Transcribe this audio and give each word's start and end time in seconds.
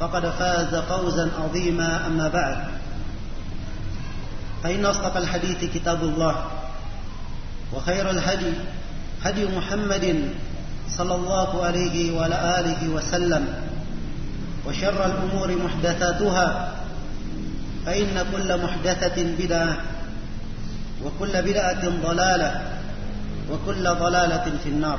فقد 0.00 0.26
فاز 0.30 0.74
فوزا 0.74 1.30
عظيما 1.44 2.06
أما 2.06 2.28
بعد. 2.28 2.64
فإن 4.62 4.86
أصدق 4.86 5.16
الحديث 5.16 5.64
كتاب 5.74 6.02
الله 6.02 6.44
وخير 7.72 8.10
الهدي 8.10 8.52
هدي 9.22 9.46
محمد 9.56 10.28
صلى 10.88 11.14
الله 11.14 11.64
عليه 11.64 12.18
وعلى 12.18 12.60
آله 12.60 12.88
وسلم 12.88 13.54
وشر 14.66 15.06
الأمور 15.06 15.56
محدثاتها 15.64 16.72
فإن 17.86 18.26
كل 18.32 18.62
محدثة 18.62 19.22
بدعة 19.38 19.76
وكل 21.04 21.42
بدعة 21.42 21.88
ضلالة 22.06 22.62
وكل 23.50 23.84
ضلالة 23.84 24.44
في 24.62 24.68
النار. 24.68 24.98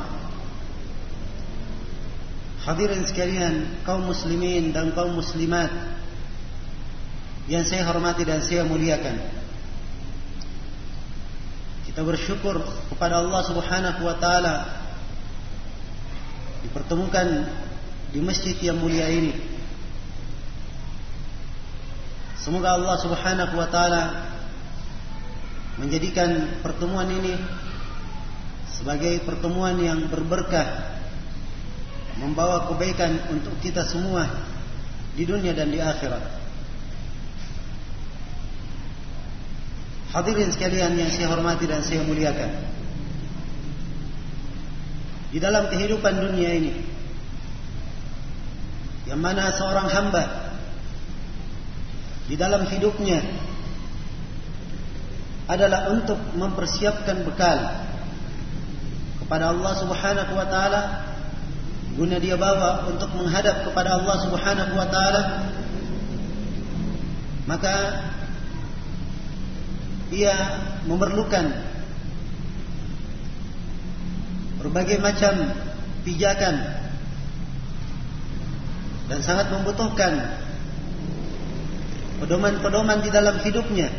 Hadirin 2.63 3.03
sekalian, 3.03 3.83
kaum 3.83 4.07
muslimin 4.07 4.71
dan 4.71 4.95
kaum 4.95 5.19
muslimat 5.19 5.67
yang 7.51 7.67
saya 7.67 7.83
hormati 7.83 8.23
dan 8.23 8.39
saya 8.39 8.63
muliakan. 8.63 9.19
Kita 11.83 12.07
bersyukur 12.07 12.63
kepada 12.87 13.19
Allah 13.19 13.41
Subhanahu 13.43 14.01
wa 14.07 14.15
taala 14.15 14.55
dipertemukan 16.63 17.51
di 18.15 18.23
masjid 18.23 18.55
yang 18.63 18.79
mulia 18.79 19.11
ini. 19.11 19.35
Semoga 22.39 22.79
Allah 22.79 22.95
Subhanahu 23.03 23.59
wa 23.59 23.67
taala 23.67 24.03
menjadikan 25.83 26.63
pertemuan 26.63 27.11
ini 27.11 27.35
sebagai 28.71 29.19
pertemuan 29.27 29.75
yang 29.83 30.07
berberkah 30.07 30.92
membawa 32.21 32.69
kebaikan 32.69 33.33
untuk 33.33 33.57
kita 33.61 33.85
semua 33.85 34.29
di 35.17 35.25
dunia 35.25 35.53
dan 35.53 35.69
di 35.69 35.81
akhirat. 35.81 36.41
Hadirin 40.13 40.53
sekalian 40.53 40.93
yang 40.93 41.09
saya 41.09 41.33
hormati 41.33 41.65
dan 41.65 41.81
saya 41.81 42.05
muliakan. 42.05 42.51
Di 45.33 45.41
dalam 45.41 45.65
kehidupan 45.73 46.13
dunia 46.21 46.53
ini 46.53 46.73
yang 49.09 49.17
mana 49.17 49.49
seorang 49.57 49.89
hamba 49.89 50.53
di 52.29 52.37
dalam 52.37 52.69
hidupnya 52.69 53.19
adalah 55.49 55.91
untuk 55.91 56.15
mempersiapkan 56.39 57.27
bekal 57.27 57.83
kepada 59.19 59.51
Allah 59.51 59.73
Subhanahu 59.75 60.31
wa 60.39 60.47
taala 60.47 60.81
guna 61.93 62.17
dia 62.17 62.33
bawa 62.33 62.89
untuk 62.89 63.13
menghadap 63.13 63.69
kepada 63.69 64.01
Allah 64.01 64.15
Subhanahu 64.25 64.73
wa 64.73 64.87
taala 64.89 65.21
maka 67.45 67.75
ia 70.09 70.33
memerlukan 70.89 71.53
berbagai 74.63 74.97
macam 75.03 75.53
pijakan 76.07 76.55
dan 79.11 79.19
sangat 79.19 79.51
membutuhkan 79.51 80.39
pedoman-pedoman 82.23 83.03
di 83.03 83.09
dalam 83.11 83.35
hidupnya 83.43 83.91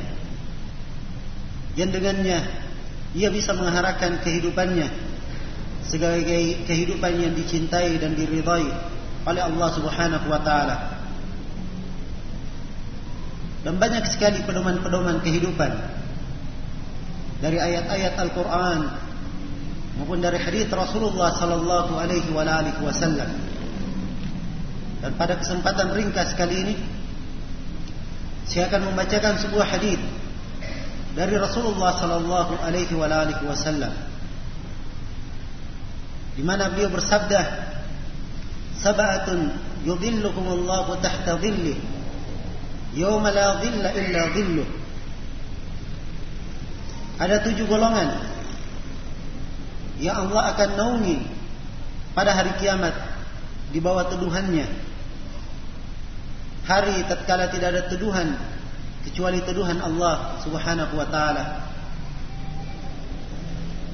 yang 1.77 1.93
dengannya 1.93 2.41
ia 3.13 3.29
bisa 3.29 3.53
mengarahkan 3.53 4.25
kehidupannya 4.25 5.04
sebagai 5.89 6.65
kehidupan 6.65 7.13
yang 7.21 7.33
dicintai 7.37 8.01
dan 8.01 8.17
diridhai 8.17 8.69
oleh 9.25 9.43
Allah 9.43 9.69
Subhanahu 9.73 10.27
wa 10.29 10.41
taala. 10.41 10.77
Dan 13.65 13.81
banyak 13.81 14.05
sekali 14.13 14.45
pedoman-pedoman 14.45 15.25
kehidupan 15.25 15.73
dari 17.41 17.57
ayat-ayat 17.57 18.21
Al-Qur'an 18.21 18.81
maupun 19.97 20.21
dari 20.21 20.37
hadis 20.37 20.69
Rasulullah 20.69 21.33
sallallahu 21.33 21.97
alaihi 21.97 22.29
wa 22.29 22.45
alihi 22.45 22.81
wasallam. 22.85 23.31
Dan 25.01 25.13
pada 25.17 25.41
kesempatan 25.41 25.93
ringkas 25.97 26.37
kali 26.37 26.57
ini 26.61 26.77
saya 28.45 28.69
akan 28.69 28.93
membacakan 28.93 29.41
sebuah 29.41 29.65
hadis 29.65 30.01
dari 31.17 31.37
Rasulullah 31.41 31.97
sallallahu 31.97 32.61
alaihi 32.61 32.93
wa 32.93 33.09
alihi 33.09 33.45
wasallam 33.49 34.14
di 36.35 36.43
mana 36.43 36.71
beliau 36.71 36.91
bersabda 36.91 37.41
sab'atun 38.79 39.55
yudhillukumullahu 39.87 40.99
tahta 40.99 41.39
dhillih 41.39 41.79
yawma 42.95 43.31
la 43.31 43.63
dhilla 43.63 43.91
illa 43.95 44.23
dhilluh 44.35 44.69
ada 47.19 47.39
tujuh 47.47 47.67
golongan 47.71 48.19
yang 50.03 50.27
Allah 50.27 50.43
akan 50.55 50.71
naungi 50.75 51.19
pada 52.15 52.35
hari 52.35 52.59
kiamat 52.59 52.95
di 53.71 53.79
bawah 53.79 54.11
teduhannya 54.11 54.67
hari 56.65 57.05
tatkala 57.07 57.53
tidak 57.53 57.69
ada 57.77 57.83
teduhan 57.87 58.35
kecuali 59.05 59.45
teduhan 59.45 59.79
Allah 59.85 60.41
Subhanahu 60.41 60.97
wa 60.97 61.07
taala. 61.13 61.45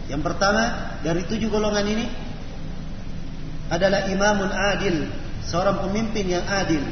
Yang 0.06 0.22
pertama 0.26 0.94
dari 1.02 1.26
tujuh 1.26 1.50
golongan 1.50 1.86
ini 1.86 2.06
adalah 3.70 4.10
imamun 4.10 4.50
adil, 4.50 5.06
seorang 5.46 5.78
pemimpin 5.86 6.26
yang 6.26 6.42
adil. 6.44 6.82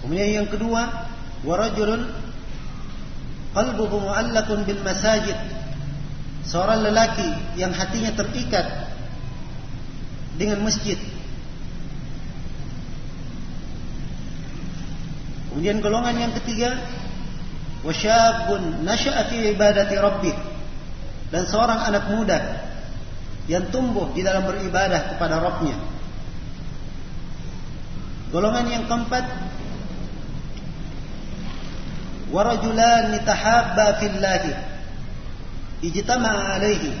Kemudian 0.00 0.42
yang 0.42 0.48
kedua, 0.48 1.12
warajulun 1.44 2.08
qalbuhu 3.52 4.08
mu'allakun 4.08 4.64
bil 4.64 4.80
masajid. 4.80 5.36
Seorang 6.46 6.80
lelaki 6.86 7.26
yang 7.58 7.74
hatinya 7.74 8.14
terikat 8.14 8.64
dengan 10.40 10.62
masjid. 10.62 10.96
Kemudian 15.50 15.82
golongan 15.82 16.16
yang 16.20 16.32
ketiga, 16.38 16.76
wasyabun 17.82 18.86
nasya'a 18.86 19.26
fi 19.26 19.52
ibadati 19.56 19.96
rabbih. 19.98 20.36
Dan 21.34 21.50
seorang 21.50 21.82
anak 21.82 22.14
muda 22.14 22.38
yang 23.46 23.70
tumbuh 23.70 24.10
di 24.10 24.26
dalam 24.26 24.46
beribadah 24.46 25.14
kepada 25.14 25.38
Rabbnya. 25.38 25.76
Golongan 28.34 28.66
yang 28.66 28.84
keempat. 28.90 29.24
Warajulan 32.26 33.14
tahabba 33.22 34.02
fillah 34.02 34.44
ijtama'a 35.78 36.58
alaihi 36.58 36.98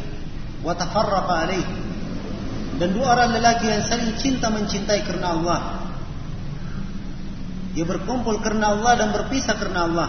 wa 0.62 0.70
tafarraqa 0.70 1.34
alaihi 1.50 1.74
dan 2.76 2.92
dua 2.92 3.16
orang 3.16 3.34
lelaki 3.40 3.66
yang 3.72 3.82
saling 3.82 4.14
cinta 4.20 4.52
mencintai 4.52 5.02
karena 5.02 5.32
Allah. 5.32 5.60
Dia 7.72 7.84
berkumpul 7.84 8.40
karena 8.40 8.72
Allah 8.72 8.92
dan 8.96 9.08
berpisah 9.12 9.56
karena 9.56 9.84
Allah. 9.84 10.08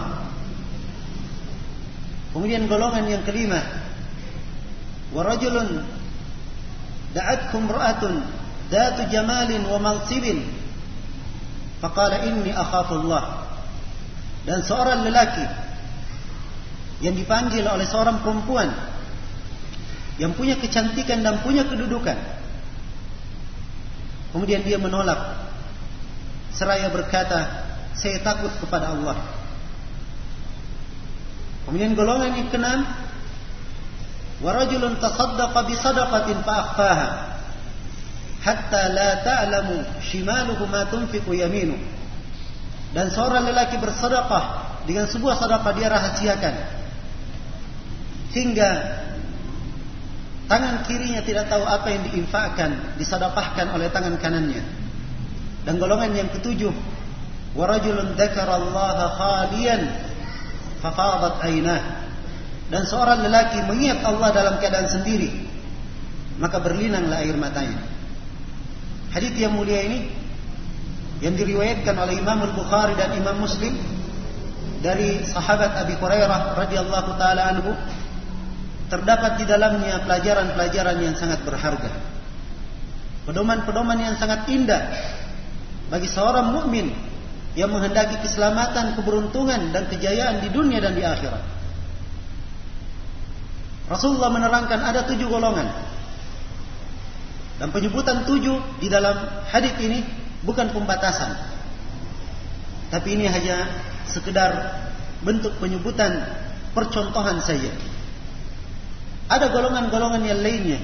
Kemudian 2.32 2.68
golongan 2.68 3.08
yang 3.08 3.24
kelima. 3.24 3.60
Warajulun 5.12 5.97
da'atkum 7.16 7.68
ra'atun 7.68 8.24
datu 8.68 9.08
jamalin 9.08 9.64
wa 9.64 9.78
mansibin. 9.80 10.44
Faqala 11.78 12.26
inni 12.26 12.50
akhafullah 12.50 13.46
dan 14.42 14.64
seorang 14.66 15.06
lelaki 15.06 15.46
yang 17.04 17.14
dipanggil 17.14 17.62
oleh 17.62 17.86
seorang 17.86 18.18
perempuan 18.18 18.74
yang 20.18 20.34
punya 20.34 20.58
kecantikan 20.58 21.22
dan 21.22 21.38
punya 21.46 21.62
kedudukan. 21.70 22.18
Kemudian 24.34 24.66
dia 24.66 24.76
menolak. 24.76 25.46
Seraya 26.50 26.90
berkata 26.90 27.70
saya 27.94 28.18
takut 28.18 28.50
kepada 28.58 28.90
Allah. 28.98 29.14
Kemudian 31.68 31.94
golongan 31.94 32.34
yang 32.34 32.48
keenam 32.50 32.82
Warajulun 34.38 35.02
tasaddaqa 35.02 35.66
bi 35.66 35.74
sadaqatin 35.74 36.46
fa 36.46 36.58
hatta 38.38 38.82
la 38.94 39.10
ta'lamu 39.26 39.82
shimaluhu 39.98 40.62
ma 40.70 40.86
tunfiqu 40.86 41.34
yaminu. 41.34 41.74
Dan 42.94 43.10
seorang 43.12 43.44
lelaki 43.50 43.76
bersedekah 43.82 44.44
dengan 44.88 45.04
sebuah 45.10 45.36
sedekah 45.36 45.72
dia 45.76 45.88
rahasiakan 45.92 46.54
hingga 48.32 48.70
tangan 50.48 50.86
kirinya 50.88 51.20
tidak 51.20 51.52
tahu 51.52 51.64
apa 51.68 51.88
yang 51.92 52.02
diinfakkan, 52.08 52.96
disedekahkan 52.96 53.68
oleh 53.74 53.92
tangan 53.92 54.16
kanannya. 54.16 54.64
Dan 55.68 55.76
golongan 55.76 56.16
yang 56.16 56.28
ketujuh, 56.32 56.72
wa 57.52 57.64
rajulun 57.68 58.16
dzakarallaha 58.16 59.06
khaliyan 59.20 59.82
fafadat 60.80 61.44
ainah. 61.44 62.07
Dan 62.68 62.84
seorang 62.84 63.24
lelaki 63.24 63.64
mengingat 63.64 64.04
Allah 64.04 64.28
dalam 64.28 64.54
keadaan 64.60 64.88
sendiri, 64.88 65.32
maka 66.36 66.60
berlinanglah 66.60 67.24
air 67.24 67.32
matanya. 67.40 67.80
Hadis 69.08 69.32
yang 69.40 69.56
mulia 69.56 69.80
ini 69.88 70.04
yang 71.24 71.32
diriwayatkan 71.34 71.96
oleh 71.96 72.20
Imam 72.20 72.44
Al-Bukhari 72.44 72.94
dan 72.94 73.16
Imam 73.16 73.40
Muslim 73.40 73.72
dari 74.84 75.24
sahabat 75.24 75.74
Abi 75.80 75.98
Hurairah 75.98 76.54
radhiyallahu 76.54 77.10
taala 77.18 77.56
anhu 77.56 77.72
terdapat 78.92 79.42
di 79.42 79.44
dalamnya 79.48 80.04
pelajaran-pelajaran 80.04 80.96
yang 81.02 81.16
sangat 81.16 81.42
berharga. 81.42 81.90
Pedoman-pedoman 83.26 83.98
yang 84.00 84.16
sangat 84.16 84.48
indah 84.48 84.88
bagi 85.88 86.08
seorang 86.08 86.52
mukmin 86.52 86.92
yang 87.56 87.72
menghendaki 87.72 88.20
keselamatan, 88.22 88.96
keberuntungan 88.96 89.72
dan 89.74 89.88
kejayaan 89.88 90.40
di 90.44 90.48
dunia 90.52 90.78
dan 90.78 90.94
di 90.94 91.02
akhirat. 91.02 91.57
Rasulullah 93.88 94.28
menerangkan 94.28 94.80
ada 94.84 95.08
tujuh 95.08 95.28
golongan 95.32 95.68
dan 97.58 97.68
penyebutan 97.74 98.22
tujuh 98.28 98.78
di 98.78 98.86
dalam 98.86 99.16
hadis 99.48 99.74
ini 99.82 100.04
bukan 100.46 100.70
pembatasan. 100.70 101.34
Tapi 102.88 103.18
ini 103.18 103.26
hanya 103.26 103.68
sekedar 104.06 104.78
bentuk 105.20 105.58
penyebutan 105.58 106.24
percontohan 106.72 107.42
saja. 107.42 107.74
Ada 109.28 109.52
golongan-golongan 109.52 110.22
yang 110.24 110.40
lainnya 110.40 110.80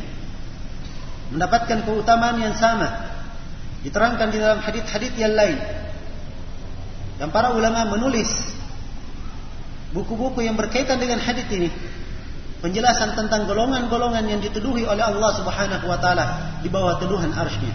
mendapatkan 1.32 1.86
keutamaan 1.88 2.42
yang 2.42 2.52
sama 2.58 3.08
diterangkan 3.86 4.28
di 4.32 4.38
dalam 4.42 4.60
hadis-hadis 4.60 5.12
yang 5.16 5.32
lain. 5.32 5.56
Dan 7.16 7.30
para 7.30 7.54
ulama 7.54 7.94
menulis 7.94 8.28
buku-buku 9.94 10.42
yang 10.42 10.58
berkaitan 10.58 10.98
dengan 10.98 11.22
hadis 11.22 11.46
ini 11.54 11.70
penjelasan 12.64 13.12
tentang 13.12 13.44
golongan-golongan 13.44 14.24
yang 14.24 14.40
dituduhi 14.40 14.88
oleh 14.88 15.04
Allah 15.04 15.30
Subhanahu 15.36 15.84
wa 15.84 16.00
taala 16.00 16.56
di 16.64 16.72
bawah 16.72 16.96
tuduhan 16.96 17.36
arsy 17.36 17.68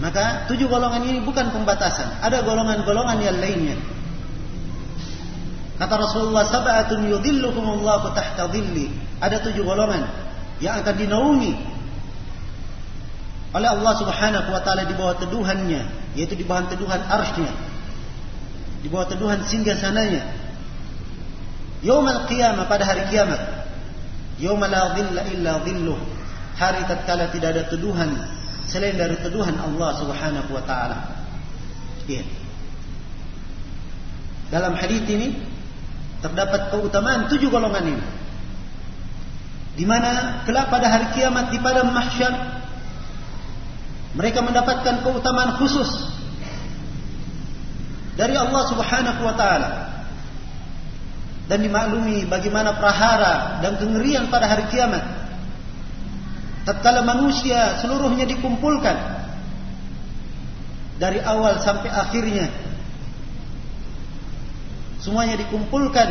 Maka 0.00 0.48
tujuh 0.48 0.64
golongan 0.64 1.04
ini 1.04 1.20
bukan 1.20 1.52
pembatasan, 1.52 2.24
ada 2.24 2.40
golongan-golongan 2.46 3.18
yang 3.18 3.36
lainnya. 3.36 3.76
Kata 5.74 5.94
Rasulullah 5.98 6.46
sab'atun 6.46 7.10
yudhilluhumullahu 7.10 8.14
tahta 8.14 8.46
dhilli. 8.46 8.94
Ada 9.18 9.42
tujuh 9.42 9.66
golongan 9.66 10.06
yang 10.62 10.78
akan 10.78 10.94
dinaungi 10.94 11.52
oleh 13.58 13.68
Allah 13.74 13.92
Subhanahu 13.98 14.48
wa 14.54 14.62
taala 14.62 14.86
di 14.86 14.94
bawah 14.94 15.18
teduhannya, 15.18 15.82
yaitu 16.14 16.38
di 16.38 16.46
bawah 16.46 16.70
teduhan 16.70 17.02
arsy 17.02 17.42
Di 18.78 18.86
bawah 18.86 19.10
teduhan 19.10 19.42
singgasananya. 19.42 20.22
Yaumul 21.82 22.26
qiyamah 22.30 22.70
pada 22.70 22.86
hari 22.86 23.10
kiamat 23.10 23.57
Yawma 24.38 24.70
la 24.70 24.94
dhilla 24.94 25.22
illa 25.34 25.52
dhilluh. 25.66 25.98
Hari 26.58 26.82
tatkala 26.90 27.30
tidak 27.30 27.54
ada 27.54 27.62
teduhan 27.70 28.10
selain 28.66 28.98
dari 28.98 29.14
teduhan 29.18 29.54
Allah 29.58 29.90
Subhanahu 29.98 30.50
wa 30.50 30.62
taala. 30.66 30.98
Ya. 32.10 32.22
Dalam 34.48 34.74
hadis 34.74 35.04
ini 35.06 35.38
terdapat 36.18 36.74
keutamaan 36.74 37.30
tujuh 37.30 37.50
golongan 37.50 37.84
ini. 37.94 38.04
Di 39.78 39.86
mana 39.86 40.42
kelak 40.42 40.66
pada 40.74 40.90
hari 40.90 41.14
kiamat 41.14 41.54
di 41.54 41.58
padang 41.62 41.94
mahsyar 41.94 42.58
mereka 44.18 44.42
mendapatkan 44.42 45.06
keutamaan 45.06 45.54
khusus 45.62 45.86
dari 48.18 48.34
Allah 48.34 48.62
Subhanahu 48.66 49.20
wa 49.22 49.34
taala 49.38 49.87
dan 51.48 51.64
dimaklumi 51.64 52.28
bagaimana 52.28 52.76
prahara 52.76 53.64
dan 53.64 53.80
kengerian 53.80 54.28
pada 54.28 54.46
hari 54.46 54.68
kiamat. 54.68 55.00
Tatkala 56.68 57.00
manusia 57.00 57.80
seluruhnya 57.80 58.28
dikumpulkan 58.28 58.96
dari 61.00 61.24
awal 61.24 61.56
sampai 61.64 61.88
akhirnya 61.88 62.52
semuanya 65.00 65.40
dikumpulkan 65.40 66.08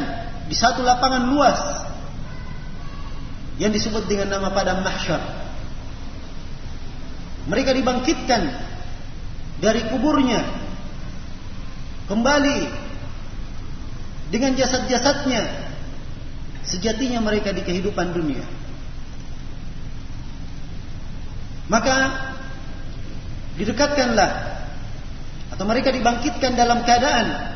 di 0.49 0.55
satu 0.57 0.81
lapangan 0.81 1.29
luas 1.29 1.59
yang 3.61 3.69
disebut 3.69 4.09
dengan 4.09 4.33
nama 4.33 4.49
padang 4.49 4.81
mahsyar. 4.81 5.21
Mereka 7.45 7.77
dibangkitkan 7.77 8.41
dari 9.61 9.85
kuburnya 9.93 10.41
kembali 12.09 12.86
dengan 14.33 14.55
jasad-jasadnya. 14.55 15.67
Sejatinya 16.67 17.23
mereka 17.23 17.55
di 17.55 17.63
kehidupan 17.63 18.11
dunia. 18.11 18.43
Maka 21.71 21.95
didekatkanlah. 23.55 24.59
Atau 25.55 25.63
mereka 25.63 25.95
dibangkitkan 25.95 26.59
dalam 26.59 26.83
keadaan 26.83 27.55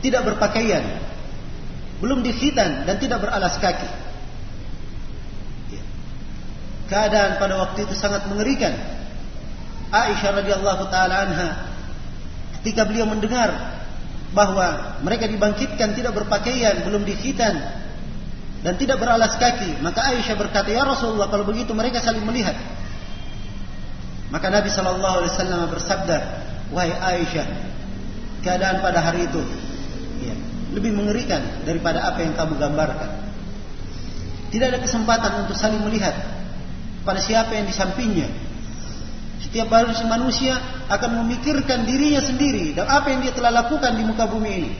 tidak 0.00 0.22
berpakaian 0.22 0.84
belum 1.98 2.20
dikhitan 2.22 2.86
dan 2.86 2.96
tidak 3.00 3.24
beralas 3.24 3.56
kaki. 3.56 3.88
Ya. 5.74 5.82
keadaan 6.92 7.40
pada 7.40 7.54
waktu 7.56 7.88
itu 7.88 7.94
sangat 7.96 8.28
mengerikan. 8.30 8.72
Aisyah 9.90 10.42
radhiyallahu 10.42 10.84
taala 10.92 11.14
anha 11.26 11.48
ketika 12.60 12.86
beliau 12.86 13.06
mendengar 13.06 13.75
bahwa 14.36 15.00
mereka 15.00 15.24
dibangkitkan 15.24 15.96
tidak 15.96 16.12
berpakaian, 16.12 16.84
belum 16.84 17.08
dikhitan 17.08 17.56
dan 18.60 18.74
tidak 18.76 19.00
beralas 19.00 19.32
kaki. 19.40 19.80
Maka 19.80 20.12
Aisyah 20.12 20.36
berkata, 20.36 20.68
"Ya 20.68 20.84
Rasulullah, 20.84 21.32
kalau 21.32 21.48
begitu 21.48 21.72
mereka 21.72 22.04
saling 22.04 22.20
melihat." 22.20 22.52
Maka 24.28 24.52
Nabi 24.52 24.68
sallallahu 24.68 25.24
alaihi 25.24 25.32
wasallam 25.32 25.60
bersabda, 25.72 26.16
"Wahai 26.68 26.92
Aisyah, 26.92 27.46
keadaan 28.44 28.84
pada 28.84 29.00
hari 29.00 29.24
itu 29.26 29.40
ya, 30.22 30.34
lebih 30.76 30.94
mengerikan 30.94 31.66
daripada 31.66 32.06
apa 32.06 32.22
yang 32.22 32.38
kamu 32.38 32.60
gambarkan. 32.60 33.10
Tidak 34.54 34.66
ada 34.70 34.78
kesempatan 34.78 35.42
untuk 35.42 35.58
saling 35.58 35.82
melihat 35.82 36.14
pada 37.02 37.18
siapa 37.18 37.50
yang 37.58 37.66
di 37.66 37.74
sampingnya, 37.74 38.30
setiap 39.42 39.68
manusia 40.08 40.56
akan 40.88 41.24
memikirkan 41.24 41.84
dirinya 41.84 42.24
sendiri 42.24 42.72
dan 42.72 42.88
apa 42.88 43.12
yang 43.12 43.20
dia 43.20 43.32
telah 43.36 43.52
lakukan 43.52 43.92
di 43.92 44.02
muka 44.04 44.24
bumi 44.28 44.52
ini. 44.52 44.72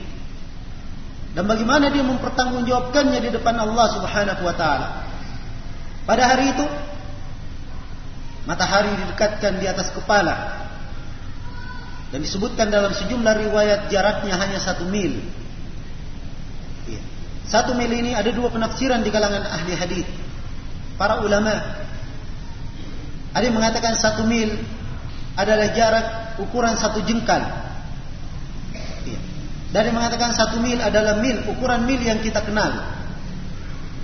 Dan 1.37 1.45
bagaimana 1.45 1.93
dia 1.93 2.01
mempertanggungjawabkannya 2.01 3.19
di 3.21 3.29
depan 3.29 3.53
Allah 3.61 3.87
Subhanahu 3.93 4.41
wa 4.41 4.55
taala. 4.57 4.87
Pada 6.09 6.23
hari 6.25 6.49
itu 6.49 6.65
matahari 8.49 8.89
didekatkan 9.05 9.61
di 9.61 9.69
atas 9.69 9.93
kepala. 9.93 10.65
Dan 12.09 12.23
disebutkan 12.23 12.71
dalam 12.71 12.95
sejumlah 12.95 13.51
riwayat 13.51 13.91
jaraknya 13.91 14.39
hanya 14.39 14.57
satu 14.57 14.87
mil. 14.87 15.19
Satu 17.47 17.75
mil 17.75 17.91
ini 17.91 18.15
ada 18.15 18.31
dua 18.31 18.51
penafsiran 18.51 19.03
di 19.03 19.11
kalangan 19.11 19.43
ahli 19.43 19.75
hadis. 19.75 20.07
Para 20.97 21.21
ulama 21.21 21.85
ada 23.33 23.43
yang 23.43 23.55
mengatakan 23.55 23.95
satu 23.97 24.23
mil 24.23 24.55
adalah 25.37 25.69
jarak 25.73 26.05
ukuran 26.41 26.73
satu 26.73 27.03
jengkal. 27.05 27.43
Iya. 29.05 29.19
Yang 29.73 29.93
mengatakan 29.93 30.33
satu 30.33 30.57
mil 30.57 30.79
adalah 30.81 31.21
mil, 31.21 31.37
ukuran 31.51 31.85
mil 31.85 32.01
yang 32.01 32.17
kita 32.23 32.41
kenal. 32.41 32.97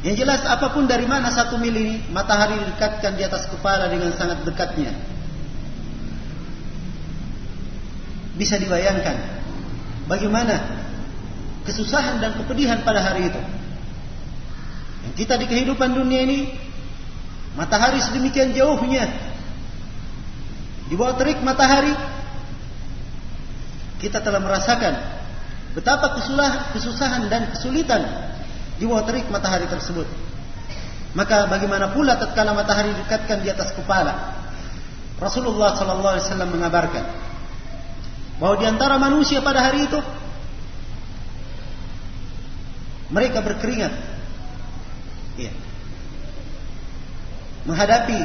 Yang 0.03 0.27
jelas 0.27 0.43
apa 0.43 0.75
pun 0.75 0.83
dari 0.83 1.07
mana 1.07 1.31
satu 1.31 1.55
mil 1.55 1.71
ini, 1.71 2.03
matahari 2.11 2.59
didekatkan 2.59 3.15
di 3.15 3.23
atas 3.23 3.47
kepala 3.47 3.87
dengan 3.87 4.11
sangat 4.13 4.43
dekatnya. 4.43 4.91
Bisa 8.35 8.59
dibayangkan 8.59 9.15
bagaimana 10.09 10.83
kesusahan 11.63 12.19
dan 12.19 12.35
kepedihan 12.43 12.83
pada 12.83 12.99
hari 12.99 13.31
itu. 13.31 13.41
Yang 15.07 15.15
kita 15.23 15.33
di 15.39 15.45
kehidupan 15.47 15.95
dunia 15.95 16.21
ini 16.27 16.39
Matahari 17.53 18.01
sedemikian 18.01 18.53
jauhnya. 18.57 19.05
Di 20.89 20.93
bawah 20.97 21.15
terik 21.15 21.39
matahari 21.45 21.93
kita 24.03 24.19
telah 24.19 24.43
merasakan 24.43 24.93
betapa 25.73 26.19
kesusahan 26.75 27.31
dan 27.31 27.55
kesulitan 27.55 28.03
di 28.77 28.83
bawah 28.83 29.05
terik 29.07 29.29
matahari 29.31 29.69
tersebut. 29.69 30.05
Maka 31.13 31.45
bagaimana 31.45 31.93
pula 31.93 32.17
tatkala 32.17 32.57
matahari 32.57 32.91
dekatkan 32.97 33.45
di 33.45 33.49
atas 33.53 33.71
kepala? 33.77 34.43
Rasulullah 35.21 35.77
sallallahu 35.77 36.13
alaihi 36.17 36.25
wasallam 36.25 36.51
mengabarkan 36.51 37.05
bahwa 38.41 38.55
di 38.59 38.65
antara 38.65 38.97
manusia 38.97 39.39
pada 39.45 39.61
hari 39.61 39.85
itu 39.85 40.01
mereka 43.13 43.45
berkeringat 43.45 43.93
ya, 45.37 45.53
menghadapi 47.63 48.19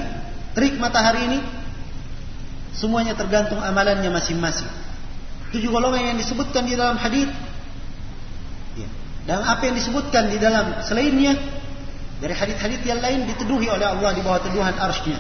terik 0.55 0.75
matahari 0.83 1.31
ini 1.31 1.39
semuanya 2.75 3.15
tergantung 3.15 3.59
amalannya 3.59 4.11
masing-masing. 4.11 4.69
Tujuh 5.55 5.73
golongan 5.73 6.15
yang 6.15 6.19
disebutkan 6.21 6.69
di 6.69 6.77
dalam 6.77 7.01
hadis 7.01 7.31
ya, 8.77 8.89
dan 9.25 9.41
apa 9.43 9.65
yang 9.65 9.77
disebutkan 9.81 10.29
di 10.29 10.37
dalam 10.37 10.85
selainnya 10.85 11.35
dari 12.19 12.35
hadis-hadis 12.35 12.83
yang 12.85 13.01
lain 13.01 13.31
diteduhi 13.31 13.71
oleh 13.71 13.87
Allah 13.87 14.11
di 14.13 14.21
bawah 14.21 14.43
teduhan 14.43 14.75
arsy 14.75 15.15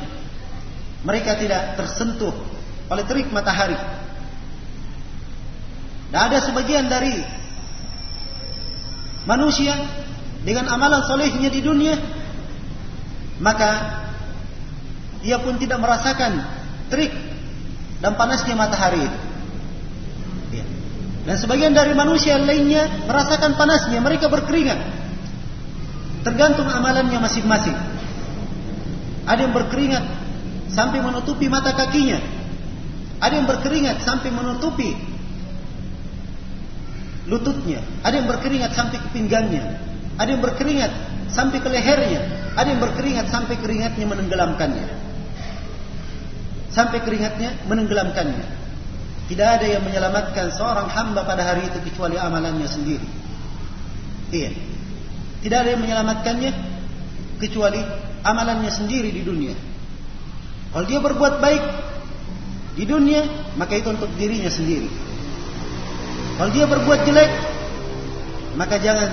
Mereka 1.06 1.38
tidak 1.38 1.78
tersentuh 1.78 2.34
oleh 2.90 3.04
terik 3.06 3.30
matahari. 3.30 3.78
Dan 6.10 6.20
ada 6.32 6.42
sebagian 6.42 6.88
dari 6.90 7.20
manusia 9.28 9.76
dengan 10.42 10.66
amalan 10.72 11.04
solehnya 11.04 11.52
di 11.52 11.60
dunia, 11.60 11.94
maka 13.38 14.07
ia 15.26 15.38
pun 15.42 15.58
tidak 15.58 15.82
merasakan 15.82 16.42
terik 16.88 17.10
dan 17.98 18.14
panasnya 18.14 18.54
matahari 18.54 19.02
itu. 19.02 19.18
Ya. 20.54 20.64
Dan 21.26 21.36
sebagian 21.36 21.72
dari 21.74 21.92
manusia 21.92 22.38
lainnya 22.38 22.86
merasakan 23.06 23.58
panasnya, 23.58 23.98
mereka 23.98 24.30
berkeringat. 24.30 24.78
Tergantung 26.22 26.66
amalannya 26.70 27.18
masing-masing. 27.18 27.76
Ada 29.28 29.48
yang 29.48 29.54
berkeringat 29.54 30.04
sampai 30.70 31.02
menutupi 31.02 31.50
mata 31.50 31.74
kakinya. 31.74 32.20
Ada 33.18 33.34
yang 33.42 33.46
berkeringat 33.50 34.06
sampai 34.06 34.30
menutupi 34.30 34.94
lututnya, 37.28 37.84
ada 38.00 38.14
yang 38.16 38.28
berkeringat 38.30 38.72
sampai 38.72 38.96
ke 39.04 39.08
pinggangnya, 39.12 39.76
ada 40.16 40.28
yang 40.32 40.40
berkeringat 40.40 40.88
sampai 41.28 41.60
ke 41.60 41.68
lehernya, 41.68 42.24
ada 42.56 42.68
yang 42.72 42.80
berkeringat 42.80 43.28
sampai 43.28 43.60
keringatnya 43.60 44.06
menenggelamkannya. 44.08 45.07
Sampai 46.68 47.00
keringatnya 47.02 47.64
menenggelamkannya. 47.64 48.44
Tidak 49.28 49.48
ada 49.60 49.66
yang 49.68 49.84
menyelamatkan 49.84 50.52
seorang 50.56 50.88
hamba 50.88 51.24
pada 51.28 51.44
hari 51.44 51.68
itu 51.68 51.80
kecuali 51.84 52.16
amalannya 52.16 52.68
sendiri. 52.68 53.08
Iya. 54.32 54.50
Tidak 55.44 55.58
ada 55.58 55.68
yang 55.76 55.82
menyelamatkannya 55.84 56.50
kecuali 57.38 57.80
amalannya 58.24 58.72
sendiri 58.72 59.12
di 59.12 59.22
dunia. 59.22 59.54
Kalau 60.72 60.84
dia 60.84 61.00
berbuat 61.00 61.40
baik 61.40 61.64
di 62.76 62.84
dunia, 62.84 63.24
maka 63.56 63.76
itu 63.76 63.88
untuk 63.88 64.12
dirinya 64.16 64.52
sendiri. 64.52 64.88
Kalau 66.36 66.50
dia 66.54 66.70
berbuat 66.70 67.02
jelek, 67.02 67.30
maka 68.54 68.78
jangan 68.78 69.10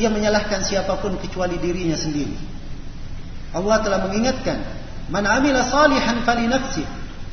ia 0.00 0.08
menyalahkan 0.08 0.64
siapapun 0.64 1.20
kecuali 1.20 1.60
dirinya 1.60 1.98
sendiri. 1.98 2.32
Allah 3.52 3.82
telah 3.82 4.00
mengingatkan, 4.06 4.62
"Man 5.10 5.26
'amila 5.26 5.66
salihan 5.66 6.22
fali 6.22 6.46
nafsi, 6.46 6.86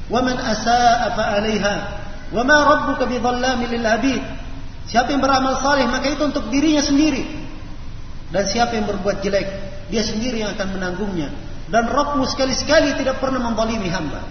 wa 0.10 0.20
man 0.26 0.38
asaa 0.42 1.14
fa 1.14 1.24
'alaiha, 1.38 1.76
wa 2.34 2.42
ma 2.44 2.58
rabbuka 2.66 3.06
lil 3.70 3.86
'abid." 3.86 4.22
Siapa 4.88 5.12
yang 5.12 5.20
beramal 5.20 5.60
saleh 5.60 5.84
maka 5.86 6.08
itu 6.08 6.24
untuk 6.24 6.48
dirinya 6.48 6.80
sendiri. 6.80 7.28
Dan 8.32 8.44
siapa 8.48 8.76
yang 8.76 8.88
berbuat 8.88 9.20
jelek, 9.20 9.48
dia 9.92 10.04
sendiri 10.04 10.44
yang 10.44 10.56
akan 10.56 10.80
menanggungnya. 10.80 11.32
Dan 11.68 11.92
Rabbmu 11.92 12.24
sekali-sekali 12.24 12.96
tidak 12.96 13.20
pernah 13.20 13.44
membalimi 13.44 13.92
hamba. 13.92 14.24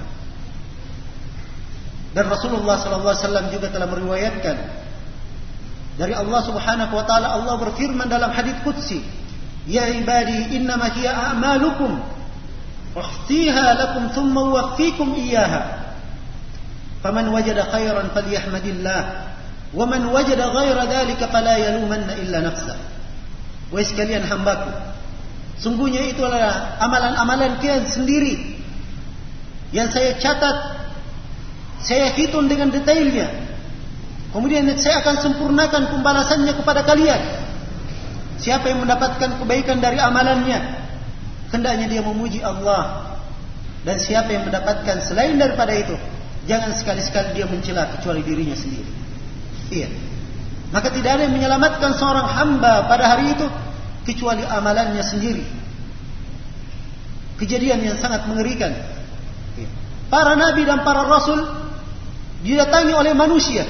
Dan 2.16 2.32
Rasulullah 2.32 2.80
wasallam 2.80 3.52
juga 3.52 3.68
telah 3.68 3.84
meriwayatkan 3.92 4.56
dari 6.00 6.16
Allah 6.16 6.40
Subhanahu 6.44 6.92
wa 6.96 7.04
taala 7.04 7.36
Allah 7.36 7.60
berfirman 7.60 8.08
dalam 8.08 8.32
hadis 8.32 8.56
qudsi, 8.64 9.04
"Ya 9.68 9.84
ibadi, 9.92 10.56
innama 10.56 10.88
hiya 10.96 11.12
a'malukum 11.12 12.15
uhtiha 12.96 13.66
lakum 13.76 14.08
thumma 14.16 14.40
uwaffikum 14.48 15.12
iyyaha." 15.14 15.84
Faman 17.04 17.28
wajada 17.28 17.68
khairan 17.68 18.10
falyahmadillah, 18.10 19.00
wa 19.76 19.84
man 19.84 20.08
wajada 20.10 20.50
ghaira 20.50 20.88
dhalika 20.88 21.28
fala 21.28 21.60
yalumanna 21.60 22.16
illa 22.18 22.40
nafsah. 22.40 22.80
Wahai 23.68 23.86
sekalian 23.86 24.24
hambaku, 24.24 24.72
sungguhnya 25.60 26.02
itu 26.08 26.22
adalah 26.24 26.80
amalan-amalan 26.80 27.58
kalian 27.60 27.84
sendiri 27.86 28.58
yang 29.74 29.90
saya 29.90 30.14
catat 30.16 30.86
saya 31.82 32.14
hitung 32.14 32.48
dengan 32.48 32.72
detailnya. 32.72 33.46
Kemudian 34.30 34.68
saya 34.76 35.00
akan 35.00 35.16
sempurnakan 35.22 35.96
pembalasannya 35.96 36.52
kepada 36.54 36.82
kalian. 36.84 37.20
Siapa 38.36 38.68
yang 38.68 38.84
mendapatkan 38.84 39.40
kebaikan 39.40 39.80
dari 39.80 39.96
amalannya, 39.96 40.86
hendaknya 41.50 41.86
dia 41.90 42.02
memuji 42.02 42.42
Allah. 42.42 43.14
Dan 43.86 44.02
siapa 44.02 44.34
yang 44.34 44.50
mendapatkan 44.50 44.98
selain 45.06 45.38
daripada 45.38 45.70
itu, 45.70 45.94
jangan 46.50 46.74
sekali-sekali 46.74 47.38
dia 47.38 47.46
mencela 47.46 47.86
kecuali 47.94 48.22
dirinya 48.26 48.58
sendiri. 48.58 48.90
Iya. 49.70 49.88
Maka 50.74 50.90
tidak 50.90 51.10
ada 51.18 51.22
yang 51.30 51.34
menyelamatkan 51.38 51.94
seorang 51.94 52.26
hamba 52.26 52.90
pada 52.90 53.06
hari 53.06 53.30
itu 53.30 53.46
kecuali 54.02 54.42
amalannya 54.42 55.02
sendiri. 55.06 55.46
Kejadian 57.38 57.86
yang 57.86 57.96
sangat 57.98 58.26
mengerikan. 58.26 58.74
Para 60.10 60.34
nabi 60.34 60.66
dan 60.66 60.82
para 60.82 61.06
rasul 61.06 61.42
didatangi 62.46 62.94
oleh 62.94 63.10
manusia 63.10 63.66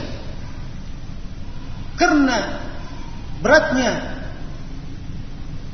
karena 1.97 2.61
beratnya 3.41 4.21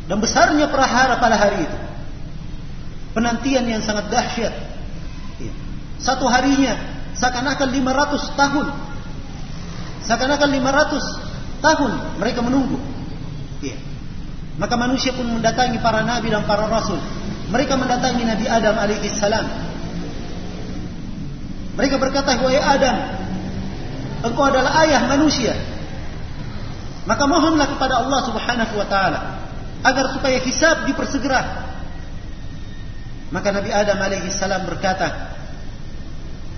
dan 0.07 0.19
besarnya 0.23 0.71
perahara 0.71 1.19
pada 1.19 1.35
hari 1.35 1.67
itu 1.67 1.79
penantian 3.13 3.65
yang 3.69 3.81
sangat 3.85 4.09
dahsyat 4.13 4.55
satu 6.03 6.27
harinya 6.27 6.77
seakan-akan 7.15 7.69
500 7.69 8.41
tahun 8.41 8.67
seakan-akan 10.03 10.51
500 10.51 11.65
tahun 11.65 11.93
mereka 12.19 12.41
menunggu 12.43 12.79
iya. 13.63 13.79
maka 14.59 14.75
manusia 14.75 15.15
pun 15.15 15.29
mendatangi 15.29 15.79
para 15.79 16.03
nabi 16.03 16.33
dan 16.33 16.43
para 16.45 16.67
rasul 16.67 16.99
mereka 17.53 17.77
mendatangi 17.77 18.25
Nabi 18.25 18.49
Adam 18.49 18.81
alaihi 18.81 19.13
salam 19.13 19.45
mereka 21.73 21.97
berkata, 21.97 22.37
wahai 22.37 22.61
Adam, 22.61 22.97
engkau 24.29 24.45
adalah 24.45 24.85
ayah 24.85 25.09
manusia. 25.09 25.57
Maka 27.09 27.25
mohonlah 27.25 27.67
kepada 27.67 28.05
Allah 28.05 28.21
Subhanahu 28.29 28.75
wa 28.77 28.87
taala 28.87 29.21
agar 29.83 30.15
supaya 30.15 30.39
hisab 30.45 30.85
dipersegera. 30.87 31.72
Maka 33.33 33.49
Nabi 33.49 33.73
Adam 33.73 33.97
alaihi 33.97 34.29
salam 34.29 34.69
berkata, 34.69 35.33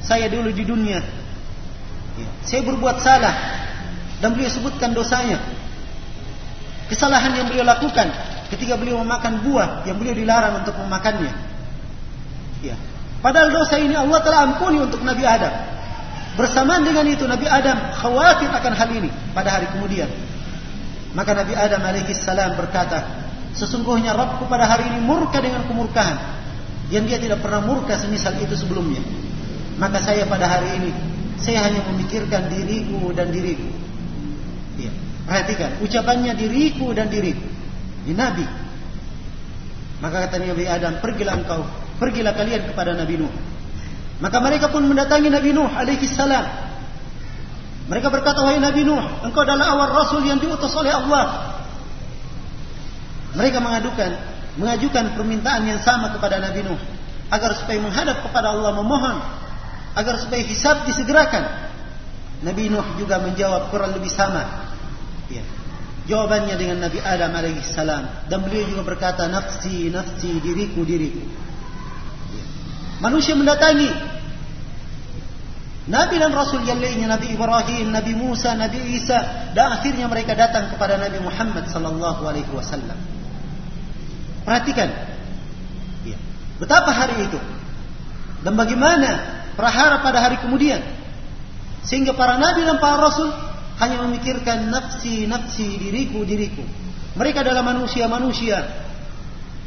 saya 0.02 0.26
dulu 0.28 0.50
di 0.50 0.66
dunia 0.66 1.00
saya 2.44 2.62
berbuat 2.62 3.02
salah 3.02 3.34
dan 4.22 4.36
beliau 4.36 4.50
sebutkan 4.52 4.94
dosanya. 4.94 5.40
Kesalahan 6.86 7.32
yang 7.34 7.46
beliau 7.48 7.64
lakukan 7.64 8.12
ketika 8.52 8.76
beliau 8.76 9.00
memakan 9.02 9.42
buah 9.42 9.88
yang 9.88 9.96
beliau 9.98 10.14
dilarang 10.14 10.62
untuk 10.62 10.76
memakannya. 10.78 11.32
Ya, 12.62 12.76
Padahal 13.24 13.50
dosa 13.50 13.80
ini 13.80 13.96
Allah 13.96 14.20
telah 14.20 14.40
ampuni 14.44 14.78
untuk 14.84 15.00
Nabi 15.00 15.24
Adam. 15.24 15.52
Bersamaan 16.34 16.84
dengan 16.84 17.06
itu 17.08 17.24
Nabi 17.24 17.46
Adam 17.48 17.94
khawatir 17.94 18.50
akan 18.52 18.72
hal 18.74 18.90
ini 18.92 19.10
pada 19.32 19.58
hari 19.58 19.66
kemudian. 19.72 20.10
Maka 21.16 21.32
Nabi 21.32 21.56
Adam 21.56 21.80
alaihi 21.82 22.10
salam 22.12 22.58
berkata, 22.58 23.06
sesungguhnya 23.54 24.12
Rabbku 24.12 24.50
pada 24.50 24.66
hari 24.66 24.92
ini 24.92 24.98
murka 25.00 25.38
dengan 25.40 25.62
kemurkaan 25.64 26.43
yang 26.92 27.08
dia 27.08 27.16
tidak 27.16 27.40
pernah 27.40 27.64
murka 27.64 27.96
semisal 27.96 28.36
itu 28.40 28.52
sebelumnya. 28.56 29.00
Maka 29.80 30.00
saya 30.04 30.28
pada 30.28 30.48
hari 30.48 30.80
ini 30.82 30.90
saya 31.40 31.64
hanya 31.66 31.84
memikirkan 31.92 32.48
diriku 32.48 33.12
dan 33.12 33.32
diriku. 33.32 33.68
Ya. 34.78 34.92
Perhatikan 35.24 35.80
ucapannya 35.80 36.36
diriku 36.36 36.92
dan 36.92 37.08
diriku. 37.08 37.46
Ini 38.04 38.12
Nabi. 38.12 38.46
Maka 40.04 40.28
kata 40.28 40.36
Nabi 40.44 40.68
Adam, 40.68 41.00
pergilah 41.00 41.34
engkau 41.40 41.64
Pergilah 41.94 42.34
kalian 42.34 42.74
kepada 42.74 42.92
Nabi 42.98 43.22
Nuh. 43.22 43.30
Maka 44.18 44.38
mereka 44.42 44.66
pun 44.70 44.82
mendatangi 44.86 45.30
Nabi 45.30 45.54
Nuh 45.54 45.70
alaihi 45.70 46.06
salam. 46.10 46.42
Mereka 47.86 48.08
berkata, 48.10 48.42
"Wahai 48.42 48.58
Nabi 48.58 48.82
Nuh, 48.82 49.02
engkau 49.22 49.44
adalah 49.46 49.76
awal 49.76 49.90
rasul 49.94 50.26
yang 50.26 50.42
diutus 50.42 50.72
oleh 50.74 50.90
Allah." 50.90 51.54
Mereka 53.34 53.58
mengadukan, 53.62 54.10
mengajukan 54.54 55.18
permintaan 55.18 55.66
yang 55.66 55.80
sama 55.82 56.14
kepada 56.14 56.38
Nabi 56.38 56.62
Nuh 56.62 56.78
agar 57.30 57.56
supaya 57.58 57.78
menghadap 57.82 58.22
kepada 58.22 58.54
Allah 58.54 58.72
memohon 58.78 59.16
agar 59.94 60.14
supaya 60.18 60.42
hisab 60.42 60.86
disegerakan. 60.86 61.72
Nabi 62.44 62.68
Nuh 62.68 62.84
juga 63.00 63.22
menjawab 63.22 63.72
kurang 63.72 63.94
lebih 63.96 64.10
sama. 64.10 64.70
Ya. 65.32 65.42
Jawabannya 66.04 66.60
dengan 66.60 66.84
Nabi 66.84 67.00
Adam 67.00 67.32
salam 67.64 68.04
dan 68.28 68.44
beliau 68.44 68.68
juga 68.68 68.84
berkata 68.84 69.24
nafsi 69.24 69.88
nafsi 69.88 70.36
diriku 70.44 70.84
diriku. 70.84 71.24
Manusia 73.00 73.32
mendatangi 73.32 73.88
Nabi 75.84 76.16
dan 76.16 76.32
Rasul 76.32 76.64
yang 76.64 76.80
lainnya 76.80 77.12
Nabi 77.16 77.36
Ibrahim, 77.36 77.92
Nabi 77.92 78.12
Musa, 78.16 78.56
Nabi 78.56 78.96
Isa 78.96 79.52
dan 79.56 79.80
akhirnya 79.80 80.08
mereka 80.08 80.36
datang 80.36 80.72
kepada 80.72 81.00
Nabi 81.00 81.20
Muhammad 81.24 81.68
sallallahu 81.68 82.24
alaihi 82.24 82.48
wasallam. 82.52 83.13
Perhatikan. 84.44 84.88
Ya. 86.04 86.16
Betapa 86.60 86.92
hari 86.92 87.26
itu 87.26 87.40
dan 88.44 88.54
bagaimana 88.60 89.40
prahara 89.56 90.04
pada 90.04 90.20
hari 90.20 90.36
kemudian 90.44 90.84
sehingga 91.80 92.12
para 92.12 92.36
nabi 92.36 92.60
dan 92.68 92.76
para 92.76 93.00
rasul 93.00 93.32
hanya 93.80 94.04
memikirkan 94.04 94.68
nafsi 94.68 95.24
nafsi 95.24 95.80
diriku 95.80 96.22
diriku. 96.22 96.62
Mereka 97.16 97.40
adalah 97.40 97.64
manusia-manusia 97.64 98.68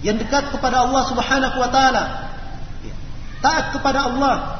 yang 0.05 0.21
dekat 0.21 0.53
kepada 0.53 0.85
Allah 0.85 1.03
Subhanahu 1.09 1.57
wa 1.57 1.69
taala. 1.73 2.03
Ya. 2.85 2.93
Taat 3.41 3.73
kepada 3.73 4.13
Allah 4.13 4.57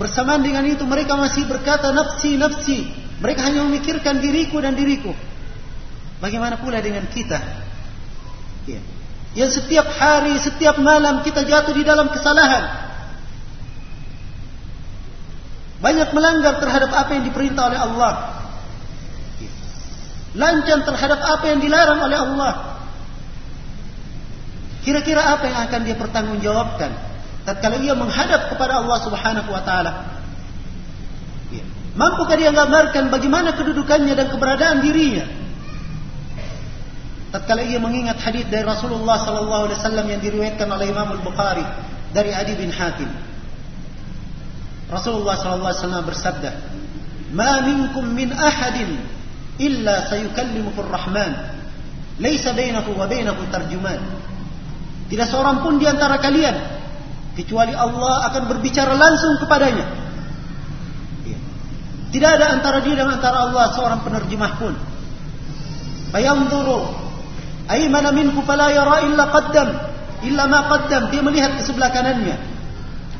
Bersamaan 0.00 0.40
dengan 0.40 0.64
itu 0.64 0.80
mereka 0.88 1.12
masih 1.18 1.44
berkata 1.44 1.92
nafsi 1.92 2.40
nafsi. 2.40 2.88
Mereka 3.20 3.44
hanya 3.44 3.68
memikirkan 3.68 4.16
diriku 4.16 4.56
dan 4.64 4.72
diriku. 4.72 5.12
Bagaimana 6.24 6.56
pula 6.56 6.80
dengan 6.80 7.04
kita? 7.12 7.36
Ya. 8.64 8.80
Yang 9.34 9.62
setiap 9.62 9.86
hari, 9.94 10.34
setiap 10.42 10.78
malam 10.82 11.22
kita 11.22 11.46
jatuh 11.46 11.70
di 11.70 11.86
dalam 11.86 12.10
kesalahan. 12.10 12.90
Banyak 15.80 16.12
melanggar 16.12 16.60
terhadap 16.60 16.90
apa 16.92 17.10
yang 17.16 17.24
diperintah 17.24 17.72
oleh 17.72 17.80
Allah. 17.80 18.12
Lancang 20.36 20.82
terhadap 20.86 21.20
apa 21.22 21.44
yang 21.46 21.58
dilarang 21.62 22.00
oleh 22.02 22.18
Allah. 22.18 22.52
Kira-kira 24.82 25.22
apa 25.24 25.44
yang 25.46 25.58
akan 25.68 25.80
dia 25.84 25.96
pertanggungjawabkan? 25.96 27.10
tatkala 27.44 27.80
ia 27.80 27.96
menghadap 27.96 28.52
kepada 28.52 28.84
Allah 28.84 28.98
Subhanahu 29.00 29.48
wa 29.50 29.62
taala. 29.64 29.92
Ya. 31.50 31.64
Mampukah 31.96 32.36
dia 32.36 32.52
gambarkan 32.52 33.08
bagaimana 33.10 33.56
kedudukannya 33.56 34.14
dan 34.14 34.28
keberadaan 34.30 34.84
dirinya? 34.84 35.26
Tatkala 37.30 37.62
ia 37.62 37.78
mengingat 37.78 38.18
hadis 38.18 38.42
dari 38.50 38.66
Rasulullah 38.66 39.22
sallallahu 39.22 39.70
alaihi 39.70 39.78
wasallam 39.78 40.06
yang 40.10 40.18
diriwayatkan 40.18 40.66
oleh 40.66 40.90
Imam 40.90 41.14
Al-Bukhari 41.14 41.62
dari 42.10 42.34
Adi 42.34 42.58
bin 42.58 42.74
Hatim. 42.74 43.06
Rasulullah 44.90 45.38
sallallahu 45.38 45.70
alaihi 45.70 45.82
wasallam 45.86 46.04
bersabda, 46.10 46.50
"Ma 47.30 47.62
minkum 47.62 48.02
min 48.10 48.34
ahadin 48.34 48.98
illa 49.62 50.10
sayukallimuhu 50.10 50.74
ar-Rahman, 50.82 51.32
laisa 52.18 52.50
bainahu 52.50 52.98
wa 52.98 53.06
bainahu 53.06 53.46
tarjuman." 53.54 54.02
Tidak 55.06 55.26
seorang 55.30 55.62
pun 55.62 55.78
di 55.78 55.86
antara 55.86 56.18
kalian 56.18 56.54
kecuali 57.38 57.70
Allah 57.78 58.26
akan 58.26 58.42
berbicara 58.50 58.98
langsung 58.98 59.38
kepadanya. 59.38 59.86
Ya. 61.30 61.38
Tidak 62.10 62.30
ada 62.42 62.58
antara 62.58 62.82
dia 62.82 62.98
dan 62.98 63.06
antara 63.06 63.46
Allah 63.46 63.70
seorang 63.70 64.02
penerjemah 64.02 64.52
pun. 64.58 64.74
Fayanzuru 66.10 67.09
aymana 67.70 68.10
minhu 68.10 68.42
fala 68.42 68.74
yara 68.74 69.06
illa 69.06 69.30
qaddam 69.30 69.68
illa 70.26 70.44
ma 70.50 70.66
qaddam. 70.66 71.14
Dia 71.14 71.22
melihat 71.22 71.56
ke 71.56 71.62
sebelah 71.62 71.94
kanannya. 71.94 72.36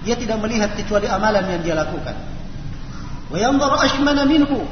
Dia 0.03 0.17
tidak 0.19 0.43
melihat 0.43 0.75
kecuali 0.75 1.07
amalan 1.07 1.45
yang 1.47 1.63
dia 1.63 1.75
lakukan. 1.79 2.17
Wa 3.31 3.39
yanzuru 3.39 3.77
ashmana 3.79 4.27
minhu 4.27 4.67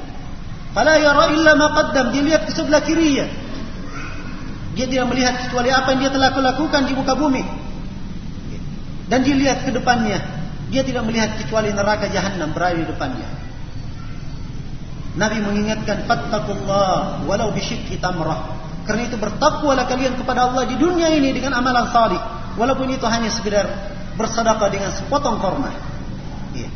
fala 0.75 0.99
yara 0.99 1.31
illa 1.31 1.55
ma 1.55 1.73
qaddam. 1.79 2.11
Dia 2.11 2.23
lihat 2.27 2.43
ke 2.51 2.53
sebelah 2.53 2.83
kirinya. 2.83 3.31
Dia 4.75 4.87
tidak 4.91 5.07
melihat 5.11 5.35
kecuali 5.47 5.71
apa 5.71 5.95
yang 5.95 6.01
dia 6.07 6.13
telah 6.13 6.31
lakukan 6.35 6.87
di 6.87 6.93
muka 6.95 7.15
bumi 7.19 7.69
dan 9.09 9.25
dilihat 9.25 9.65
ke 9.65 9.73
depannya, 9.73 10.21
dia 10.69 10.85
tidak 10.85 11.09
melihat 11.09 11.41
kecuali 11.41 11.73
neraka 11.73 12.13
jahanam 12.13 12.53
berada 12.53 12.77
di 12.77 12.85
depannya. 12.85 13.29
Nabi 15.17 15.41
mengingatkan 15.43 16.05
fattaqullah 16.05 17.25
walau 17.25 17.51
bisyikki 17.51 17.99
tamrah. 17.99 18.68
Karena 18.89 19.05
itu 19.05 19.21
bertakwalah 19.21 19.85
kalian 19.85 20.17
kepada 20.17 20.49
Allah 20.49 20.65
di 20.65 20.81
dunia 20.81 21.13
ini 21.13 21.37
dengan 21.37 21.61
amalan 21.61 21.93
salih, 21.93 22.17
walaupun 22.57 22.89
itu 22.89 23.05
hanya 23.05 23.29
sekedar 23.29 23.69
bersedekah 24.17 24.69
dengan 24.73 24.89
sepotong 24.97 25.37
korma. 25.37 25.69
Iya. 26.57 26.73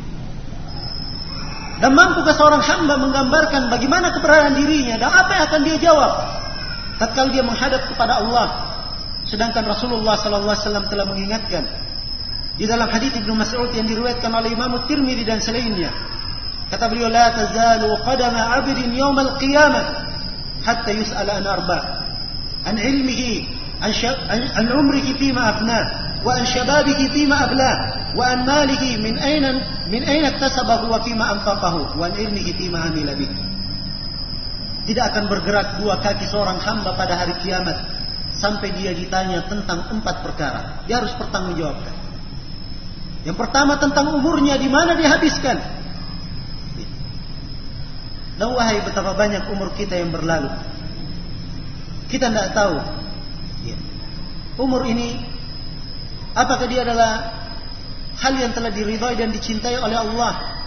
Dan 1.80 1.96
mampukah 1.96 2.36
seorang 2.36 2.60
hamba 2.60 3.00
menggambarkan 3.00 3.72
bagaimana 3.72 4.12
keberadaan 4.12 4.60
dirinya 4.60 5.00
dan 5.00 5.08
apa 5.08 5.30
yang 5.34 5.44
akan 5.48 5.60
dia 5.64 5.76
jawab 5.80 6.12
tatkala 7.00 7.32
dia 7.32 7.42
menghadap 7.42 7.88
kepada 7.88 8.20
Allah. 8.20 8.48
Sedangkan 9.24 9.64
Rasulullah 9.64 10.20
sallallahu 10.20 10.52
alaihi 10.52 10.66
wasallam 10.68 10.86
telah 10.92 11.06
mengingatkan 11.08 11.64
di 12.60 12.68
dalam 12.68 12.92
hadis 12.92 13.16
Ibnu 13.16 13.32
Mas'ud 13.34 13.72
yang 13.72 13.88
diriwayatkan 13.88 14.28
oleh 14.28 14.52
Imam 14.52 14.76
Tirmidzi 14.84 15.24
dan 15.24 15.40
selainnya. 15.40 15.90
Kata 16.68 16.92
beliau, 16.92 17.08
"La 17.08 17.32
tazalu 17.32 17.96
qadama 18.04 18.60
'abdin 18.60 18.92
yawm 18.92 19.16
al-qiyamah 19.16 19.84
hatta 20.62 20.90
yus'al 20.92 21.26
an 21.26 21.44
arba' 21.48 22.01
an 22.66 22.76
umrihi 24.66 25.12
fima 25.18 25.42
afnah 25.56 25.82
wa 26.22 26.32
an 26.38 26.44
shababihi 26.46 27.10
fima 27.10 27.50
ablah 27.50 27.74
wa 28.14 28.22
an 28.22 28.46
malihi 28.46 29.02
min 29.02 29.18
ayna 29.18 29.58
min 29.90 30.06
ayna 30.06 30.30
iktasabahu 30.38 30.86
wa 30.86 31.02
fima 31.02 31.34
anfaqahu 31.38 31.98
wa 31.98 32.06
an 32.06 32.14
ilmihi 32.14 32.54
fima 32.54 32.86
amila 32.86 33.18
bihi." 33.18 33.34
Tidak 34.82 35.04
akan 35.14 35.30
bergerak 35.30 35.78
dua 35.78 36.02
kaki 36.02 36.26
seorang 36.26 36.58
hamba 36.58 36.98
pada 36.98 37.14
hari 37.14 37.38
kiamat 37.38 37.78
sampai 38.34 38.74
dia 38.74 38.90
ditanya 38.90 39.46
tentang 39.46 39.94
empat 39.94 40.26
perkara. 40.26 40.82
Dia 40.90 40.98
harus 40.98 41.14
bertanggungjawabkan. 41.14 41.94
Yang 43.22 43.38
pertama 43.38 43.78
tentang 43.78 44.10
umurnya 44.18 44.58
di 44.58 44.66
mana 44.66 44.98
dihabiskan. 44.98 45.58
Dan 48.42 48.48
wahai 48.58 48.82
betapa 48.82 49.14
banyak 49.14 49.46
umur 49.54 49.70
kita 49.78 50.02
yang 50.02 50.10
berlalu. 50.10 50.50
Kita 52.12 52.28
tidak 52.28 52.52
tahu. 52.52 52.76
Ya. 53.64 53.76
Umur 54.60 54.84
ini 54.84 55.16
apakah 56.36 56.68
dia 56.68 56.84
adalah 56.84 57.40
hal 58.20 58.36
yang 58.36 58.52
telah 58.52 58.68
diridhai 58.68 59.16
dan 59.16 59.32
dicintai 59.32 59.80
oleh 59.80 59.96
Allah. 59.96 60.60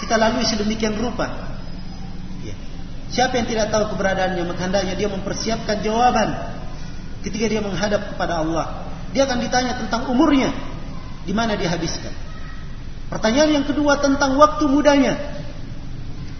Kita 0.00 0.16
lalui 0.16 0.48
sedemikian 0.48 0.96
rupa. 0.96 1.28
Ya. 2.40 2.56
Siapa 3.12 3.36
yang 3.36 3.44
tidak 3.44 3.68
tahu 3.68 3.92
keberadaannya, 3.92 4.40
maka 4.48 4.64
hendaknya 4.64 4.96
dia 4.96 5.12
mempersiapkan 5.12 5.84
jawaban 5.84 6.32
ketika 7.20 7.44
dia 7.44 7.60
menghadap 7.60 8.16
kepada 8.16 8.40
Allah. 8.40 8.88
Dia 9.12 9.28
akan 9.28 9.44
ditanya 9.44 9.76
tentang 9.84 10.08
umurnya 10.08 10.48
di 11.28 11.36
mana 11.36 11.60
dia 11.60 11.68
habiskan. 11.68 12.14
Pertanyaan 13.12 13.60
yang 13.60 13.66
kedua 13.68 14.00
tentang 14.00 14.38
waktu 14.40 14.64
mudanya. 14.64 15.12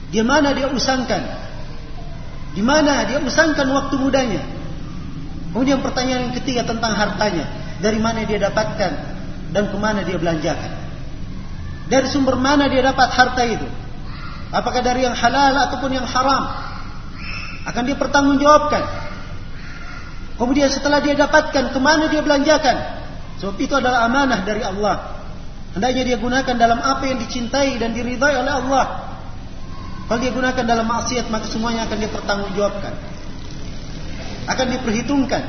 Di 0.09 0.25
mana 0.25 0.57
dia 0.57 0.73
usangkan? 0.73 1.50
Di 2.51 2.63
mana 2.63 3.07
dia 3.07 3.23
usangkan 3.23 3.67
waktu 3.71 3.95
mudanya? 4.01 4.43
Kemudian 5.51 5.83
pertanyaan 5.83 6.31
yang 6.31 6.35
ketiga 6.35 6.63
tentang 6.67 6.95
hartanya. 6.95 7.47
Dari 7.81 7.97
mana 7.97 8.23
dia 8.29 8.39
dapatkan 8.39 8.93
dan 9.51 9.65
ke 9.73 9.77
mana 9.81 10.05
dia 10.05 10.21
belanjakan? 10.21 10.73
Dari 11.91 12.07
sumber 12.07 12.39
mana 12.39 12.71
dia 12.71 12.87
dapat 12.87 13.09
harta 13.11 13.43
itu? 13.43 13.67
Apakah 14.51 14.83
dari 14.83 15.07
yang 15.07 15.15
halal 15.15 15.55
ataupun 15.71 15.91
yang 15.91 16.07
haram? 16.07 16.43
Akan 17.67 17.83
dia 17.87 17.99
pertanggungjawabkan. 17.99 18.83
Kemudian 20.39 20.71
setelah 20.73 21.05
dia 21.05 21.19
dapatkan, 21.19 21.75
ke 21.75 21.79
mana 21.83 22.09
dia 22.09 22.25
belanjakan? 22.25 22.77
Sebab 23.43 23.57
itu 23.61 23.75
adalah 23.77 24.09
amanah 24.09 24.41
dari 24.47 24.65
Allah. 24.65 25.21
Hendaknya 25.77 26.03
dia 26.03 26.17
gunakan 26.17 26.57
dalam 26.57 26.81
apa 26.81 27.05
yang 27.07 27.19
dicintai 27.21 27.79
dan 27.79 27.95
diridhai 27.95 28.35
oleh 28.39 28.53
Allah. 28.53 29.10
Kalau 30.11 30.19
dia 30.19 30.35
gunakan 30.35 30.65
dalam 30.67 30.91
maksiat 30.91 31.31
maka 31.31 31.47
semuanya 31.47 31.87
akan 31.87 31.97
dia 32.03 32.11
pertanggungjawabkan. 32.11 32.95
Akan 34.51 34.67
diperhitungkan. 34.75 35.43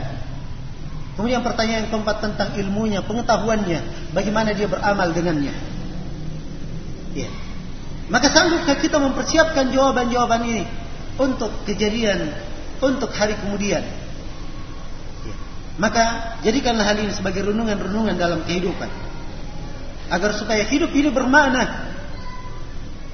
Kemudian 1.18 1.42
pertanyaan 1.42 1.90
yang 1.90 1.90
keempat 1.90 2.22
tentang 2.22 2.54
ilmunya, 2.54 3.02
pengetahuannya, 3.02 4.14
bagaimana 4.14 4.54
dia 4.54 4.70
beramal 4.70 5.10
dengannya. 5.18 5.50
Ya. 7.18 7.30
Maka 8.14 8.30
sanggupkah 8.30 8.78
kita 8.78 9.02
mempersiapkan 9.02 9.74
jawaban-jawaban 9.74 10.46
ini 10.46 10.64
untuk 11.18 11.50
kejadian, 11.66 12.30
untuk 12.86 13.10
hari 13.18 13.34
kemudian? 13.42 13.82
Maka 15.82 16.38
jadikanlah 16.46 16.86
hal 16.86 17.02
ini 17.02 17.10
sebagai 17.10 17.50
renungan-renungan 17.50 18.14
dalam 18.14 18.46
kehidupan. 18.46 18.92
Agar 20.14 20.38
supaya 20.38 20.62
hidup 20.70 20.94
ini 20.94 21.10
bermakna. 21.10 21.90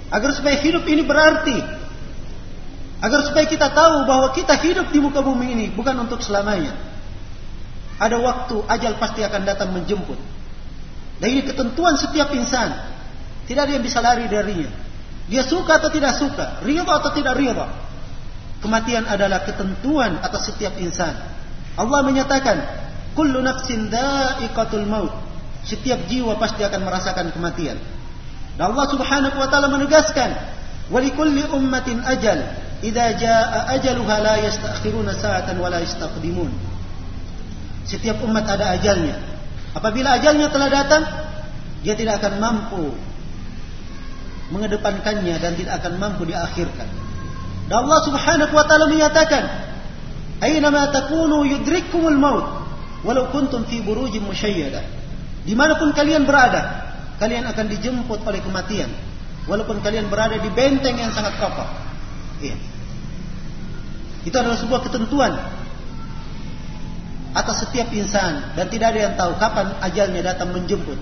Agar 0.08 0.32
supaya 0.32 0.56
hidup 0.64 0.88
ini 0.88 1.04
berarti. 1.04 1.58
Agar 3.04 3.20
supaya 3.28 3.46
kita 3.46 3.70
tahu 3.70 4.08
bahwa 4.08 4.32
kita 4.34 4.58
hidup 4.58 4.90
di 4.90 5.00
muka 5.04 5.22
bumi 5.22 5.54
ini 5.54 5.66
bukan 5.70 5.94
untuk 6.08 6.24
selamanya. 6.24 6.74
Ada 7.98 8.18
waktu 8.18 8.62
ajal 8.66 8.98
pasti 9.02 9.22
akan 9.26 9.42
datang 9.44 9.74
menjemput. 9.74 10.18
Dan 11.18 11.28
ini 11.34 11.42
ketentuan 11.46 11.98
setiap 11.98 12.30
insan. 12.34 12.74
Tidak 13.50 13.62
ada 13.62 13.74
yang 13.74 13.86
bisa 13.86 14.02
lari 14.02 14.30
darinya. 14.30 14.70
Dia 15.28 15.44
suka 15.44 15.82
atau 15.82 15.92
tidak 15.92 16.16
suka, 16.16 16.64
ridha 16.64 16.88
atau 16.88 17.12
tidak 17.12 17.36
ridha. 17.36 17.68
Kematian 18.64 19.06
adalah 19.06 19.44
ketentuan 19.44 20.18
atas 20.24 20.50
setiap 20.50 20.78
insan. 20.80 21.14
Allah 21.78 22.00
menyatakan, 22.02 22.58
"Kullu 23.14 23.44
nafsin 23.44 23.92
dha'iqatul 23.92 24.88
maut, 24.88 25.14
Setiap 25.68 26.08
jiwa 26.08 26.40
pasti 26.40 26.64
akan 26.64 26.88
merasakan 26.88 27.36
kematian. 27.36 27.76
Dan 28.58 28.74
Allah 28.74 28.88
Subhanahu 28.90 29.38
wa 29.38 29.48
taala 29.48 29.70
menegaskan, 29.70 30.34
"Walikulli 30.90 31.46
ummatin 31.54 32.02
ajal, 32.02 32.42
idza 32.82 33.06
jaa 33.22 33.70
ajaluha 33.78 34.16
la 34.18 34.36
yasta'khiruna 34.42 35.14
sa'atan 35.14 35.62
wa 35.62 35.70
la 35.70 35.86
yastaqdimun." 35.86 36.50
Setiap 37.86 38.20
umat 38.26 38.50
ada 38.50 38.74
ajalnya. 38.74 39.16
Apabila 39.78 40.18
ajalnya 40.18 40.50
telah 40.50 40.70
datang, 40.74 41.06
dia 41.86 41.94
tidak 41.94 42.20
akan 42.20 42.42
mampu 42.42 42.98
mengedepankannya 44.50 45.38
dan 45.38 45.54
tidak 45.54 45.86
akan 45.86 46.02
mampu 46.02 46.26
diakhirkan. 46.26 46.90
Dan 47.68 47.78
Allah 47.86 48.00
Subhanahu 48.10 48.54
wa 48.58 48.66
taala 48.66 48.90
menyatakan, 48.90 49.44
"Aina 50.42 50.74
ma 50.74 50.90
takunu 50.90 51.46
yudrikkumul 51.46 52.18
maut 52.18 52.48
walau 53.06 53.30
kuntum 53.30 53.70
fi 53.70 53.86
burujin 53.86 54.26
musyayyadah." 54.26 54.84
Di 55.46 55.54
mana 55.56 55.78
pun 55.78 55.94
kalian 55.94 56.26
berada, 56.26 56.87
kalian 57.18 57.46
akan 57.50 57.66
dijemput 57.70 58.22
oleh 58.22 58.42
kematian, 58.42 58.90
walaupun 59.50 59.82
kalian 59.82 60.10
berada 60.12 60.38
di 60.38 60.50
benteng 60.54 60.98
yang 60.98 61.10
sangat 61.10 61.38
kokoh. 61.42 61.66
Iya. 62.44 62.58
Itu 64.28 64.36
adalah 64.38 64.60
sebuah 64.60 64.82
ketentuan 64.86 65.34
atas 67.38 67.66
setiap 67.66 67.94
insan 67.94 68.58
dan 68.58 68.66
tidak 68.68 68.94
ada 68.94 69.00
yang 69.10 69.14
tahu 69.14 69.38
kapan 69.38 69.78
ajalnya 69.82 70.22
datang 70.34 70.54
menjemput. 70.54 71.00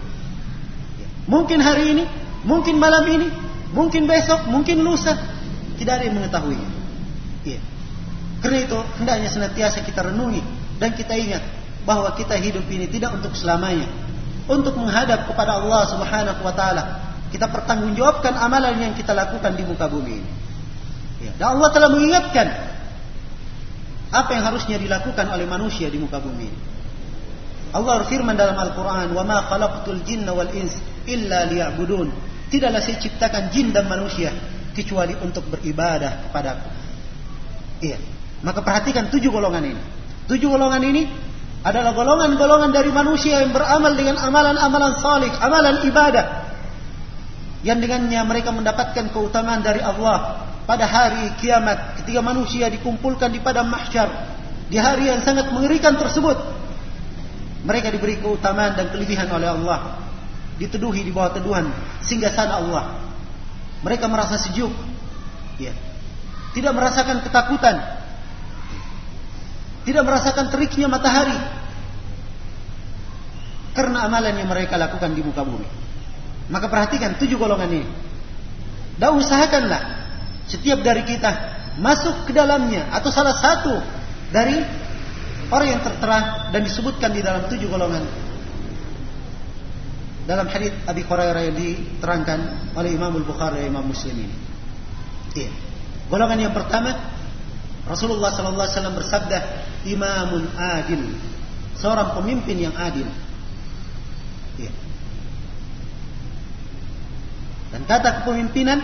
Iya. 0.99 1.07
Mungkin 1.27 1.59
hari 1.59 1.83
ini, 1.97 2.03
mungkin 2.45 2.77
malam 2.77 3.03
ini, 3.09 3.27
mungkin 3.73 4.07
besok, 4.07 4.47
mungkin 4.47 4.85
lusa, 4.85 5.17
tidak 5.75 5.99
ada 5.99 6.03
yang 6.07 6.15
mengetahui. 6.15 6.59
Iya. 7.43 7.59
Karena 8.39 8.57
itu 8.61 8.77
hendaknya 9.01 9.29
senantiasa 9.33 9.81
kita 9.81 10.05
renungi 10.13 10.41
dan 10.77 10.93
kita 10.93 11.17
ingat 11.17 11.43
bahwa 11.81 12.13
kita 12.13 12.37
hidup 12.37 12.65
ini 12.69 12.85
tidak 12.89 13.17
untuk 13.17 13.33
selamanya. 13.33 14.04
Untuk 14.45 14.77
menghadap 14.77 15.25
kepada 15.25 15.57
Allah 15.57 15.83
Subhanahu 15.89 16.41
wa 16.45 16.53
taala. 16.53 16.83
Kita 17.33 17.49
pertanggungjawabkan 17.49 18.37
amalan 18.37 18.77
yang 18.79 18.93
kita 18.93 19.11
lakukan 19.11 19.57
di 19.57 19.63
muka 19.65 19.89
bumi 19.89 20.13
ini. 20.21 20.31
Ya. 21.25 21.31
Dan 21.35 21.57
Allah 21.57 21.69
telah 21.73 21.89
mengingatkan 21.89 22.47
apa 24.13 24.31
yang 24.31 24.43
harusnya 24.47 24.77
dilakukan 24.79 25.25
oleh 25.27 25.43
manusia 25.49 25.89
di 25.89 25.97
muka 25.97 26.21
bumi 26.21 26.45
ini. 26.47 26.59
Allah 27.75 28.05
berfirman 28.05 28.39
dalam 28.39 28.55
Al-Quran, 28.55 29.11
"Wa 29.11 29.23
ma 29.27 29.43
khalaqtul 29.51 30.05
jinna 30.07 30.31
wal 30.31 30.47
ins 30.55 30.79
illa 31.09 31.43
liya'budun." 31.49 32.07
Tidaklah 32.47 32.79
saya 32.79 33.01
ciptakan 33.01 33.51
jin 33.51 33.75
dan 33.75 33.89
manusia 33.89 34.31
kecuali 34.71 35.11
untuk 35.19 35.43
beribadah 35.51 36.29
kepadaku. 36.29 36.67
Iya. 37.83 37.97
Maka 38.45 38.63
perhatikan 38.63 39.11
tujuh 39.11 39.27
golongan 39.27 39.75
ini. 39.75 39.81
Tujuh 40.29 40.47
golongan 40.47 40.79
ini 40.87 41.09
adalah 41.65 41.97
golongan-golongan 41.97 42.69
dari 42.69 42.93
manusia 42.93 43.41
yang 43.41 43.49
beramal 43.49 43.97
dengan 43.97 44.21
amalan-amalan 44.21 45.01
salih, 45.01 45.33
amalan 45.41 45.81
ibadah. 45.81 46.45
Yang 47.65 47.89
dengannya 47.89 48.21
mereka 48.21 48.53
mendapatkan 48.53 49.09
keutamaan 49.09 49.65
dari 49.65 49.81
Allah 49.81 50.45
pada 50.69 50.85
hari 50.85 51.33
kiamat 51.41 51.97
ketika 51.97 52.21
manusia 52.21 52.69
dikumpulkan 52.69 53.33
di 53.33 53.41
padang 53.41 53.65
mahsyar 53.73 54.05
di 54.69 54.77
hari 54.77 55.09
yang 55.09 55.25
sangat 55.25 55.49
mengerikan 55.49 55.97
tersebut. 55.97 56.37
Mereka 57.65 57.89
diberi 57.89 58.21
keutamaan 58.21 58.77
dan 58.77 58.93
kelebihan 58.93 59.25
oleh 59.33 59.49
Allah. 59.49 60.05
Diteduhi 60.61 61.01
di 61.01 61.09
bawah 61.09 61.33
teduhan 61.33 61.65
sehingga 62.05 62.29
sana 62.29 62.61
Allah. 62.61 63.01
Mereka 63.81 64.05
merasa 64.05 64.37
sejuk. 64.37 64.69
Ya. 65.57 65.73
Tidak 66.53 66.69
merasakan 66.77 67.25
ketakutan. 67.25 68.04
Tidak 69.85 70.01
merasakan 70.01 70.49
teriknya 70.49 70.89
matahari. 70.89 71.37
Karena 73.77 74.09
amalan 74.09 74.33
yang 74.41 74.49
mereka 74.49 74.81
lakukan 74.81 75.13
di 75.13 75.21
muka 75.21 75.45
bumi. 75.45 75.67
Maka 76.49 76.65
perhatikan 76.67 77.15
tujuh 77.21 77.37
golongan 77.37 77.69
ini. 77.69 77.87
Dan 78.97 79.19
usahakanlah 79.19 79.81
setiap 80.49 80.81
dari 80.81 81.03
kita 81.05 81.31
masuk 81.77 82.25
ke 82.25 82.31
dalamnya 82.31 82.87
atau 82.95 83.11
salah 83.11 83.35
satu 83.35 83.75
dari 84.31 84.55
orang 85.51 85.67
yang 85.77 85.81
tertera 85.83 86.49
dan 86.49 86.61
disebutkan 86.63 87.11
di 87.11 87.19
dalam 87.19 87.45
tujuh 87.51 87.67
golongan 87.67 88.07
dalam 90.25 90.49
hadis 90.49 90.73
Abi 90.89 91.05
Hurairah 91.05 91.41
yang 91.53 91.57
diterangkan 91.57 92.39
oleh 92.73 92.97
Imam 92.97 93.13
Al-Bukhari 93.13 93.61
dan 93.61 93.69
Imam 93.69 93.85
Muslim 93.85 94.25
ini. 94.25 94.37
Iya. 95.37 95.51
Golongan 96.09 96.49
yang 96.49 96.53
pertama 96.53 97.14
Rasulullah 97.85 98.33
sallallahu 98.33 98.65
alaihi 98.65 98.77
wasallam 98.77 98.97
bersabda, 98.97 99.37
"Imamun 99.85 100.43
adil." 100.57 101.01
Seorang 101.77 102.17
pemimpin 102.17 102.57
yang 102.57 102.73
adil. 102.73 103.05
Iya. 104.57 104.71
Dan 107.75 107.81
kata 107.83 108.23
kepemimpinan 108.23 108.79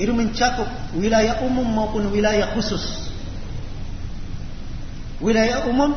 itu 0.00 0.12
mencakup 0.14 0.70
wilayah 0.96 1.42
umum 1.44 1.66
maupun 1.66 2.08
wilayah 2.08 2.54
khusus. 2.56 3.10
Wilayah 5.20 5.68
umum 5.68 5.92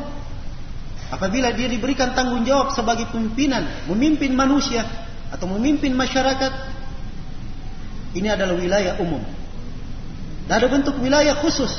Apabila 1.14 1.54
dia 1.54 1.70
diberikan 1.70 2.18
tanggung 2.18 2.42
jawab 2.42 2.74
sebagai 2.74 3.06
pimpinan, 3.14 3.86
memimpin 3.86 4.34
manusia 4.34 4.82
atau 5.30 5.46
memimpin 5.46 5.94
masyarakat, 5.94 6.50
ini 8.18 8.34
adalah 8.34 8.58
wilayah 8.58 8.98
umum. 8.98 9.22
Dan 10.48 10.54
ada 10.60 10.68
bentuk 10.68 11.00
wilayah 11.00 11.40
khusus 11.40 11.72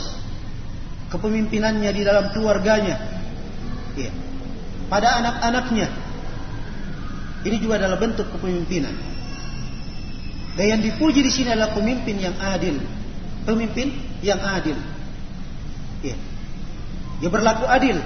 kepemimpinannya 1.13 1.91
di 1.93 2.03
dalam 2.03 2.33
keluarganya. 2.33 2.97
Ya. 3.95 4.11
Pada 4.89 5.21
anak-anaknya. 5.21 5.89
Ini 7.45 7.57
juga 7.61 7.77
adalah 7.77 8.01
bentuk 8.01 8.25
kepemimpinan. 8.33 8.97
Dan 10.55 10.65
yang 10.65 10.81
dipuji 10.81 11.21
di 11.21 11.29
sini 11.29 11.53
adalah 11.53 11.77
pemimpin 11.77 12.17
yang 12.17 12.37
adil. 12.41 12.81
Pemimpin 13.45 13.93
yang 14.25 14.41
adil. 14.41 14.79
Ya. 16.01 16.17
Dia 17.21 17.31
berlaku 17.31 17.69
adil 17.69 18.01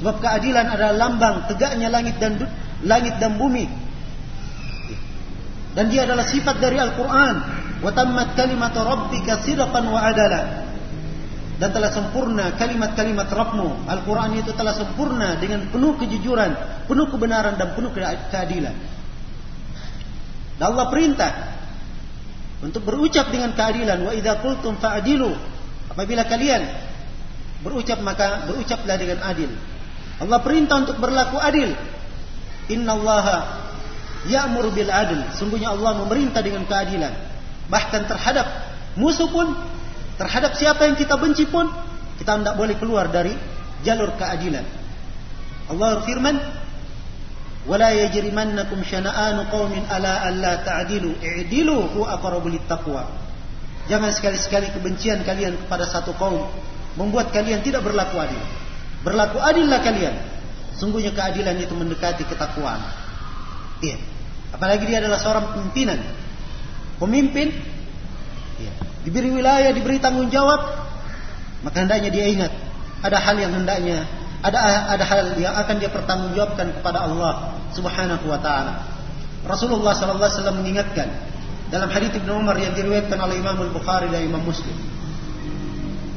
Sebab 0.00 0.16
keadilan 0.16 0.64
adalah 0.64 0.96
lambang 0.96 1.44
tegaknya 1.44 1.92
langit 1.92 2.16
dan 2.16 2.40
langit 2.88 3.20
dan 3.20 3.36
bumi. 3.36 3.68
Dan 5.76 5.92
dia 5.92 6.08
adalah 6.08 6.24
sifat 6.24 6.56
dari 6.56 6.80
Al-Quran. 6.80 7.36
Wa 7.80 7.90
kalimat 8.36 8.76
rabbika 8.76 9.40
sidqan 9.40 9.84
wa 9.88 10.00
adala. 10.00 10.68
Dan 11.60 11.76
telah 11.76 11.92
sempurna 11.92 12.56
kalimat-kalimat 12.56 13.28
Rabbmu. 13.28 13.84
Al-Quran 13.84 14.40
itu 14.40 14.56
telah 14.56 14.72
sempurna 14.72 15.36
dengan 15.36 15.68
penuh 15.68 15.92
kejujuran, 16.00 16.56
penuh 16.88 17.06
kebenaran 17.12 17.60
dan 17.60 17.76
penuh 17.76 17.92
keadilan. 18.32 18.72
Dan 20.56 20.64
Allah 20.64 20.88
perintah 20.88 21.32
untuk 22.64 22.84
berucap 22.88 23.28
dengan 23.28 23.52
keadilan. 23.52 24.08
Wa 24.08 24.12
idza 24.16 24.40
qultum 24.40 24.80
fa'dilu. 24.80 25.32
Apabila 25.92 26.24
kalian 26.24 26.64
berucap 27.60 28.00
maka 28.00 28.48
berucaplah 28.48 28.96
dengan 28.96 29.20
adil. 29.20 29.52
Allah 30.20 30.40
perintah 30.40 30.80
untuk 30.80 30.96
berlaku 30.96 31.36
adil. 31.36 31.76
Inna 32.72 32.96
Allah 32.96 33.26
ya'mur 34.24 34.72
bil 34.72 34.88
adil. 34.88 35.28
Sungguhnya 35.36 35.76
Allah 35.76 35.92
memerintah 36.04 36.40
dengan 36.40 36.64
keadilan. 36.64 37.29
Bahkan 37.70 38.10
terhadap 38.10 38.46
musuh 38.98 39.30
pun, 39.30 39.54
terhadap 40.18 40.58
siapa 40.58 40.90
yang 40.90 40.98
kita 40.98 41.14
benci 41.16 41.46
pun, 41.46 41.70
kita 42.18 42.42
tidak 42.42 42.54
boleh 42.58 42.74
keluar 42.76 43.06
dari 43.08 43.32
jalur 43.86 44.12
keadilan. 44.18 44.66
Allah 45.70 46.02
firman, 46.02 46.36
"Wala 47.64 47.94
yajrimannakum 47.94 48.82
syana'anu 48.82 49.46
qaumin 49.48 49.86
ala 49.86 50.26
alla 50.26 50.60
ta'dilu, 50.66 51.16
i'dilu 51.22 51.94
huwa 51.94 52.18
aqrabu 52.18 52.50
taqwa." 52.66 53.06
Jangan 53.86 54.10
sekali-sekali 54.12 54.70
kebencian 54.74 55.22
kalian 55.22 55.56
kepada 55.66 55.86
satu 55.86 56.14
kaum 56.18 56.46
membuat 56.98 57.30
kalian 57.30 57.62
tidak 57.62 57.86
berlaku 57.86 58.18
adil. 58.18 58.42
Berlaku 59.06 59.38
adillah 59.40 59.80
kalian. 59.80 60.14
Sungguhnya 60.76 61.10
keadilan 61.14 61.56
itu 61.58 61.72
mendekati 61.72 62.26
ketakwaan. 62.28 62.80
Iya. 63.80 63.96
Apalagi 64.54 64.84
dia 64.84 65.00
adalah 65.00 65.18
seorang 65.18 65.56
pimpinan. 65.56 65.98
Pemimpin. 67.00 67.48
Iya. 68.60 68.72
Diberi 69.08 69.32
wilayah, 69.32 69.72
diberi 69.72 69.96
tanggung 69.96 70.28
jawab. 70.28 70.60
Maka 71.64 71.88
hendaknya 71.88 72.12
dia 72.12 72.24
ingat. 72.28 72.52
Ada 73.00 73.16
hal 73.16 73.36
yang 73.40 73.52
hendaknya. 73.56 74.04
Ada 74.40 74.58
ada 74.96 75.04
hal 75.04 75.36
yang 75.36 75.52
akan 75.52 75.76
dia 75.80 75.88
pertanggungjawabkan 75.92 76.80
kepada 76.80 77.04
Allah 77.08 77.60
subhanahu 77.76 78.24
wa 78.24 78.40
ta'ala. 78.40 78.72
Rasulullah 79.44 79.92
sallallahu 79.96 80.28
alaihi 80.28 80.36
wasallam 80.40 80.58
mengingatkan 80.64 81.08
dalam 81.72 81.88
hadis 81.92 82.12
Ibnu 82.16 82.40
Umar 82.40 82.56
yang 82.56 82.72
diriwayatkan 82.72 83.16
oleh 83.20 83.40
Imam 83.40 83.56
Al-Bukhari 83.56 84.08
dan 84.08 84.24
Imam 84.24 84.40
Muslim. 84.44 84.72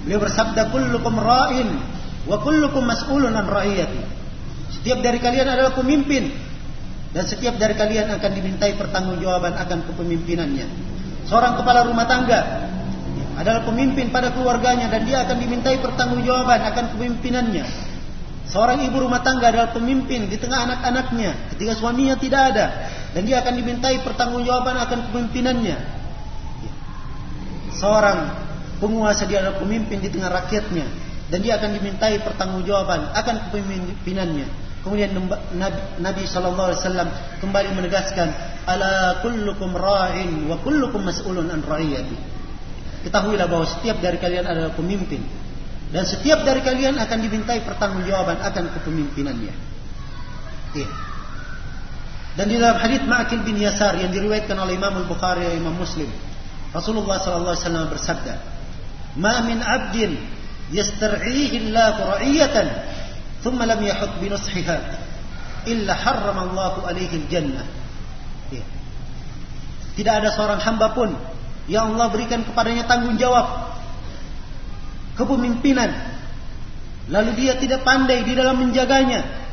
Beliau 0.03 0.19
bersabda 0.23 0.71
kullukum 0.71 1.15
ra'in 1.19 1.93
Wa 2.23 2.39
kullukum 2.39 2.87
mas'ulun 2.87 3.35
an 3.35 3.45
ra'iyati. 3.47 4.01
Setiap 4.79 5.03
dari 5.03 5.19
kalian 5.19 5.47
adalah 5.47 5.75
pemimpin 5.75 6.31
dan 7.13 7.23
setiap 7.29 7.61
dari 7.61 7.77
kalian 7.77 8.09
akan 8.09 8.31
dimintai 8.33 8.73
pertanggungjawaban 8.73 9.53
akan 9.53 9.79
kepemimpinannya. 9.85 10.67
Seorang 11.29 11.61
kepala 11.61 11.85
rumah 11.85 12.09
tangga 12.09 12.41
adalah 13.37 13.61
pemimpin 13.65 14.09
pada 14.09 14.33
keluarganya 14.33 14.89
dan 14.89 15.05
dia 15.05 15.21
akan 15.25 15.37
dimintai 15.37 15.77
pertanggungjawaban 15.77 16.59
akan 16.73 16.83
kepemimpinannya. 16.97 17.65
Seorang 18.49 18.85
ibu 18.85 18.97
rumah 19.01 19.23
tangga 19.23 19.49
adalah 19.49 19.71
pemimpin 19.71 20.29
di 20.29 20.37
tengah 20.37 20.67
anak-anaknya 20.67 21.53
ketika 21.55 21.73
suaminya 21.79 22.17
tidak 22.19 22.53
ada 22.53 22.65
dan 23.13 23.23
dia 23.23 23.39
akan 23.41 23.53
dimintai 23.55 24.01
pertanggungjawaban 24.01 24.75
akan 24.77 24.99
kepemimpinannya. 25.09 25.77
Seorang 27.77 28.19
penguasa 28.77 29.25
dia 29.25 29.41
adalah 29.41 29.61
pemimpin 29.61 30.01
di 30.01 30.09
tengah 30.09 30.29
rakyatnya 30.29 30.85
dan 31.29 31.39
dia 31.41 31.57
akan 31.57 31.71
dimintai 31.77 32.21
pertanggungjawaban 32.21 33.15
akan 33.15 33.35
kepemimpinannya. 33.49 34.62
Kemudian 34.83 35.15
Nabi 36.03 36.23
sallallahu 36.27 36.75
alaihi 36.75 36.81
wasallam 36.83 37.09
kembali 37.39 37.69
menegaskan, 37.71 38.27
"Ala 38.67 39.23
kullukum 39.23 39.71
ra'in 39.71 40.43
wa 40.51 40.59
kullukum 40.59 41.07
mas'ulun 41.07 41.47
an 41.47 41.63
ra'iyati." 41.63 42.19
Ketahuilah 43.07 43.47
bahwa 43.47 43.63
setiap 43.63 44.03
dari 44.03 44.19
kalian 44.19 44.43
adalah 44.43 44.75
pemimpin 44.75 45.23
dan 45.91 46.03
setiap 46.03 46.43
dari 46.43 46.59
kalian 46.65 46.99
akan 46.99 47.17
dimintai 47.19 47.63
pertanggungjawaban 47.63 48.43
akan 48.43 48.63
kepemimpinannya. 48.75 49.53
Iya. 50.73 50.89
Dan 52.33 52.45
di 52.49 52.57
dalam 52.57 52.81
hadis 52.81 53.05
Ma'kil 53.05 53.45
bin 53.45 53.61
Yasar 53.61 54.01
yang 54.01 54.09
diriwayatkan 54.09 54.57
oleh 54.57 54.73
Imam 54.73 55.05
Al-Bukhari 55.05 55.45
dan 55.45 55.53
Imam 55.63 55.77
Muslim, 55.77 56.09
Rasulullah 56.73 57.21
sallallahu 57.21 57.53
alaihi 57.53 57.65
wasallam 57.69 57.87
bersabda, 57.93 58.33
"Ma 59.21 59.45
min 59.45 59.61
'abdin 59.61 60.17
yastar'ihi 60.73 61.69
Allah 61.69 62.17
ra'iyatan 62.17 62.67
yahut 63.43 64.11
bi 64.23 64.27
nushiha 64.31 64.77
illa 65.67 65.93
harrama 65.93 66.51
Allah 66.51 66.73
alaihi 66.87 67.15
al-jannah." 67.23 67.65
Iya. 68.51 68.65
Tidak 69.93 70.13
ada 70.23 70.29
seorang 70.33 70.59
hamba 70.63 70.95
pun 70.95 71.13
yang 71.67 71.95
Allah 71.95 72.07
berikan 72.09 72.43
kepadanya 72.43 72.87
tanggung 72.87 73.15
jawab 73.19 73.75
kepemimpinan. 75.19 75.91
Lalu 77.11 77.35
dia 77.35 77.59
tidak 77.59 77.83
pandai 77.83 78.23
di 78.23 78.31
dalam 78.31 78.63
menjaganya 78.63 79.43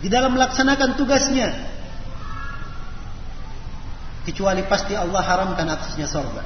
di 0.00 0.08
dalam 0.08 0.32
melaksanakan 0.36 0.96
tugasnya. 0.96 1.52
Kecuali 4.24 4.64
pasti 4.68 4.96
Allah 4.96 5.20
haramkan 5.24 5.64
atasnya 5.68 6.08
sorga. 6.08 6.44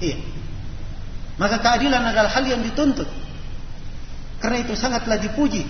Iya. 0.00 0.16
Maka 1.36 1.60
keadilan 1.60 2.02
adalah 2.02 2.30
hal 2.32 2.44
yang 2.44 2.60
dituntut 2.64 3.06
karena 4.38 4.62
itu 4.62 4.74
sangatlah 4.78 5.18
dipuji 5.18 5.66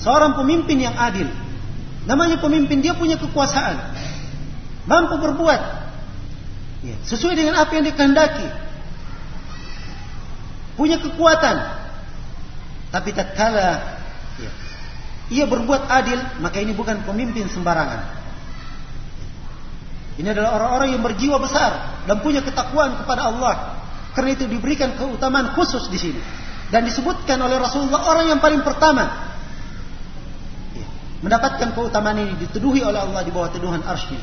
seorang 0.00 0.36
pemimpin 0.36 0.78
yang 0.80 0.94
adil 0.96 1.28
namanya 2.04 2.40
pemimpin 2.40 2.80
dia 2.80 2.96
punya 2.96 3.16
kekuasaan 3.20 3.76
mampu 4.88 5.20
berbuat 5.20 5.60
ya, 6.84 6.96
sesuai 7.04 7.34
dengan 7.36 7.60
apa 7.60 7.72
yang 7.76 7.84
dikehendaki 7.88 8.68
punya 10.78 11.02
kekuatan. 11.02 11.56
Tapi 12.88 13.10
tatkala 13.10 13.98
ya, 14.38 14.50
ia 15.34 15.44
berbuat 15.50 15.90
adil, 15.90 16.22
maka 16.38 16.62
ini 16.62 16.72
bukan 16.72 17.02
pemimpin 17.02 17.50
sembarangan. 17.50 18.16
Ini 20.22 20.30
adalah 20.30 20.56
orang-orang 20.56 20.94
yang 20.94 21.02
berjiwa 21.02 21.36
besar 21.42 22.00
dan 22.06 22.22
punya 22.22 22.40
ketakwaan 22.46 23.02
kepada 23.02 23.28
Allah. 23.28 23.54
Karena 24.16 24.34
itu 24.34 24.48
diberikan 24.48 24.96
keutamaan 24.96 25.52
khusus 25.52 25.90
di 25.92 25.98
sini. 26.00 26.22
Dan 26.68 26.84
disebutkan 26.84 27.40
oleh 27.40 27.56
Rasulullah 27.56 28.04
orang 28.12 28.28
yang 28.36 28.40
paling 28.44 28.60
pertama 28.60 29.08
ya, 30.76 30.88
mendapatkan 31.24 31.72
keutamaan 31.72 32.20
ini 32.20 32.34
dituduhi 32.44 32.84
oleh 32.84 33.00
Allah 33.00 33.24
di 33.24 33.32
bawah 33.32 33.48
tuduhan 33.48 33.80
arsy. 33.80 34.20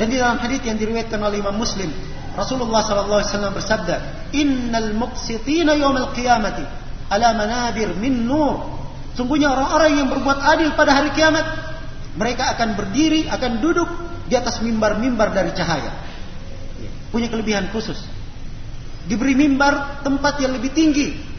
Dan 0.00 0.08
di 0.08 0.16
dalam 0.16 0.40
hadis 0.40 0.64
yang 0.64 0.80
diriwayatkan 0.80 1.20
oleh 1.20 1.44
Imam 1.44 1.52
Muslim 1.52 1.92
Rasulullah 2.32 2.80
wasallam 2.80 3.52
bersabda, 3.52 4.28
"Innal 4.32 4.96
muqsitina 4.96 5.76
yaumil 5.76 6.16
qiyamati 6.16 6.64
ala 7.12 7.36
manabir 7.36 7.92
min 8.00 8.24
nur." 8.24 8.72
Sungguhnya 9.12 9.52
orang-orang 9.52 10.00
yang 10.00 10.08
berbuat 10.08 10.40
adil 10.40 10.72
pada 10.72 10.96
hari 10.96 11.12
kiamat, 11.12 11.44
mereka 12.16 12.56
akan 12.56 12.72
berdiri, 12.72 13.28
akan 13.28 13.60
duduk 13.60 13.88
di 14.24 14.32
atas 14.32 14.64
mimbar-mimbar 14.64 15.36
dari 15.36 15.52
cahaya. 15.52 15.92
Punya 17.12 17.28
kelebihan 17.28 17.68
khusus. 17.68 18.00
Diberi 19.04 19.36
mimbar 19.36 20.00
tempat 20.00 20.40
yang 20.40 20.56
lebih 20.56 20.72
tinggi 20.72 21.31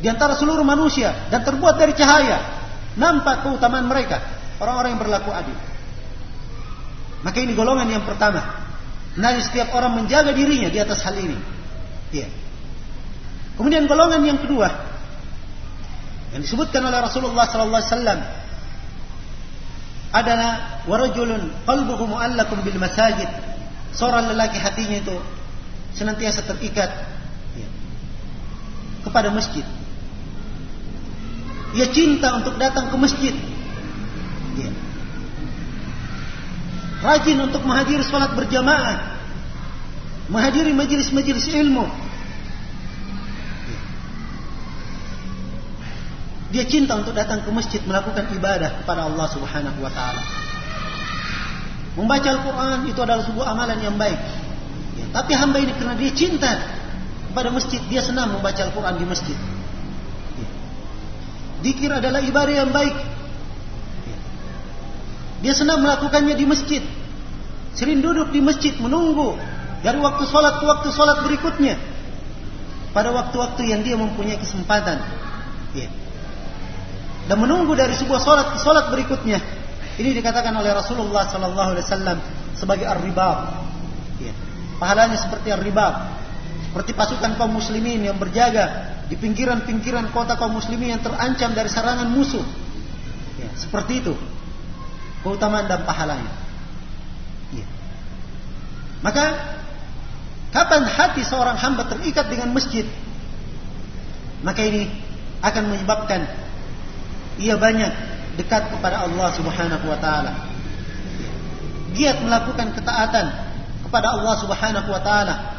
di 0.00 0.06
antara 0.06 0.36
seluruh 0.36 0.64
manusia 0.64 1.28
dan 1.32 1.42
terbuat 1.42 1.76
dari 1.80 1.92
cahaya. 1.96 2.56
Nampak 2.96 3.44
keutamaan 3.44 3.84
mereka, 3.84 4.24
orang-orang 4.56 4.96
yang 4.96 5.02
berlaku 5.04 5.28
adil. 5.28 5.56
Maka 7.20 7.38
ini 7.44 7.52
golongan 7.52 7.92
yang 7.92 8.04
pertama 8.08 8.66
Nah, 9.16 9.32
setiap 9.40 9.72
orang 9.72 10.04
menjaga 10.04 10.36
dirinya 10.36 10.68
di 10.68 10.76
atas 10.76 11.00
hal 11.00 11.16
ini. 11.16 11.36
Ya. 12.12 12.28
Kemudian 13.56 13.88
golongan 13.88 14.20
yang 14.20 14.36
kedua 14.36 14.68
yang 16.36 16.44
disebutkan 16.44 16.84
oleh 16.84 17.00
Rasulullah 17.00 17.48
sallallahu 17.48 17.80
alaihi 17.80 17.92
wasallam 17.96 18.20
adalah 20.12 20.52
warajulun 20.84 21.48
qalbuhu 21.64 22.04
mu'allaqun 22.12 22.60
bil 22.60 22.76
masajid. 22.76 23.28
Seorang 23.96 24.28
lelaki 24.36 24.60
hatinya 24.60 25.00
itu 25.00 25.16
senantiasa 25.96 26.44
terikat 26.44 26.92
ya, 27.56 27.68
kepada 29.08 29.32
masjid. 29.32 29.64
Ia 31.76 31.86
cinta 31.92 32.32
untuk 32.40 32.56
datang 32.56 32.88
ke 32.88 32.96
masjid. 32.96 33.34
Ya 34.56 34.70
rajin 37.06 37.38
untuk 37.38 37.62
menghadiri 37.62 38.02
sholat 38.02 38.32
berjamaah, 38.32 39.20
menghadiri 40.32 40.72
majelis-majelis 40.72 41.46
ilmu. 41.52 41.86
Dia 46.54 46.64
cinta 46.64 46.96
untuk 46.96 47.12
datang 47.12 47.42
ke 47.42 47.50
masjid 47.52 47.82
melakukan 47.84 48.32
ibadah 48.32 48.80
kepada 48.80 49.10
Allah 49.10 49.26
Subhanahu 49.34 49.78
wa 49.82 49.92
taala. 49.92 50.22
Membaca 51.96 52.28
Al-Quran 52.28 52.78
itu 52.86 53.00
adalah 53.02 53.24
sebuah 53.24 53.46
amalan 53.56 53.78
yang 53.82 53.96
baik. 53.96 54.20
Ya, 54.96 55.06
tapi 55.12 55.32
hamba 55.36 55.58
ini 55.60 55.72
karena 55.76 55.96
dia 55.96 56.12
cinta 56.12 56.52
kepada 57.32 57.52
masjid, 57.52 57.80
dia 57.88 58.00
senang 58.00 58.36
membaca 58.36 58.62
Al-Quran 58.62 58.94
di 58.96 59.04
masjid. 59.04 59.36
Dikir 61.64 61.88
adalah 61.88 62.20
ibadah 62.20 62.54
yang 62.54 62.70
baik. 62.72 62.96
Dia 65.44 65.52
senang 65.52 65.84
melakukannya 65.84 66.34
di 66.36 66.44
masjid. 66.48 66.82
Sering 67.76 68.00
duduk 68.00 68.32
di 68.32 68.40
masjid 68.40 68.72
menunggu 68.80 69.36
dari 69.84 70.00
waktu 70.00 70.24
sholat 70.24 70.58
ke 70.58 70.64
waktu 70.64 70.88
sholat 70.92 71.22
berikutnya. 71.28 71.76
Pada 72.96 73.12
waktu-waktu 73.12 73.68
yang 73.68 73.84
dia 73.84 74.00
mempunyai 74.00 74.40
kesempatan. 74.40 75.04
Ya. 75.76 75.88
Dan 77.28 77.36
menunggu 77.44 77.76
dari 77.76 77.92
sebuah 77.92 78.20
sholat 78.24 78.56
ke 78.56 78.58
sholat 78.64 78.88
berikutnya. 78.88 79.36
Ini 80.00 80.16
dikatakan 80.16 80.56
oleh 80.56 80.72
Rasulullah 80.72 81.28
Sallallahu 81.28 81.70
Alaihi 81.76 81.84
Wasallam 81.84 82.18
sebagai 82.56 82.88
ar-ribab. 82.88 83.68
Ya. 84.24 84.32
Pahalanya 84.80 85.20
seperti 85.20 85.52
ar-ribab. 85.52 86.16
Seperti 86.76 86.92
pasukan 86.92 87.40
kaum 87.40 87.56
muslimin 87.56 88.04
yang 88.04 88.20
berjaga 88.20 89.00
di 89.08 89.16
pinggiran-pinggiran 89.16 90.12
kota 90.12 90.36
kaum 90.36 90.60
muslimin 90.60 90.92
yang 90.92 91.00
terancam 91.00 91.56
dari 91.56 91.72
serangan 91.72 92.04
musuh. 92.12 92.44
Ya, 93.40 93.48
seperti 93.56 94.04
itu 94.04 94.12
keutamaan 95.24 95.64
dan 95.72 95.88
pahalanya. 95.88 96.28
Ya. 97.56 97.64
Maka 99.00 99.56
kapan 100.52 100.84
hati 100.84 101.24
seorang 101.24 101.56
hamba 101.56 101.88
terikat 101.88 102.28
dengan 102.28 102.52
masjid, 102.52 102.84
maka 104.44 104.60
ini 104.60 104.92
akan 105.40 105.72
menyebabkan 105.72 106.28
ia 107.40 107.56
banyak 107.56 107.88
dekat 108.36 108.68
kepada 108.68 109.08
Allah 109.08 109.32
Subhanahu 109.32 109.88
wa 109.88 109.96
taala. 109.96 110.44
Giat 111.96 112.20
melakukan 112.20 112.76
ketaatan 112.76 113.32
kepada 113.88 114.12
Allah 114.12 114.34
Subhanahu 114.44 114.92
wa 114.92 115.00
taala. 115.00 115.55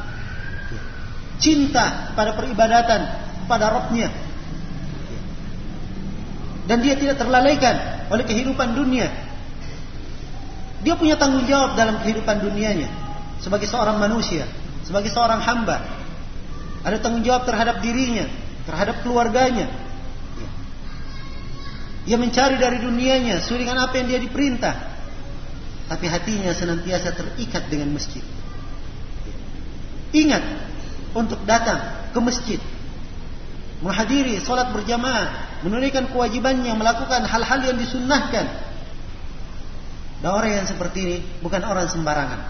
Cinta 1.38 2.14
pada 2.18 2.34
peribadatan 2.34 3.02
kepada 3.46 3.66
Rabbnya. 3.70 4.10
Dan 6.68 6.84
dia 6.84 7.00
tidak 7.00 7.22
terlalaikan 7.22 8.08
oleh 8.12 8.28
kehidupan 8.28 8.76
dunia 8.76 9.28
dia 10.88 10.94
punya 10.94 11.18
tanggung 11.18 11.46
jawab 11.50 11.74
dalam 11.74 11.98
kehidupan 12.06 12.38
dunianya 12.38 12.90
sebagai 13.42 13.66
seorang 13.66 13.98
manusia, 13.98 14.46
sebagai 14.86 15.10
seorang 15.10 15.42
hamba. 15.42 15.82
Ada 16.86 17.02
tanggung 17.02 17.26
jawab 17.26 17.50
terhadap 17.50 17.82
dirinya, 17.82 18.30
terhadap 18.64 19.02
keluarganya. 19.02 19.68
Ia 22.08 22.16
mencari 22.16 22.56
dari 22.56 22.80
dunianya 22.80 23.44
sesuai 23.44 23.68
apa 23.68 23.94
yang 24.00 24.08
dia 24.08 24.20
diperintah. 24.22 24.96
Tapi 25.92 26.06
hatinya 26.08 26.56
senantiasa 26.56 27.16
terikat 27.16 27.68
dengan 27.68 27.92
masjid. 27.92 28.24
Ingat 30.16 30.44
untuk 31.18 31.42
datang 31.50 31.82
ke 32.14 32.20
masjid. 32.22 32.62
Menghadiri 33.82 34.38
sholat 34.38 34.70
berjamaah. 34.70 35.58
Menunaikan 35.66 36.14
kewajibannya. 36.14 36.78
Melakukan 36.78 37.26
hal-hal 37.26 37.60
yang 37.74 37.78
disunnahkan 37.82 38.68
dan 40.18 40.30
orang 40.34 40.52
yang 40.62 40.66
seperti 40.66 41.00
ini 41.06 41.18
bukan 41.46 41.62
orang 41.62 41.86
sembarangan. 41.86 42.42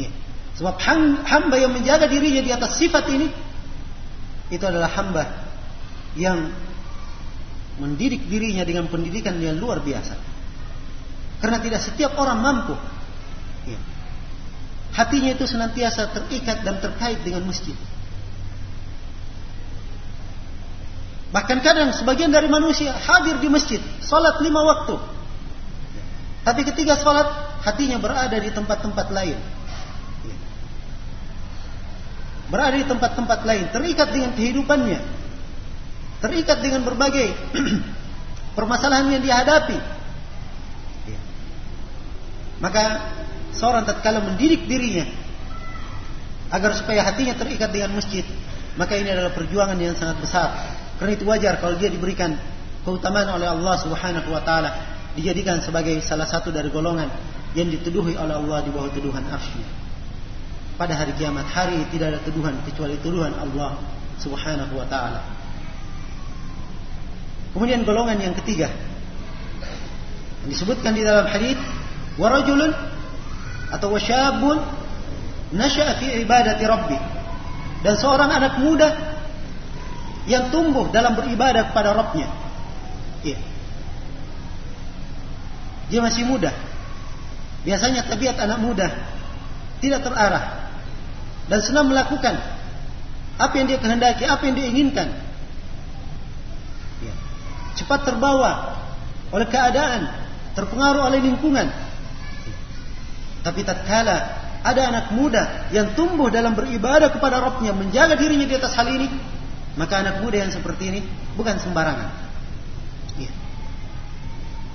Ya. 0.00 0.08
Sebab 0.56 0.80
hamba 1.24 1.56
yang 1.56 1.72
menjaga 1.72 2.08
dirinya 2.08 2.40
di 2.44 2.52
atas 2.52 2.76
sifat 2.80 3.04
ini 3.12 3.28
itu 4.50 4.64
adalah 4.64 4.88
hamba 4.92 5.24
yang 6.16 6.52
mendidik 7.80 8.28
dirinya 8.28 8.64
dengan 8.64 8.88
pendidikan 8.88 9.36
yang 9.40 9.60
luar 9.60 9.80
biasa. 9.80 10.16
Karena 11.40 11.60
tidak 11.64 11.80
setiap 11.80 12.16
orang 12.16 12.40
mampu. 12.40 12.74
Ya. 14.90 15.04
Hatinya 15.04 15.30
itu 15.38 15.46
senantiasa 15.46 16.10
terikat 16.10 16.66
dan 16.66 16.82
terkait 16.82 17.22
dengan 17.22 17.46
masjid. 17.46 17.78
Bahkan 21.30 21.62
kadang 21.62 21.94
sebagian 21.94 22.34
dari 22.34 22.50
manusia 22.50 22.90
hadir 22.90 23.38
di 23.38 23.46
masjid, 23.46 23.78
salat 24.02 24.42
lima 24.42 24.66
waktu. 24.66 24.98
Tapi 26.42 26.66
ketika 26.66 26.98
salat, 26.98 27.30
hatinya 27.62 28.02
berada 28.02 28.34
di 28.34 28.50
tempat-tempat 28.50 29.06
lain. 29.14 29.38
Berada 32.50 32.74
di 32.74 32.82
tempat-tempat 32.82 33.46
lain, 33.46 33.70
terikat 33.70 34.10
dengan 34.10 34.34
kehidupannya. 34.34 35.00
Terikat 36.18 36.58
dengan 36.58 36.82
berbagai 36.82 37.30
permasalahan 38.58 39.14
yang 39.14 39.22
dihadapi. 39.22 39.78
Maka 42.60 42.84
seorang 43.54 43.86
tatkala 43.86 44.22
mendidik 44.22 44.66
dirinya 44.66 45.06
agar 46.50 46.74
supaya 46.74 47.06
hatinya 47.06 47.38
terikat 47.38 47.70
dengan 47.70 47.94
masjid, 47.94 48.26
maka 48.74 48.98
ini 48.98 49.10
adalah 49.10 49.30
perjuangan 49.30 49.78
yang 49.78 49.94
sangat 49.94 50.18
besar. 50.18 50.50
Karena 50.98 51.12
itu 51.16 51.24
wajar 51.24 51.62
kalau 51.62 51.78
dia 51.78 51.88
diberikan 51.88 52.34
keutamaan 52.82 53.30
oleh 53.30 53.48
Allah 53.48 53.74
Subhanahu 53.80 54.28
wa 54.28 54.42
taala 54.42 54.70
dijadikan 55.14 55.62
sebagai 55.62 55.98
salah 56.02 56.26
satu 56.26 56.52
dari 56.52 56.68
golongan 56.68 57.08
yang 57.54 57.70
dituduhi 57.70 58.14
oleh 58.14 58.34
Allah 58.34 58.58
di 58.62 58.70
bawah 58.70 58.90
tuduhan 58.90 59.26
arsy. 59.26 59.62
Pada 60.78 60.96
hari 60.96 61.12
kiamat 61.16 61.44
hari 61.50 61.82
tidak 61.92 62.16
ada 62.16 62.20
tuduhan 62.24 62.56
kecuali 62.64 62.96
tuduhan 63.04 63.36
Allah 63.36 63.78
Subhanahu 64.18 64.74
wa 64.74 64.86
taala. 64.88 65.20
Kemudian 67.50 67.82
golongan 67.82 68.18
yang 68.22 68.34
ketiga 68.38 68.70
yang 70.40 70.50
disebutkan 70.50 70.96
di 70.96 71.02
dalam 71.04 71.28
hadis 71.28 71.58
warajulun 72.16 72.72
atau 73.70 73.94
wasyabun 73.94 74.58
nasya'a 75.54 75.98
fi 75.98 76.22
ibadati 76.22 76.64
rabbi 76.66 76.98
dan 77.80 77.94
seorang 77.96 78.28
anak 78.28 78.60
muda 78.60 78.88
yang 80.28 80.52
tumbuh 80.52 80.92
dalam 80.92 81.16
beribadah 81.16 81.72
kepada 81.72 81.96
Rabbnya. 81.96 82.28
Ya. 83.24 83.38
Dia 85.88 86.00
masih 86.04 86.28
muda. 86.28 86.52
Biasanya 87.64 88.06
tabiat 88.06 88.36
anak 88.40 88.58
muda 88.60 88.88
tidak 89.80 90.04
terarah 90.04 90.70
dan 91.48 91.60
senang 91.64 91.88
melakukan 91.88 92.36
apa 93.40 93.54
yang 93.56 93.66
dia 93.66 93.80
kehendaki, 93.80 94.28
apa 94.28 94.42
yang 94.44 94.54
dia 94.54 94.66
inginkan. 94.68 95.08
Ya. 97.00 97.14
Cepat 97.80 98.04
terbawa 98.04 98.76
oleh 99.32 99.48
keadaan, 99.48 100.04
terpengaruh 100.52 101.08
oleh 101.10 101.24
lingkungan. 101.24 101.68
Tapi 103.40 103.64
tatkala 103.64 104.16
ada 104.60 104.80
anak 104.92 105.06
muda 105.16 105.72
yang 105.72 105.96
tumbuh 105.96 106.28
dalam 106.28 106.52
beribadah 106.52 107.08
kepada 107.08 107.40
Rabbnya, 107.40 107.72
menjaga 107.72 108.12
dirinya 108.20 108.44
di 108.44 108.54
atas 108.56 108.76
hal 108.76 108.92
ini, 108.92 109.08
maka 109.80 110.04
anak 110.04 110.20
muda 110.20 110.44
yang 110.44 110.52
seperti 110.52 110.92
ini 110.92 111.00
bukan 111.34 111.56
sembarangan. 111.56 112.08
Ya. 113.16 113.32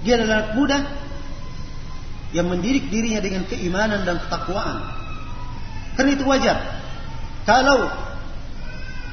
Dia 0.01 0.13
adalah 0.17 0.36
anak 0.41 0.51
muda 0.58 0.78
yang 2.34 2.49
mendidik 2.49 2.89
dirinya 2.89 3.21
dengan 3.21 3.45
keimanan 3.45 4.01
dan 4.01 4.17
ketakwaan. 4.25 4.82
Karena 5.95 6.12
itu 6.12 6.25
wajar. 6.25 6.58
Kalau 7.45 7.88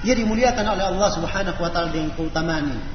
ia 0.03 0.15
dimuliakan 0.17 0.67
oleh 0.67 0.85
Allah 0.89 1.09
Subhanahu 1.13 1.61
wa 1.61 1.71
taala 1.71 1.93
dengan 1.93 2.11
keutamaan 2.17 2.73
ini. 2.73 2.87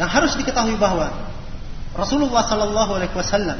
Dan 0.00 0.06
harus 0.08 0.32
diketahui 0.38 0.78
bahwa 0.78 1.27
Rasulullah 1.98 2.46
sallallahu 2.46 2.94
alaihi 2.94 3.10
wasallam 3.10 3.58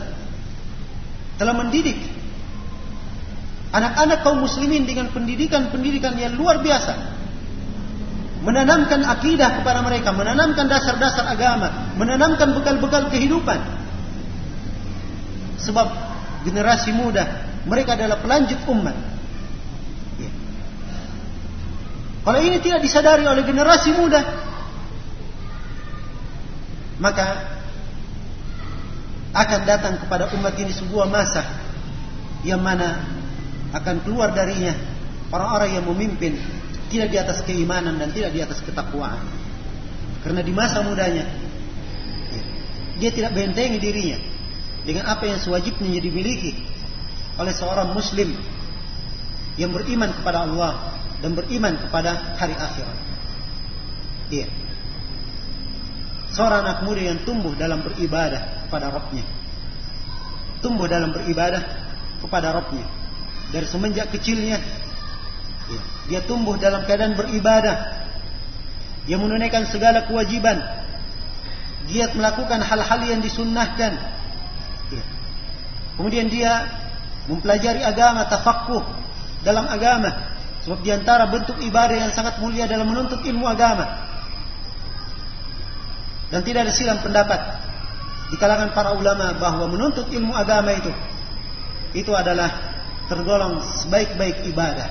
telah 1.43 1.55
mendidik 1.59 1.99
anak-anak 3.75 4.23
kaum 4.23 4.39
muslimin 4.47 4.87
dengan 4.87 5.11
pendidikan-pendidikan 5.11 6.15
yang 6.15 6.39
luar 6.39 6.63
biasa. 6.63 7.19
Menanamkan 8.39 9.03
akidah 9.03 9.59
kepada 9.59 9.83
mereka, 9.83 10.15
menanamkan 10.15 10.71
dasar-dasar 10.71 11.27
agama, 11.27 11.91
menanamkan 11.99 12.55
bekal-bekal 12.55 13.11
kehidupan. 13.11 13.59
Sebab 15.59 15.87
generasi 16.47 16.95
muda, 16.95 17.27
mereka 17.67 17.99
adalah 17.99 18.23
pelanjut 18.23 18.63
umat. 18.71 18.95
Ya. 20.23 20.31
Kalau 22.23 22.39
ini 22.39 22.63
tidak 22.63 22.81
disadari 22.87 23.27
oleh 23.27 23.43
generasi 23.43 23.91
muda, 23.99 24.23
maka 27.03 27.58
akan 29.33 29.61
datang 29.69 29.95
kepada 30.01 30.33
umat 30.37 30.57
ini 30.57 30.73
sebuah 30.73 31.07
masa 31.09 31.45
yang 32.47 32.63
mana 32.65 33.05
akan 33.77 34.01
keluar 34.01 34.33
darinya 34.33 34.73
orang-orang 35.29 35.71
yang 35.77 35.85
memimpin 35.85 36.41
tidak 36.89 37.09
di 37.13 37.19
atas 37.21 37.45
keimanan 37.45 38.01
dan 38.01 38.09
tidak 38.13 38.33
di 38.33 38.41
atas 38.41 38.65
ketakwaan. 38.65 39.21
Karena 40.25 40.41
di 40.41 40.53
masa 40.53 40.81
mudanya 40.81 41.29
dia 42.99 43.11
tidak 43.15 43.37
bentengi 43.37 43.79
dirinya 43.79 44.19
dengan 44.83 45.07
apa 45.07 45.29
yang 45.29 45.39
sewajibnya 45.39 46.03
dimiliki 46.03 46.59
oleh 47.39 47.55
seorang 47.55 47.95
muslim 47.95 48.35
yang 49.55 49.71
beriman 49.71 50.11
kepada 50.11 50.49
Allah 50.49 50.99
dan 51.23 51.37
beriman 51.39 51.79
kepada 51.79 52.35
hari 52.35 52.55
akhirat. 52.59 52.99
Iya. 54.33 54.49
Seorang 56.35 56.61
anak 56.67 56.79
muda 56.85 57.03
yang 57.15 57.19
tumbuh 57.23 57.55
dalam 57.55 57.83
beribadah 57.87 58.58
kepada 58.69 58.93
Rabbnya. 58.93 59.25
Tumbuh 60.61 60.85
dalam 60.85 61.17
beribadah 61.17 61.65
kepada 62.21 62.53
Rabbnya. 62.53 62.85
Dari 63.49 63.65
semenjak 63.65 64.13
kecilnya 64.13 64.61
ya, 65.73 65.81
dia 66.13 66.21
tumbuh 66.29 66.61
dalam 66.61 66.85
keadaan 66.85 67.17
beribadah. 67.17 68.05
Dia 69.09 69.17
menunaikan 69.17 69.65
segala 69.73 70.05
kewajiban. 70.05 70.61
Giat 71.89 72.13
melakukan 72.13 72.61
hal-hal 72.61 73.01
yang 73.09 73.25
disunnahkan. 73.25 73.93
Ya. 74.93 75.05
kemudian 75.97 76.29
dia 76.29 76.65
mempelajari 77.29 77.81
agama 77.81 78.29
tafakuh 78.29 78.85
dalam 79.41 79.65
agama. 79.65 80.37
Sebab 80.69 80.85
di 80.85 80.93
antara 80.93 81.25
bentuk 81.33 81.57
ibadah 81.65 81.97
yang 81.97 82.13
sangat 82.13 82.37
mulia 82.45 82.69
dalam 82.69 82.85
menuntut 82.85 83.25
ilmu 83.25 83.49
agama. 83.49 84.05
Dan 86.29 86.45
tidak 86.45 86.69
ada 86.69 86.73
silang 86.77 87.01
pendapat 87.01 87.41
di 88.29 88.37
kalangan 88.37 88.77
para 88.77 88.93
ulama 88.93 89.33
bahwa 89.41 89.73
menuntut 89.73 90.13
ilmu 90.13 90.37
agama 90.37 90.77
itu 90.77 90.93
itu 91.97 92.13
adalah 92.13 92.53
tergolong 93.09 93.65
sebaik-baik 93.65 94.45
ibadah. 94.53 94.91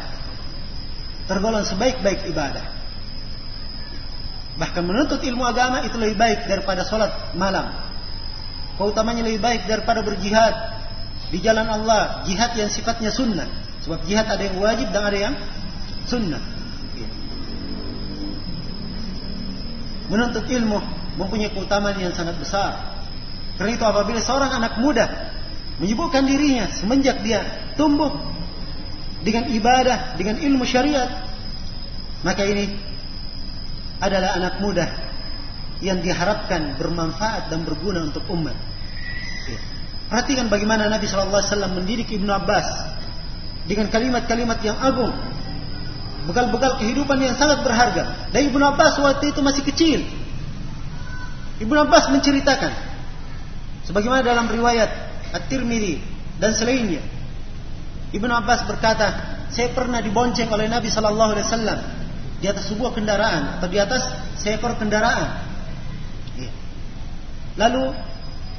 Tergolong 1.29 1.61
sebaik-baik 1.61 2.25
ibadah. 2.33 2.65
Bahkan 4.57 4.81
menuntut 4.81 5.21
ilmu 5.21 5.45
agama 5.45 5.85
itu 5.85 6.01
lebih 6.01 6.17
baik 6.17 6.49
daripada 6.49 6.81
sholat 6.81 7.37
malam. 7.37 7.69
Keutamanya 8.81 9.21
lebih 9.21 9.41
baik 9.41 9.69
daripada 9.69 10.01
berjihad 10.01 10.53
di 11.29 11.37
jalan 11.37 11.69
Allah. 11.69 12.25
Jihad 12.25 12.57
yang 12.57 12.73
sifatnya 12.73 13.13
sunnah. 13.13 13.45
Sebab 13.85 14.01
jihad 14.09 14.25
ada 14.25 14.41
yang 14.41 14.57
wajib 14.57 14.89
dan 14.89 15.03
ada 15.05 15.17
yang 15.17 15.35
sunnah. 16.09 16.41
Menuntut 20.09 20.47
ilmu 20.49 20.79
mempunyai 21.21 21.53
keutamaan 21.53 21.99
yang 22.01 22.15
sangat 22.17 22.39
besar. 22.41 22.96
Karena 23.57 23.71
itu 23.73 23.85
apabila 23.85 24.21
seorang 24.21 24.53
anak 24.53 24.77
muda 24.77 25.33
menyibukkan 25.81 26.23
dirinya 26.25 26.69
semenjak 26.73 27.21
dia 27.25 27.73
tumbuh 27.73 28.13
dengan 29.25 29.49
ibadah, 29.49 30.13
dengan 30.15 30.37
ilmu 30.37 30.63
syariat, 30.63 31.25
maka 32.21 32.45
ini 32.45 32.77
adalah 33.97 34.37
anak 34.37 34.61
muda 34.61 34.85
yang 35.81 36.01
diharapkan 36.01 36.77
bermanfaat 36.77 37.49
dan 37.49 37.65
berguna 37.65 38.05
untuk 38.05 38.25
umat. 38.33 38.53
Ya. 39.49 39.59
Perhatikan 40.07 40.47
bagaimana 40.47 40.89
Nabi 40.89 41.05
Shallallahu 41.05 41.41
Alaihi 41.41 41.51
Wasallam 41.53 41.73
mendidik 41.77 42.07
Ibnu 42.13 42.31
Abbas 42.31 42.67
dengan 43.67 43.91
kalimat-kalimat 43.91 44.63
yang 44.63 44.79
agung, 44.79 45.11
bekal-bekal 46.25 46.79
kehidupan 46.79 47.19
yang 47.19 47.35
sangat 47.35 47.61
berharga. 47.61 48.31
Dan 48.31 48.47
Ibnu 48.47 48.63
Abbas 48.63 48.97
waktu 48.97 49.35
itu 49.35 49.43
masih 49.43 49.63
kecil. 49.67 49.99
Ibnu 51.57 51.77
Abbas 51.77 52.09
menceritakan, 52.13 52.71
sebagaimana 53.87 54.21
dalam 54.21 54.51
riwayat 54.51 54.91
At-Tirmidzi 55.31 56.03
dan 56.37 56.51
selainnya. 56.53 57.01
Ibnu 58.11 58.31
Abbas 58.31 58.67
berkata, 58.67 59.07
saya 59.51 59.71
pernah 59.71 60.03
dibonceng 60.03 60.47
oleh 60.51 60.67
Nabi 60.67 60.91
Shallallahu 60.91 61.31
Alaihi 61.35 61.47
Wasallam 61.47 61.79
di 62.37 62.45
atas 62.45 62.69
sebuah 62.69 62.93
kendaraan 62.93 63.59
atau 63.59 63.67
di 63.67 63.79
atas 63.79 64.03
seekor 64.39 64.77
kendaraan. 64.77 65.43
Iya. 66.37 66.51
Lalu 67.57 67.83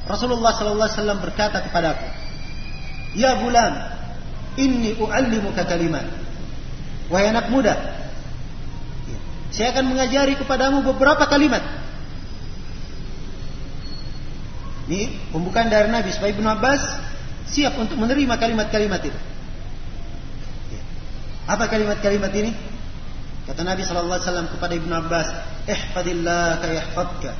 Rasulullah 0.05 0.53
Shallallahu 0.53 0.85
Alaihi 0.89 0.97
Wasallam 1.01 1.19
berkata 1.21 1.57
kepadaku, 1.65 2.07
Ya 3.17 3.41
bulan, 3.41 3.73
ini 4.53 4.93
u'allimuka 5.01 5.65
kalimat. 5.65 6.05
Wahai 7.09 7.33
anak 7.33 7.49
muda, 7.49 7.73
iya. 9.09 9.17
saya 9.49 9.73
akan 9.73 9.97
mengajari 9.97 10.37
kepadamu 10.37 10.85
beberapa 10.93 11.25
kalimat. 11.25 11.65
Ini 14.89 15.29
pembukaan 15.29 15.69
dari 15.69 15.93
Nabi 15.93 16.09
supaya 16.09 16.33
Ibnu 16.33 16.49
Abbas 16.49 16.81
siap 17.45 17.77
untuk 17.77 18.01
menerima 18.01 18.33
kalimat-kalimat 18.41 19.05
itu. 19.05 19.19
Apa 21.45 21.69
kalimat-kalimat 21.69 22.33
ini? 22.33 22.53
Kata 23.45 23.61
Nabi 23.65 23.85
sallallahu 23.85 24.17
alaihi 24.17 24.25
wasallam 24.29 24.49
kepada 24.49 24.73
Ibnu 24.77 24.93
Abbas, 24.93 25.27
"Ihfadillah 25.69 26.61
ka 26.61 26.67
yahfadka." 26.73 27.31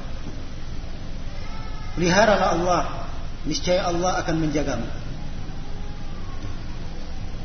Peliharalah 1.97 2.49
Allah, 2.53 2.81
niscaya 3.49 3.85
Allah 3.85 4.21
akan 4.21 4.35
menjagamu. 4.41 4.85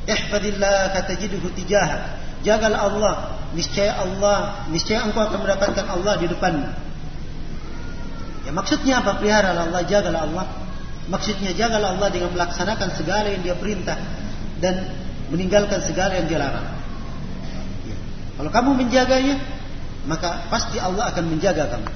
Ihfadillah 0.05 0.93
ka 0.93 1.01
tajidhu 1.09 1.49
tijahak. 1.57 2.21
Jagalah 2.45 2.81
Allah, 2.93 3.15
niscaya 3.57 3.97
Allah, 4.05 4.69
niscaya 4.69 5.01
engkau 5.09 5.25
akan 5.25 5.49
mendapatkan 5.49 5.85
Allah 5.89 6.21
di 6.21 6.29
depanmu. 6.29 6.84
Ya 8.55 8.63
maksudnya 8.63 9.03
apa? 9.03 9.19
Peliharalah 9.19 9.67
Allah, 9.67 9.83
jagalah 9.83 10.21
Allah. 10.31 10.47
Maksudnya 11.11 11.51
jagalah 11.59 11.99
Allah 11.99 12.09
dengan 12.15 12.31
melaksanakan 12.39 12.95
segala 12.95 13.27
yang 13.35 13.43
Dia 13.43 13.59
perintah 13.59 13.99
dan 14.63 14.95
meninggalkan 15.35 15.83
segala 15.83 16.23
yang 16.23 16.31
dilarang. 16.31 16.63
Ya. 17.83 17.99
Kalau 18.39 18.51
kamu 18.55 18.71
menjaganya, 18.79 19.43
maka 20.07 20.47
pasti 20.47 20.79
Allah 20.79 21.11
akan 21.11 21.25
menjaga 21.35 21.67
kamu. 21.67 21.91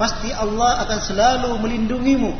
Pasti 0.00 0.32
Allah 0.32 0.80
akan 0.88 0.98
selalu 1.04 1.50
melindungimu 1.60 2.32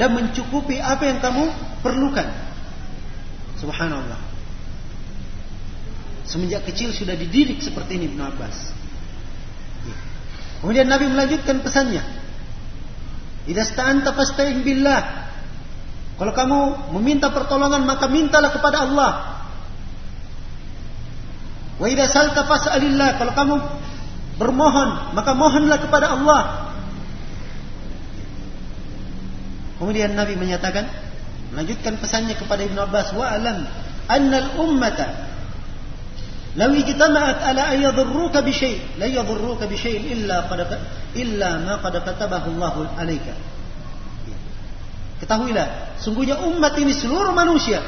dan 0.00 0.16
mencukupi 0.16 0.80
apa 0.80 1.04
yang 1.04 1.20
kamu 1.20 1.52
perlukan. 1.84 2.24
Subhanallah. 3.60 4.16
Semenjak 6.24 6.64
kecil 6.64 6.96
sudah 6.96 7.12
dididik 7.12 7.60
seperti 7.60 8.00
ini 8.00 8.08
Ibn 8.08 8.20
Abbas. 8.24 8.75
Kemudian 10.60 10.88
Nabi 10.88 11.10
melanjutkan 11.10 11.60
pesannya. 11.60 12.02
Idza 13.46 13.64
sta'anta 13.66 14.16
fasta'in 14.16 14.64
billah. 14.64 15.02
Kalau 16.16 16.32
kamu 16.32 16.58
meminta 16.96 17.28
pertolongan 17.28 17.84
maka 17.84 18.08
mintalah 18.08 18.50
kepada 18.50 18.88
Allah. 18.88 19.12
Wa 21.76 21.86
idza 21.86 22.08
salta 22.08 22.48
fas'alillah. 22.48 23.20
Kalau 23.20 23.32
kamu 23.36 23.54
bermohon 24.40 25.12
maka 25.12 25.32
mohonlah 25.36 25.78
kepada 25.80 26.16
Allah. 26.16 26.42
Kemudian 29.76 30.16
Nabi 30.16 30.40
menyatakan 30.40 30.88
melanjutkan 31.52 32.00
pesannya 32.00 32.32
kepada 32.32 32.64
Ibnu 32.64 32.80
Abbas 32.80 33.12
wa 33.12 33.28
alam 33.28 33.68
annal 34.08 34.56
ummata 34.56 35.25
ala 36.56 37.62
an 37.68 37.78
yadhurruka 37.80 38.40
bi 38.40 38.52
syai' 38.52 38.98
la 38.98 39.06
yadhurruka 39.06 39.68
bi 39.68 39.76
syai'in 39.76 40.24
illa 40.24 40.48
qad 40.48 40.60
illa 41.14 41.50
ma 41.60 41.74
qad 41.84 42.00
katabahu 42.00 42.56
Allah 42.56 42.74
'alaika. 42.96 43.34
Ketahuilah, 45.20 45.96
sungguhnya 46.00 46.40
umat 46.44 46.76
ini 46.76 46.92
seluruh 46.92 47.32
manusia 47.32 47.80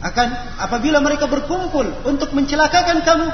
akan 0.00 0.28
apabila 0.60 1.00
mereka 1.00 1.28
berkumpul 1.28 1.84
untuk 2.08 2.32
mencelakakan 2.32 3.04
kamu, 3.04 3.28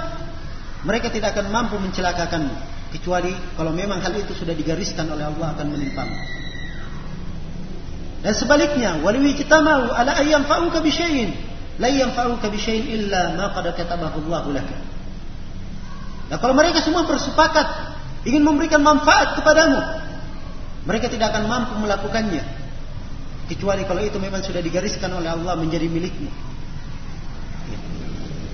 mereka 0.87 1.11
tidak 1.11 1.35
akan 1.35 1.51
mampu 1.51 1.79
mencelakakanmu 1.79 2.55
kecuali 2.95 3.35
kalau 3.59 3.75
memang 3.75 3.99
hal 4.03 4.15
itu 4.15 4.35
sudah 4.35 4.55
digariskan 4.55 5.07
oleh 5.11 5.27
Allah 5.27 5.55
akan 5.55 5.67
menimpamu. 5.71 6.17
Dan 8.23 8.35
sebaliknya, 8.35 8.99
walawi 9.03 9.39
kita 9.39 9.63
mau 9.63 9.87
ala 9.95 10.19
ayyam 10.19 10.43
fa'uka 10.47 10.83
bi 10.83 10.91
syai'in, 10.91 11.31
la 11.77 11.89
yanfa'uka 11.89 12.49
bi 12.49 12.59
syai'in 12.59 12.87
illa 13.07 13.37
ma 13.37 13.53
qad 13.53 13.69
katabahu. 13.77 14.25
Nah, 16.27 16.39
kalau 16.43 16.55
mereka 16.59 16.83
semua 16.83 17.07
bersepakat 17.07 17.67
ingin 18.27 18.43
memberikan 18.43 18.83
manfaat 18.83 19.39
kepadamu, 19.39 19.79
mereka 20.89 21.07
tidak 21.07 21.35
akan 21.35 21.47
mampu 21.47 21.75
melakukannya 21.79 22.43
kecuali 23.47 23.87
kalau 23.87 24.03
itu 24.03 24.19
memang 24.19 24.43
sudah 24.43 24.59
digariskan 24.59 25.11
oleh 25.15 25.31
Allah 25.31 25.55
menjadi 25.55 25.87
milikmu. 25.87 26.31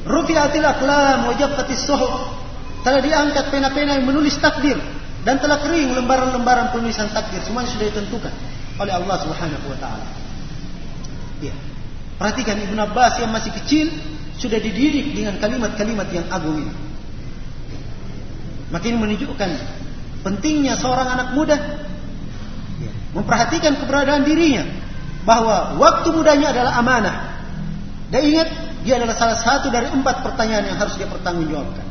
Rufi'atil 0.03 0.67
aqlam 0.67 1.31
wa 1.31 1.35
jaffatis 1.39 1.87
suhuf. 1.87 2.43
Telah 2.83 2.99
diangkat 2.99 3.55
pena-pena 3.55 3.95
yang 3.95 4.11
menulis 4.11 4.43
takdir 4.43 4.75
dan 5.23 5.39
telah 5.39 5.63
kering 5.63 5.95
lembaran-lembaran 5.95 6.75
penulisan 6.75 7.07
takdir 7.15 7.39
semuanya 7.47 7.71
sudah 7.71 7.87
ditentukan 7.87 8.35
oleh 8.83 8.91
Allah 8.91 9.17
Subhanahu 9.23 9.67
wa 9.71 9.79
taala. 9.79 10.07
Ya. 11.39 11.55
Perhatikan 12.23 12.55
Ibnu 12.55 12.79
Abbas 12.79 13.19
yang 13.19 13.35
masih 13.35 13.51
kecil 13.51 13.91
sudah 14.39 14.63
dididik 14.63 15.11
dengan 15.11 15.43
kalimat-kalimat 15.43 16.07
yang 16.15 16.31
agung 16.31 16.63
ini. 16.63 16.71
Makin 18.71 18.95
menunjukkan 19.03 19.51
pentingnya 20.23 20.79
seorang 20.79 21.19
anak 21.19 21.35
muda 21.35 21.59
memperhatikan 23.11 23.75
keberadaan 23.75 24.23
dirinya 24.23 24.63
bahwa 25.27 25.75
waktu 25.83 26.15
mudanya 26.15 26.55
adalah 26.55 26.79
amanah. 26.79 27.17
Dan 28.15 28.23
ingat, 28.23 28.49
dia 28.87 29.03
adalah 29.03 29.19
salah 29.19 29.43
satu 29.43 29.75
dari 29.75 29.91
empat 29.91 30.23
pertanyaan 30.23 30.71
yang 30.71 30.79
harus 30.79 30.95
dia 30.95 31.11
pertanggungjawabkan. 31.11 31.87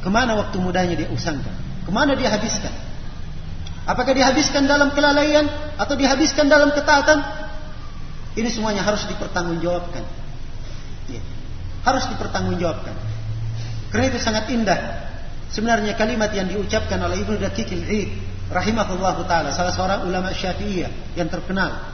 Ke 0.00 0.08
mana 0.08 0.40
waktu 0.40 0.56
mudanya 0.56 0.96
dia 0.96 1.12
usangkan? 1.12 1.52
Ke 1.84 1.90
mana 1.92 2.16
dia 2.16 2.32
habiskan? 2.32 2.72
Apakah 3.84 4.16
dihabiskan 4.16 4.64
dalam 4.64 4.96
kelalaian 4.96 5.44
atau 5.76 6.00
dihabiskan 6.00 6.48
dalam 6.48 6.72
ketaatan? 6.72 7.41
Ini 8.32 8.48
semuanya 8.48 8.80
harus 8.84 9.04
dipertanggungjawabkan. 9.08 10.04
Ya. 11.12 11.22
Harus 11.84 12.08
dipertanggungjawabkan. 12.08 12.94
Karena 13.92 14.04
itu 14.08 14.18
sangat 14.22 14.48
indah. 14.48 14.80
Sebenarnya 15.52 15.92
kalimat 16.00 16.32
yang 16.32 16.48
diucapkan 16.48 16.96
oleh 17.04 17.20
Ibnu 17.20 17.36
Daqiqil 17.36 17.84
Id 17.84 18.08
rahimahullah 18.48 19.16
taala 19.28 19.52
salah 19.52 19.72
seorang 19.72 20.08
ulama 20.08 20.32
Syafi'iyah 20.32 21.16
yang 21.16 21.28
terkenal 21.28 21.92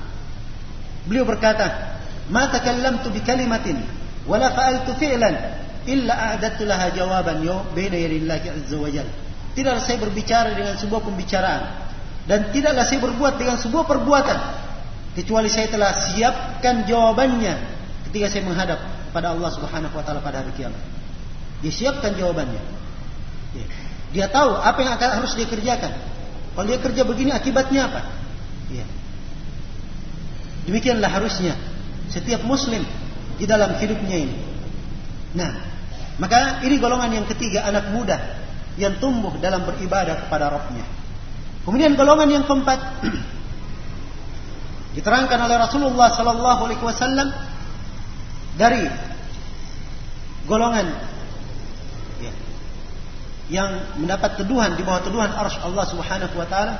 Beliau 1.09 1.25
berkata, 1.25 1.97
"Ma 2.29 2.53
takallamtu 2.53 3.09
bi 3.09 3.25
kalimatin 3.25 3.81
wala 4.29 4.53
fa'altu 4.53 4.93
fi'lan 5.01 5.35
illa 5.89 6.37
a'dadtu 6.37 6.69
laha 6.69 6.93
jawaban 6.93 7.41
yo 7.41 7.65
baina 7.73 7.97
yadillahi 7.97 8.47
azza 8.53 8.77
wa 8.77 8.93
jalla." 8.93 9.15
Tidaklah 9.57 9.83
saya 9.83 9.99
berbicara 9.99 10.53
dengan 10.53 10.77
sebuah 10.77 11.03
pembicaraan 11.03 11.63
dan 12.29 12.53
tidaklah 12.53 12.85
saya 12.85 13.01
berbuat 13.01 13.35
dengan 13.41 13.57
sebuah 13.57 13.89
perbuatan 13.89 14.39
kecuali 15.17 15.49
saya 15.49 15.71
telah 15.73 15.93
siapkan 15.93 16.85
jawabannya 16.85 17.55
ketika 18.09 18.27
saya 18.33 18.43
menghadap 18.45 18.79
pada 19.13 19.33
Allah 19.33 19.51
Subhanahu 19.53 19.95
wa 19.95 20.05
taala 20.05 20.21
pada 20.21 20.45
hari 20.45 20.53
kiamat. 20.57 20.81
Dia 21.65 21.73
siapkan 21.73 22.15
jawabannya. 22.15 22.61
Dia 24.13 24.27
tahu 24.33 24.57
apa 24.57 24.79
yang 24.81 24.93
akan 24.97 25.09
harus 25.21 25.33
dia 25.37 25.45
kerjakan. 25.49 25.93
Kalau 26.57 26.67
dia 26.67 26.81
kerja 26.81 27.03
begini 27.05 27.31
akibatnya 27.31 27.93
apa? 27.93 28.01
Ya. 28.73 28.85
Demikianlah 30.69 31.09
harusnya 31.09 31.57
setiap 32.09 32.45
muslim 32.45 32.85
di 33.37 33.45
dalam 33.45 33.77
hidupnya 33.77 34.17
ini. 34.29 34.37
Nah, 35.37 35.61
maka 36.19 36.65
ini 36.65 36.81
golongan 36.81 37.23
yang 37.23 37.27
ketiga 37.29 37.69
anak 37.69 37.93
muda 37.93 38.17
yang 38.81 38.97
tumbuh 39.03 39.35
dalam 39.39 39.67
beribadah 39.69 40.27
kepada 40.27 40.51
Rabbnya. 40.51 40.87
Kemudian 41.69 41.95
golongan 41.95 42.29
yang 42.33 42.45
keempat 42.49 42.81
diterangkan 44.99 45.39
oleh 45.47 45.57
Rasulullah 45.63 46.11
sallallahu 46.11 46.61
alaihi 46.67 46.83
wasallam 46.83 47.31
dari 48.59 48.83
golongan 50.51 50.91
ya, 52.19 52.33
yang 53.47 53.71
mendapat 54.03 54.43
teduhan 54.43 54.75
di 54.75 54.83
bawah 54.83 54.99
teduhan 55.07 55.31
arsy 55.31 55.63
Allah 55.63 55.87
Subhanahu 55.87 56.35
wa 56.35 56.47
taala 56.51 56.75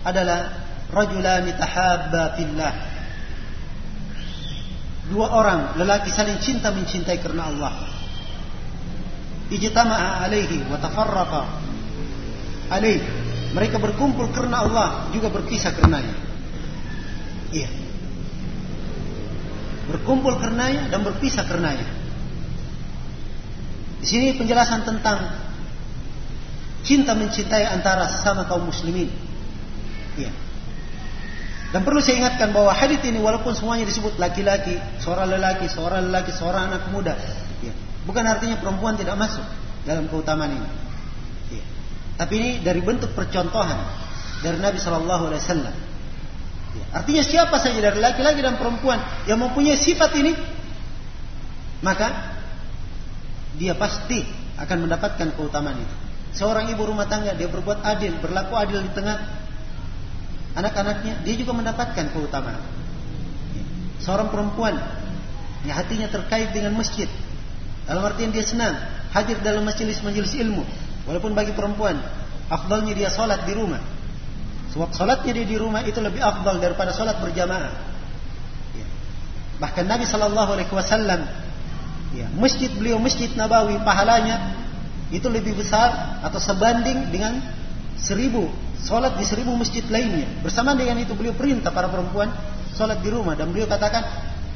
adalah 0.00 0.64
rajulani 0.88 1.52
tahabba 1.60 2.40
fillah. 2.40 2.74
Dua 5.12 5.26
orang 5.28 5.76
lelaki 5.76 6.08
saling 6.08 6.40
cinta 6.40 6.72
mencintai 6.72 7.20
karena 7.20 7.52
Allah. 7.52 7.74
Ijtama'a 9.52 10.24
alaihi 10.24 10.64
wa 10.72 10.80
tafarraqa 10.80 11.42
alaihi. 12.72 13.04
Mereka 13.50 13.82
berkumpul 13.82 14.30
karena 14.30 14.62
Allah, 14.62 15.10
juga 15.10 15.26
berpisah 15.26 15.74
karenanya. 15.74 16.29
Iya. 17.50 17.70
Berkumpul 19.90 20.38
karenanya 20.38 20.86
dan 20.86 21.02
berpisah 21.02 21.42
karenanya. 21.46 21.86
Di 24.00 24.06
sini 24.06 24.32
penjelasan 24.38 24.86
tentang 24.86 25.18
cinta 26.86 27.12
mencintai 27.12 27.66
antara 27.68 28.08
sesama 28.08 28.46
kaum 28.46 28.70
muslimin. 28.70 29.10
Iya. 30.16 30.32
Dan 31.70 31.86
perlu 31.86 32.02
saya 32.02 32.26
ingatkan 32.26 32.50
bahwa 32.50 32.74
hadis 32.74 32.98
ini 33.06 33.22
walaupun 33.22 33.54
semuanya 33.54 33.86
disebut 33.86 34.18
laki-laki, 34.18 34.74
seorang 34.98 35.30
lelaki, 35.30 35.70
seorang 35.70 36.10
lelaki, 36.10 36.34
seorang 36.34 36.66
anak 36.66 36.90
muda, 36.90 37.14
ya, 37.62 37.70
bukan 38.02 38.26
artinya 38.26 38.58
perempuan 38.58 38.98
tidak 38.98 39.14
masuk 39.14 39.46
dalam 39.86 40.10
keutamaan 40.10 40.50
ini. 40.50 40.70
Ya. 41.54 41.64
Tapi 42.18 42.34
ini 42.42 42.50
dari 42.66 42.82
bentuk 42.82 43.14
percontohan 43.14 43.78
dari 44.42 44.58
Nabi 44.58 44.82
Shallallahu 44.82 45.30
Alaihi 45.30 45.42
Wasallam. 45.46 45.74
Ya. 46.70 46.84
Artinya 47.02 47.22
siapa 47.26 47.56
saja 47.58 47.78
dari 47.82 47.98
laki-laki 47.98 48.40
dan 48.42 48.54
perempuan 48.54 49.02
yang 49.26 49.42
mempunyai 49.42 49.74
sifat 49.74 50.14
ini, 50.14 50.32
maka 51.82 52.38
dia 53.58 53.74
pasti 53.74 54.22
akan 54.60 54.86
mendapatkan 54.86 55.34
keutamaan 55.34 55.82
itu. 55.82 55.96
Seorang 56.30 56.70
ibu 56.70 56.86
rumah 56.86 57.10
tangga 57.10 57.34
dia 57.34 57.50
berbuat 57.50 57.82
adil, 57.82 58.14
berlaku 58.22 58.54
adil 58.54 58.86
di 58.86 58.90
tengah 58.94 59.18
anak-anaknya, 60.54 61.26
dia 61.26 61.34
juga 61.34 61.58
mendapatkan 61.58 62.06
keutamaan. 62.14 62.62
Seorang 63.98 64.30
perempuan 64.30 64.78
yang 65.66 65.76
hatinya 65.76 66.06
terkait 66.06 66.54
dengan 66.54 66.78
masjid, 66.78 67.10
dalam 67.84 68.06
artian 68.06 68.30
dia 68.30 68.46
senang 68.46 68.78
hadir 69.10 69.42
dalam 69.42 69.66
majelis-majelis 69.66 70.38
ilmu, 70.38 70.62
walaupun 71.10 71.34
bagi 71.34 71.50
perempuan 71.50 71.98
afdalnya 72.46 72.94
dia 72.94 73.10
sholat 73.10 73.42
di 73.42 73.52
rumah. 73.58 73.82
Sebab 74.70 74.94
sholatnya 74.94 75.32
dia 75.34 75.46
di 75.46 75.56
rumah 75.58 75.82
itu 75.82 75.98
lebih 75.98 76.22
afdal 76.22 76.62
daripada 76.62 76.94
sholat 76.94 77.18
berjamaah. 77.18 77.74
Ya. 78.78 78.86
Bahkan 79.58 79.84
Nabi 79.86 80.06
Shallallahu 80.06 80.50
Alaihi 80.54 80.70
Wasallam, 80.70 81.26
ya, 82.14 82.26
masjid 82.38 82.70
beliau 82.70 83.02
masjid 83.02 83.26
Nabawi 83.34 83.82
pahalanya 83.82 84.62
itu 85.10 85.26
lebih 85.26 85.58
besar 85.58 86.22
atau 86.22 86.38
sebanding 86.38 87.10
dengan 87.10 87.42
seribu 87.98 88.46
sholat 88.86 89.18
di 89.18 89.26
seribu 89.26 89.58
masjid 89.58 89.82
lainnya. 89.90 90.30
Bersama 90.40 90.78
dengan 90.78 91.02
itu 91.02 91.18
beliau 91.18 91.34
perintah 91.34 91.74
para 91.74 91.90
perempuan 91.90 92.30
sholat 92.78 93.02
di 93.02 93.10
rumah 93.10 93.34
dan 93.34 93.50
beliau 93.50 93.66
katakan 93.66 94.06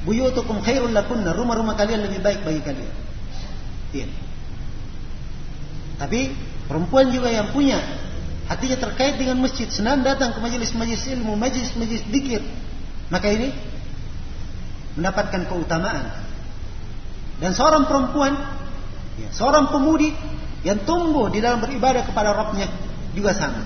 buyutukum 0.06 0.62
khairul 0.62 0.94
lakunna 0.94 1.34
rumah-rumah 1.34 1.74
kalian 1.74 2.06
lebih 2.06 2.22
baik 2.22 2.46
bagi 2.46 2.62
kalian. 2.62 2.94
Iya. 3.90 4.06
Tapi 5.98 6.20
perempuan 6.70 7.10
juga 7.10 7.34
yang 7.34 7.50
punya 7.50 7.82
hatinya 8.44 8.76
terkait 8.76 9.16
dengan 9.16 9.40
masjid, 9.40 9.68
senang 9.72 10.04
datang 10.04 10.36
ke 10.36 10.38
majelis-majelis 10.40 11.04
ilmu, 11.16 11.32
majelis-majelis 11.36 12.04
dikir, 12.12 12.42
maka 13.08 13.32
ini 13.32 13.48
mendapatkan 15.00 15.48
keutamaan. 15.48 16.12
Dan 17.40 17.50
seorang 17.56 17.88
perempuan, 17.88 18.32
ya, 19.18 19.28
seorang 19.32 19.72
pemudi 19.72 20.14
yang 20.62 20.80
tumbuh 20.84 21.28
di 21.28 21.42
dalam 21.42 21.60
beribadah 21.60 22.06
kepada 22.06 22.32
Rabbnya 22.32 22.68
juga 23.12 23.32
sama. 23.34 23.64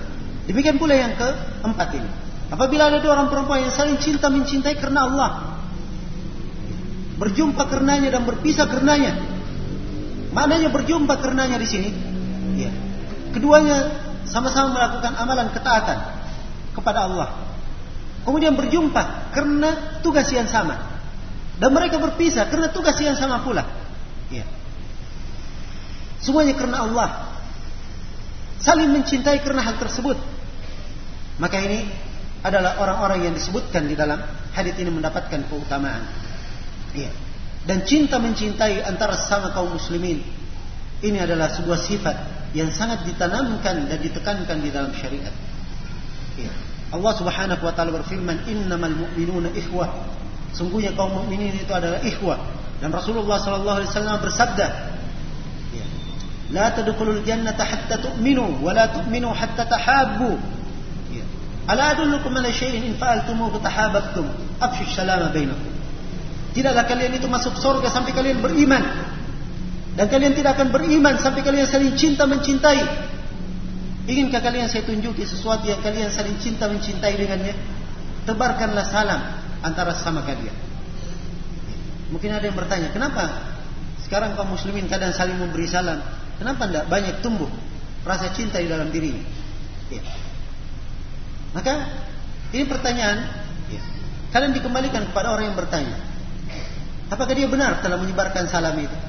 Demikian 0.49 0.81
pula 0.81 0.97
yang 0.97 1.13
keempat 1.13 1.89
ini. 1.93 2.09
Apabila 2.49 2.89
ada 2.89 2.97
dua 2.97 3.13
orang 3.13 3.29
perempuan 3.29 3.61
yang 3.61 3.73
saling 3.75 4.01
cinta 4.01 4.25
mencintai 4.33 4.73
karena 4.81 5.05
Allah, 5.05 5.29
berjumpa 7.21 7.67
karenanya 7.69 8.17
dan 8.17 8.25
berpisah 8.25 8.65
karenanya. 8.65 9.13
Maknanya 10.33 10.73
berjumpa 10.73 11.13
karenanya 11.21 11.61
di 11.61 11.67
sini. 11.69 11.89
Ya. 12.57 12.71
Keduanya 13.29 14.08
sama-sama 14.29 14.77
melakukan 14.77 15.13
amalan 15.17 15.49
ketaatan 15.49 15.99
kepada 16.77 17.09
Allah. 17.09 17.29
Kemudian 18.23 18.53
berjumpa 18.53 19.33
karena 19.33 19.99
tugas 20.05 20.29
yang 20.29 20.45
sama. 20.45 20.77
Dan 21.59 21.75
mereka 21.75 21.99
berpisah 21.99 22.47
karena 22.47 22.71
tugas 22.71 22.95
yang 23.03 23.17
sama 23.19 23.43
pula. 23.43 23.67
Ya. 24.31 24.47
Semuanya 26.23 26.55
karena 26.55 26.87
Allah. 26.87 27.09
Saling 28.59 28.91
mencintai 28.91 29.43
karena 29.43 29.65
hal 29.65 29.75
tersebut. 29.81 30.15
Maka 31.39 31.57
ini 31.63 31.87
adalah 32.43 32.79
orang-orang 32.79 33.27
yang 33.27 33.33
disebutkan 33.35 33.87
di 33.87 33.95
dalam 33.95 34.19
hadis 34.55 34.75
ini 34.79 34.91
mendapatkan 34.91 35.43
keutamaan. 35.51 36.03
Ya. 36.95 37.11
Dan 37.67 37.83
cinta 37.83 38.19
mencintai 38.21 38.83
antara 38.87 39.19
sama 39.19 39.51
kaum 39.51 39.75
muslimin 39.75 40.23
ini 41.03 41.17
adalah 41.19 41.51
sebuah 41.51 41.79
sifat 41.79 42.38
yang 42.53 42.73
sangat 42.73 43.05
ditanamkan 43.05 43.85
dan 43.85 43.99
ditekankan 44.01 44.57
di 44.61 44.69
dalam 44.73 44.89
syariat. 44.97 45.33
Ya. 46.39 46.49
Allah 46.89 47.13
Subhanahu 47.13 47.61
wa 47.61 47.73
taala 47.73 47.93
berfirman, 48.01 48.49
"Innamal 48.49 48.97
mu'minuna 48.97 49.53
ikhwah." 49.53 49.89
Sungguhnya 50.57 50.97
kaum 50.97 51.13
mukminin 51.13 51.53
itu 51.53 51.69
adalah 51.69 52.01
ikhwah. 52.01 52.41
Dan 52.81 52.89
Rasulullah 52.89 53.37
sallallahu 53.37 53.85
alaihi 53.85 53.91
wasallam 53.93 54.17
bersabda, 54.17 54.67
ya. 55.77 55.85
"La 56.49 56.73
tadkhulul 56.73 57.21
jannata 57.21 57.61
hatta 57.61 58.01
tu'minu 58.01 58.65
wa 58.65 58.73
la 58.73 58.89
tu'minu 58.89 59.29
hatta 59.29 59.69
tahabbu." 59.69 60.33
Ya. 61.13 61.25
Ala 61.69 61.93
adullukum 61.93 62.33
ala 62.33 62.49
syai'in 62.49 62.81
in 62.81 62.97
fa'altumuhu 62.97 63.61
tahabbtum. 63.61 64.25
Afshu 64.57 64.89
salama 64.89 65.29
bainakum. 65.29 65.69
Tidaklah 66.57 66.89
kalian 66.89 67.13
itu 67.13 67.29
masuk 67.29 67.53
surga 67.61 67.93
sampai 67.93 68.09
kalian 68.09 68.41
beriman 68.41 68.81
dan 69.99 70.07
kalian 70.07 70.31
tidak 70.31 70.55
akan 70.55 70.71
beriman 70.71 71.19
sampai 71.19 71.43
kalian 71.43 71.67
saling 71.67 71.91
cinta 71.99 72.23
mencintai. 72.23 72.87
Inginkah 74.07 74.39
kalian 74.39 74.71
saya 74.71 74.87
tunjuki 74.87 75.27
sesuatu 75.27 75.67
yang 75.67 75.83
kalian 75.83 76.07
saling 76.07 76.39
cinta 76.39 76.71
mencintai 76.71 77.19
dengannya? 77.19 77.51
Tebarkanlah 78.23 78.87
salam 78.87 79.19
antara 79.59 79.91
sama 79.99 80.23
kalian. 80.23 80.55
Mungkin 82.15 82.31
ada 82.31 82.47
yang 82.47 82.55
bertanya, 82.55 82.95
kenapa 82.95 83.43
sekarang 84.07 84.39
kaum 84.39 84.55
muslimin 84.55 84.87
kadang 84.87 85.11
saling 85.11 85.35
memberi 85.35 85.67
salam? 85.67 85.99
Kenapa 86.39 86.71
tidak 86.71 86.87
banyak 86.87 87.19
tumbuh 87.19 87.51
rasa 88.07 88.31
cinta 88.31 88.63
di 88.63 88.71
dalam 88.71 88.87
diri? 88.95 89.11
Ya. 89.91 89.99
Maka 91.51 91.75
ini 92.55 92.63
pertanyaan. 92.71 93.27
Ya. 93.67 93.83
Kalian 94.31 94.55
dikembalikan 94.55 95.11
kepada 95.11 95.35
orang 95.35 95.51
yang 95.51 95.59
bertanya. 95.59 95.99
Apakah 97.11 97.35
dia 97.35 97.51
benar 97.51 97.83
telah 97.83 97.99
menyebarkan 97.99 98.47
salam 98.47 98.79
itu? 98.79 99.08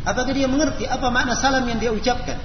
Apakah 0.00 0.32
dia 0.32 0.48
mengerti 0.48 0.88
apa 0.88 1.12
makna 1.12 1.36
salam 1.36 1.68
yang 1.68 1.76
dia 1.76 1.92
ucapkan? 1.92 2.40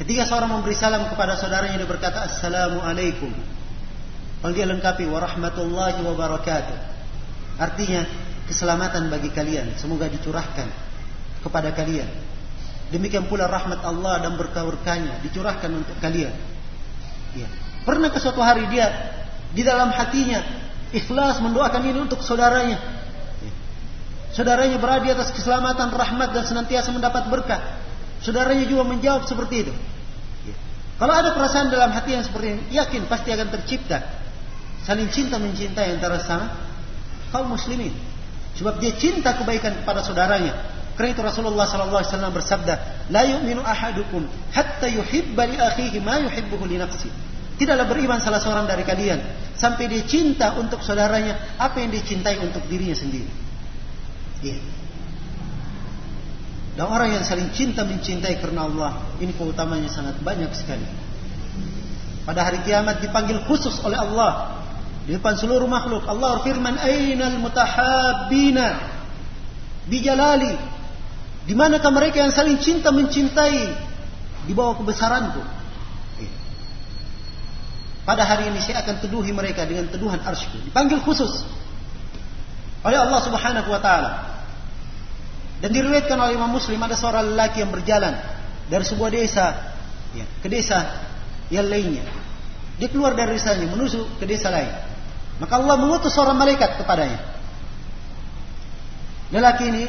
Ketika 0.00 0.26
seorang 0.26 0.50
memberi 0.50 0.74
salam 0.74 1.06
kepada 1.06 1.36
saudaranya 1.38 1.78
dia 1.78 1.88
berkata 1.88 2.24
Assalamualaikum. 2.26 3.30
Kalau 4.40 4.52
dia 4.52 4.66
lengkapi 4.68 5.04
warahmatullahi 5.08 6.00
wabarakatuh. 6.04 6.78
Artinya 7.60 8.04
keselamatan 8.50 9.08
bagi 9.08 9.30
kalian. 9.30 9.76
Semoga 9.78 10.10
dicurahkan 10.10 10.68
kepada 11.44 11.72
kalian. 11.76 12.08
Demikian 12.92 13.28
pula 13.28 13.48
rahmat 13.48 13.80
Allah 13.84 14.20
dan 14.20 14.36
berkah-berkahnya 14.36 15.24
dicurahkan 15.24 15.70
untuk 15.72 15.96
kalian. 16.00 16.32
Ya. 17.36 17.48
Pernah 17.84 18.08
ke 18.12 18.18
suatu 18.20 18.40
hari 18.40 18.68
dia 18.68 18.88
di 19.52 19.60
dalam 19.60 19.92
hatinya 19.92 20.40
ikhlas 20.92 21.40
mendoakan 21.40 21.82
ini 21.84 21.98
untuk 22.00 22.20
saudaranya 22.24 23.03
Saudaranya 24.34 24.82
berada 24.82 25.06
di 25.06 25.14
atas 25.14 25.30
keselamatan, 25.30 25.94
rahmat 25.94 26.34
dan 26.34 26.42
senantiasa 26.42 26.90
mendapat 26.90 27.30
berkah. 27.30 27.62
Saudaranya 28.18 28.66
juga 28.66 28.82
menjawab 28.82 29.30
seperti 29.30 29.68
itu. 29.68 29.72
Ya. 30.42 30.54
Kalau 30.98 31.14
ada 31.14 31.30
perasaan 31.38 31.70
dalam 31.70 31.94
hati 31.94 32.18
yang 32.18 32.26
seperti 32.26 32.58
ini, 32.58 32.62
yakin 32.74 33.06
pasti 33.06 33.30
akan 33.30 33.48
tercipta 33.54 34.24
saling 34.84 35.08
cinta 35.08 35.40
mencintai 35.40 35.96
antara 35.96 36.20
sama 36.20 36.50
kaum 37.32 37.56
muslimin. 37.56 37.94
Sebab 38.54 38.78
dia 38.78 38.94
cinta 38.94 39.34
kebaikan 39.34 39.82
kepada 39.82 40.02
saudaranya. 40.02 40.54
Karena 40.94 41.10
itu 41.10 41.22
Rasulullah 41.26 41.66
sallallahu 41.66 42.06
alaihi 42.06 42.12
wasallam 42.14 42.32
bersabda, 42.34 42.74
"La 43.10 43.26
yu'minu 43.26 43.62
ahadukum 43.66 44.30
hatta 44.54 44.86
yuhibba 44.86 45.42
li 45.50 45.58
akhihi 45.58 45.98
ma 45.98 46.22
yuhibbuhu 46.22 46.70
li 46.70 46.78
nafsi." 46.78 47.10
Tidaklah 47.58 47.86
beriman 47.90 48.22
salah 48.22 48.38
seorang 48.38 48.66
dari 48.66 48.86
kalian 48.86 49.18
sampai 49.58 49.90
dia 49.90 50.06
cinta 50.06 50.54
untuk 50.54 50.82
saudaranya 50.86 51.58
apa 51.58 51.82
yang 51.82 51.90
dicintai 51.90 52.38
untuk 52.38 52.62
dirinya 52.70 52.94
sendiri. 52.94 53.43
Iya. 54.44 54.60
Dan 56.74 56.90
orang 56.90 57.16
yang 57.16 57.24
saling 57.24 57.48
cinta 57.54 57.86
mencintai 57.86 58.42
karena 58.42 58.66
Allah, 58.66 58.92
ini 59.22 59.30
keutamanya 59.32 59.88
sangat 59.88 60.20
banyak 60.20 60.50
sekali. 60.52 60.84
Pada 62.28 62.44
hari 62.44 62.60
kiamat 62.66 63.00
dipanggil 63.00 63.40
khusus 63.46 63.78
oleh 63.84 63.96
Allah 63.96 64.60
di 65.06 65.14
depan 65.14 65.38
seluruh 65.38 65.68
makhluk. 65.70 66.04
Allah 66.04 66.42
firman, 66.42 66.76
"Ainal 66.76 67.40
mutahabbina 67.40 68.80
bijalali?" 69.86 70.52
Di 71.44 71.52
manakah 71.52 71.92
mereka 71.92 72.24
yang 72.24 72.32
saling 72.32 72.56
cinta 72.58 72.88
mencintai 72.88 73.64
di 74.48 74.52
bawah 74.56 74.80
kebesaranku? 74.80 75.44
Iya. 76.18 76.36
Pada 78.08 78.24
hari 78.24 78.48
ini 78.48 78.58
saya 78.64 78.80
akan 78.80 79.04
teduhi 79.04 79.30
mereka 79.30 79.68
dengan 79.68 79.86
teduhan 79.92 80.18
arsyiku. 80.24 80.58
Dipanggil 80.64 81.04
khusus 81.04 81.44
oleh 82.82 82.98
Allah 82.98 83.20
Subhanahu 83.22 83.68
wa 83.70 83.80
taala. 83.80 84.33
Dan 85.64 85.72
diriwayatkan 85.72 86.20
oleh 86.20 86.36
Imam 86.36 86.52
Muslim 86.52 86.76
ada 86.84 86.92
seorang 86.92 87.32
lelaki 87.32 87.64
yang 87.64 87.72
berjalan 87.72 88.12
dari 88.68 88.84
sebuah 88.84 89.08
desa 89.08 89.72
ya, 90.12 90.28
ke 90.44 90.48
desa 90.52 91.08
yang 91.48 91.64
lainnya. 91.72 92.04
Dia 92.76 92.92
keluar 92.92 93.16
dari 93.16 93.40
desanya 93.40 93.72
menuju 93.72 94.20
ke 94.20 94.28
desa 94.28 94.52
lain. 94.52 94.68
Maka 95.40 95.56
Allah 95.56 95.80
mengutus 95.80 96.12
seorang 96.12 96.36
malaikat 96.36 96.76
kepadanya. 96.76 97.16
Lelaki 99.32 99.64
ini 99.72 99.88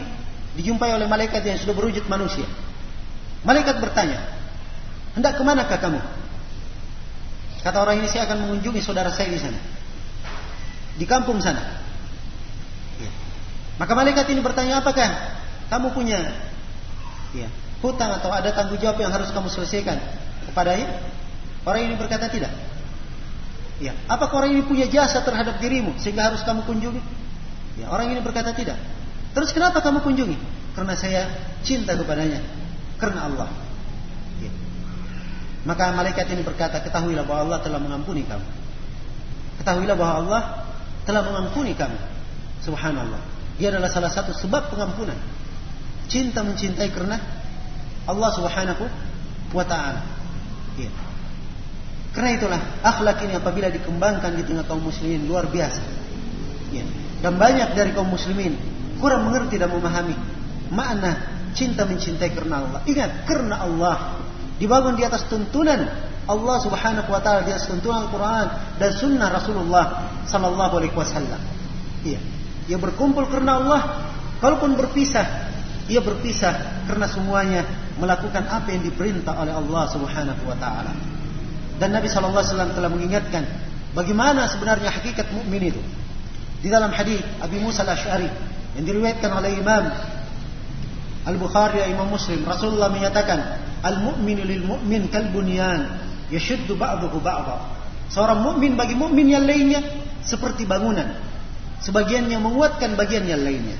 dijumpai 0.56 0.96
oleh 0.96 1.12
malaikat 1.12 1.44
yang 1.44 1.60
sudah 1.60 1.76
berwujud 1.76 2.08
manusia. 2.08 2.48
Malaikat 3.44 3.76
bertanya, 3.84 4.24
hendak 5.12 5.36
ke 5.36 5.44
manakah 5.44 5.76
kamu? 5.76 6.00
Kata 7.68 7.84
orang 7.84 8.00
ini 8.00 8.08
saya 8.08 8.32
akan 8.32 8.48
mengunjungi 8.48 8.80
saudara 8.80 9.12
saya 9.12 9.28
di 9.28 9.44
sana. 9.44 9.60
Di 10.96 11.04
kampung 11.04 11.44
sana. 11.44 11.84
Ya. 12.96 13.12
Maka 13.76 13.92
malaikat 13.92 14.24
ini 14.32 14.40
bertanya, 14.40 14.80
apakah 14.80 15.36
kamu 15.72 15.94
punya 15.96 16.20
ya, 17.34 17.48
hutang 17.82 18.12
atau 18.16 18.30
ada 18.32 18.50
tanggung 18.54 18.78
jawab 18.78 19.00
yang 19.02 19.12
harus 19.12 19.30
kamu 19.32 19.48
selesaikan 19.50 19.98
kepadanya? 20.52 21.02
Orang 21.66 21.82
ini 21.90 21.96
berkata 21.98 22.30
tidak. 22.30 22.54
Ya, 23.82 23.92
apakah 24.08 24.46
orang 24.46 24.56
ini 24.56 24.64
punya 24.64 24.88
jasa 24.88 25.20
terhadap 25.26 25.60
dirimu 25.60 25.98
sehingga 26.00 26.32
harus 26.32 26.46
kamu 26.48 26.64
kunjungi? 26.64 27.02
Ya, 27.84 27.92
orang 27.92 28.14
ini 28.14 28.24
berkata 28.24 28.56
tidak. 28.56 28.80
Terus 29.36 29.52
kenapa 29.52 29.84
kamu 29.84 30.00
kunjungi? 30.00 30.38
karena 30.76 30.94
saya 30.94 31.22
cinta 31.64 31.96
kepadanya 31.96 32.44
karena 33.00 33.32
Allah. 33.32 33.50
Ya. 34.44 34.52
Maka 35.64 35.96
malaikat 35.96 36.28
ini 36.36 36.44
berkata, 36.44 36.84
ketahuilah 36.84 37.24
bahwa 37.24 37.50
Allah 37.50 37.60
telah 37.64 37.80
mengampuni 37.80 38.28
kamu. 38.28 38.46
Ketahuilah 39.64 39.96
bahwa 39.96 40.14
Allah 40.22 40.42
telah 41.08 41.24
mengampuni 41.24 41.72
kamu. 41.74 41.96
Subhanallah. 42.62 43.24
Dia 43.56 43.72
adalah 43.72 43.88
salah 43.88 44.12
satu 44.12 44.36
sebab 44.36 44.68
pengampunan. 44.68 45.16
Cinta 46.06 46.46
mencintai 46.46 46.90
karena 46.94 47.18
Allah 48.06 48.30
Subhanahu 48.34 48.86
wa 49.54 49.66
taala. 49.66 50.02
Ya. 50.78 50.92
Karena 52.16 52.30
itulah 52.38 52.62
akhlak 52.80 53.28
ini 53.28 53.36
apabila 53.36 53.68
dikembangkan 53.68 54.40
di 54.40 54.44
tengah 54.48 54.64
kaum 54.64 54.86
muslimin 54.86 55.28
luar 55.28 55.50
biasa. 55.52 55.84
Ya. 56.72 56.86
Dan 57.20 57.36
banyak 57.42 57.74
dari 57.76 57.92
kaum 57.92 58.08
muslimin 58.08 58.56
kurang 59.02 59.28
mengerti 59.28 59.60
dan 59.60 59.74
memahami 59.74 60.16
makna 60.72 61.36
cinta 61.56 61.84
mencintai 61.84 62.32
karena 62.32 62.64
Allah. 62.64 62.80
Ingat, 62.86 63.12
karena 63.28 63.56
Allah 63.64 63.96
dibangun 64.60 64.96
di 64.96 65.04
atas 65.04 65.28
tuntunan 65.28 65.88
Allah 66.26 66.58
Subhanahu 66.64 67.10
wa 67.10 67.22
taala 67.22 67.46
di 67.46 67.52
atas 67.54 67.70
tuntunan 67.70 68.10
Al-Qur'an 68.10 68.80
dan 68.82 68.92
sunnah 68.96 69.30
Rasulullah 69.30 69.86
sallallahu 70.26 70.74
alaihi 70.82 70.96
wasallam. 70.96 71.42
Iya. 72.02 72.20
Ia 72.66 72.78
berkumpul 72.82 73.30
karena 73.30 73.62
Allah, 73.62 73.82
kalaupun 74.42 74.74
berpisah, 74.74 75.45
ia 75.86 76.02
berpisah 76.02 76.86
karena 76.90 77.06
semuanya 77.06 77.62
melakukan 78.02 78.46
apa 78.50 78.74
yang 78.74 78.84
diperintah 78.86 79.38
oleh 79.38 79.54
Allah 79.54 79.84
Subhanahu 79.94 80.44
wa 80.50 80.58
taala. 80.58 80.94
Dan 81.76 81.92
Nabi 81.92 82.08
sallallahu 82.08 82.42
alaihi 82.42 82.52
wasallam 82.56 82.72
telah 82.74 82.90
mengingatkan 82.90 83.44
bagaimana 83.94 84.48
sebenarnya 84.50 84.90
hakikat 84.90 85.30
mukmin 85.36 85.70
itu. 85.70 85.82
Di 86.64 86.74
dalam 86.74 86.90
hadis 86.90 87.22
Abi 87.44 87.62
Musa 87.62 87.86
al-Asy'ari 87.86 88.30
yang 88.80 88.86
diriwayatkan 88.88 89.30
oleh 89.30 89.60
Imam 89.62 89.84
Al-Bukhari 91.26 91.82
dan 91.82 91.90
Imam 91.90 92.14
Muslim, 92.14 92.46
Rasulullah 92.46 92.90
menyatakan, 92.94 93.42
"Al-mu'minu 93.82 94.46
lil 94.46 94.62
mu'min 94.62 95.10
kal 95.10 95.34
bunyan, 95.34 95.90
yashuddu 96.30 96.78
ba'dahu 96.78 97.18
ba'dha." 97.18 97.66
Seorang 98.14 98.46
mukmin 98.46 98.78
bagi 98.78 98.94
mukmin 98.94 99.34
yang 99.34 99.42
lainnya 99.50 99.82
seperti 100.22 100.70
bangunan. 100.70 101.18
Sebagiannya 101.82 102.38
menguatkan 102.38 102.94
bagian 102.94 103.26
yang 103.26 103.42
lainnya. 103.42 103.78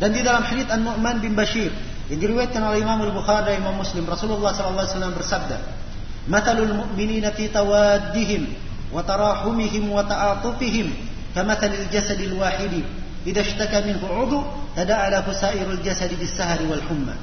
Dan 0.00 0.16
di 0.16 0.24
dalam 0.24 0.40
hadis 0.40 0.64
An-Nu'man 0.72 1.20
bin 1.20 1.36
Bashir 1.36 1.68
yang 2.08 2.18
diriwayatkan 2.18 2.64
oleh 2.64 2.80
Imam 2.80 3.04
Al-Bukhari 3.04 3.52
dan 3.52 3.60
Imam 3.60 3.76
Muslim, 3.76 4.08
Rasulullah 4.08 4.56
sallallahu 4.56 4.80
alaihi 4.80 4.96
wasallam 4.96 5.14
bersabda, 5.14 5.56
"Mathalul 6.24 6.72
mu'minina 6.72 7.36
fi 7.36 7.52
tawaddihim 7.52 8.48
wa 8.90 9.04
tarahumihim 9.04 9.92
wa 9.92 10.00
ta'atufihim 10.02 10.88
kamathalil 11.36 11.86
jasadil 11.92 12.34
wahidi 12.40 12.82
idza 13.28 13.44
ishtaka 13.44 13.84
minhu 13.84 14.08
'udhu 14.08 14.40
tada'ala 14.72 15.20
sairul 15.36 15.78
jasadi 15.84 16.16
bis-sahari 16.16 16.64
wal 16.64 16.82
humma. 16.88 17.14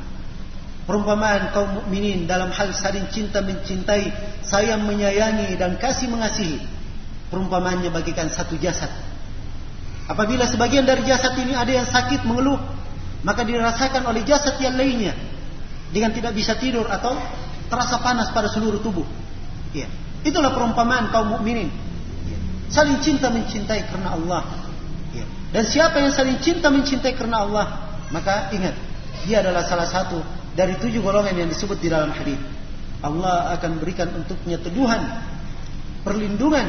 Perumpamaan 0.88 1.52
kaum 1.52 1.84
mukminin 1.84 2.24
dalam 2.30 2.48
hal 2.54 2.72
saling 2.72 3.12
cinta 3.12 3.44
mencintai, 3.44 4.08
sayang 4.40 4.88
menyayangi 4.88 5.60
dan 5.60 5.76
kasih 5.76 6.08
mengasihi. 6.08 6.64
Perumpamaannya 7.28 7.92
bagikan 7.92 8.32
satu 8.32 8.56
jasad. 8.56 8.88
Apabila 10.08 10.48
sebagian 10.48 10.88
dari 10.88 11.04
jasad 11.04 11.36
ini 11.36 11.52
ada 11.52 11.68
yang 11.68 11.88
sakit 11.88 12.24
mengeluh, 12.24 12.60
maka 13.28 13.44
dirasakan 13.44 14.08
oleh 14.08 14.24
jasad 14.24 14.56
yang 14.64 14.80
lainnya 14.80 15.12
dengan 15.92 16.16
tidak 16.16 16.32
bisa 16.32 16.56
tidur 16.56 16.88
atau 16.88 17.16
terasa 17.68 18.00
panas 18.00 18.32
pada 18.32 18.48
seluruh 18.48 18.80
tubuh. 18.80 19.04
Ya. 19.76 19.92
Itulah 20.24 20.56
perumpamaan 20.56 21.12
kaum 21.12 21.36
mukminin. 21.36 21.68
Ya. 22.28 22.40
Saling 22.72 23.04
cinta 23.04 23.28
mencintai 23.28 23.84
karena 23.92 24.16
Allah 24.16 24.68
dan 25.48 25.64
siapa 25.64 26.04
yang 26.04 26.12
saling 26.12 26.38
cinta 26.44 26.68
mencintai 26.68 27.16
karena 27.16 27.48
Allah, 27.48 27.66
maka 28.12 28.52
ingat, 28.52 28.76
dia 29.24 29.40
adalah 29.40 29.64
salah 29.64 29.88
satu 29.88 30.20
dari 30.60 30.76
tujuh 30.76 31.00
golongan 31.00 31.34
yang 31.40 31.50
disebut 31.50 31.80
di 31.80 31.88
dalam 31.88 32.12
hadis. 32.12 32.40
Allah 33.00 33.56
akan 33.56 33.80
berikan 33.80 34.12
untuknya 34.12 34.60
teduhan, 34.60 35.00
perlindungan 36.04 36.68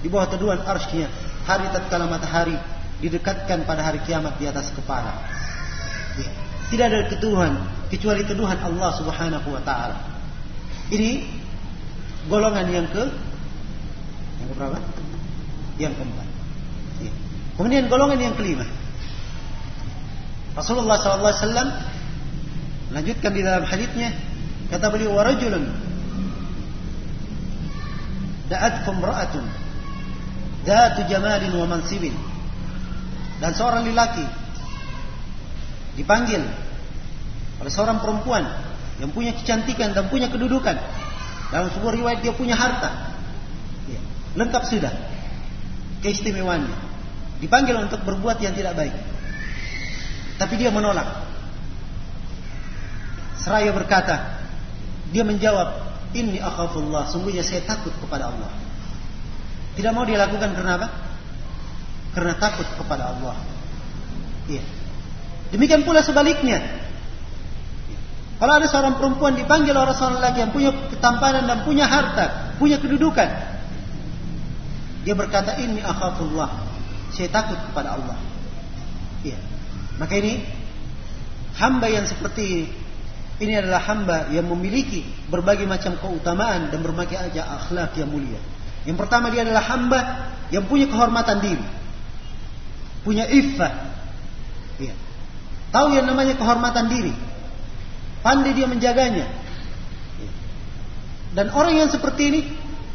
di 0.00 0.08
bawah 0.08 0.30
teduhan 0.30 0.62
arsy 0.64 1.04
hari 1.44 1.66
tatkala 1.68 2.08
matahari 2.08 2.56
didekatkan 3.02 3.66
pada 3.66 3.82
hari 3.82 4.02
kiamat 4.04 4.38
di 4.38 4.46
atas 4.46 4.70
kepala. 4.74 5.14
Ya. 6.18 6.30
Tidak 6.70 6.84
ada 6.86 7.00
ketuhan 7.10 7.52
kecuali 7.90 8.22
teduhan 8.26 8.58
Allah 8.58 8.90
Subhanahu 8.98 9.48
wa 9.50 9.62
taala. 9.62 9.98
Ini 10.90 11.26
golongan 12.30 12.66
yang 12.70 12.86
ke 12.90 13.04
yang 14.40 14.48
berapa? 14.54 14.78
Yang 15.80 15.92
keempat. 15.98 16.28
Kemudian 17.54 17.86
golongan 17.86 18.18
yang 18.18 18.34
kelima. 18.34 18.66
Rasulullah 20.54 20.98
SAW 20.98 21.70
melanjutkan 22.90 23.30
di 23.34 23.42
dalam 23.42 23.66
hadisnya 23.66 24.14
kata 24.70 24.86
beliau 24.86 25.18
warajulun 25.18 25.66
da'atkum 28.46 29.02
ra'atun 29.02 29.44
datu 30.62 31.02
jamalin 31.10 31.50
wa 31.58 31.66
mansibin 31.74 32.14
dan 33.42 33.50
seorang 33.54 33.86
lelaki 33.86 34.24
dipanggil 35.98 36.42
oleh 37.62 37.72
seorang 37.72 38.02
perempuan 38.02 38.44
yang 38.98 39.10
punya 39.10 39.34
kecantikan 39.34 39.94
dan 39.94 40.10
punya 40.10 40.30
kedudukan 40.30 40.74
dalam 41.50 41.68
sebuah 41.70 41.92
riwayat 41.94 42.18
dia 42.22 42.34
punya 42.34 42.54
harta 42.58 43.14
ya, 43.90 44.00
lengkap 44.38 44.62
sudah 44.66 44.92
keistimewaannya 46.02 46.94
Dipanggil 47.44 47.76
untuk 47.76 48.00
berbuat 48.08 48.38
yang 48.40 48.56
tidak 48.56 48.72
baik. 48.72 48.94
Tapi 50.40 50.54
dia 50.56 50.72
menolak. 50.72 51.28
Seraya 53.36 53.68
berkata, 53.74 54.40
dia 55.12 55.28
menjawab, 55.28 55.84
Inni 56.14 56.38
akhafullah, 56.38 57.10
sungguhnya 57.10 57.42
saya 57.42 57.66
takut 57.66 57.92
kepada 58.00 58.32
Allah. 58.32 58.48
Tidak 59.74 59.90
mau 59.90 60.06
dia 60.06 60.16
lakukan 60.16 60.54
karena 60.56 60.78
apa? 60.78 60.88
Karena 62.14 62.34
takut 62.38 62.66
kepada 62.78 63.10
Allah. 63.10 63.36
Iya. 64.46 64.62
Demikian 65.50 65.82
pula 65.82 66.00
sebaliknya. 66.00 66.62
Kalau 68.38 68.54
ada 68.58 68.66
seorang 68.66 68.98
perempuan 68.98 69.38
dipanggil 69.38 69.74
oleh 69.74 69.94
seorang 69.94 70.18
laki 70.18 70.38
yang 70.42 70.52
punya 70.52 70.70
ketampanan 70.90 71.46
dan 71.46 71.62
punya 71.62 71.86
harta, 71.86 72.54
punya 72.58 72.82
kedudukan, 72.82 73.30
dia 75.06 75.14
berkata 75.14 75.54
ini 75.60 75.84
akhafullah. 75.84 76.50
Saya 77.14 77.30
takut 77.30 77.60
kepada 77.70 77.94
Allah. 77.94 78.18
Ya. 79.22 79.38
Maka 80.00 80.18
ini 80.18 80.42
hamba 81.54 81.86
yang 81.86 82.08
seperti 82.10 82.66
ini 83.38 83.52
adalah 83.54 83.84
hamba 83.86 84.30
yang 84.34 84.50
memiliki 84.50 85.06
berbagai 85.30 85.68
macam 85.68 85.94
keutamaan 86.00 86.74
dan 86.74 86.82
berbagai 86.82 87.14
aja 87.14 87.46
akhlak 87.62 87.94
yang 87.94 88.10
mulia. 88.10 88.40
Yang 88.82 88.98
pertama 89.06 89.30
dia 89.30 89.46
adalah 89.46 89.62
hamba 89.62 90.00
yang 90.50 90.66
punya 90.66 90.90
kehormatan 90.90 91.38
diri. 91.38 91.66
Punya 93.04 93.28
iffah. 93.28 93.72
Ya. 94.80 94.96
Tahu 95.70 95.94
yang 95.94 96.08
namanya 96.08 96.34
kehormatan 96.34 96.88
diri. 96.88 97.14
Pandai 98.24 98.56
dia 98.56 98.64
menjaganya. 98.64 99.28
Ya. 100.18 100.30
Dan 101.36 101.52
orang 101.52 101.76
yang 101.76 101.92
seperti 101.92 102.22
ini 102.32 102.40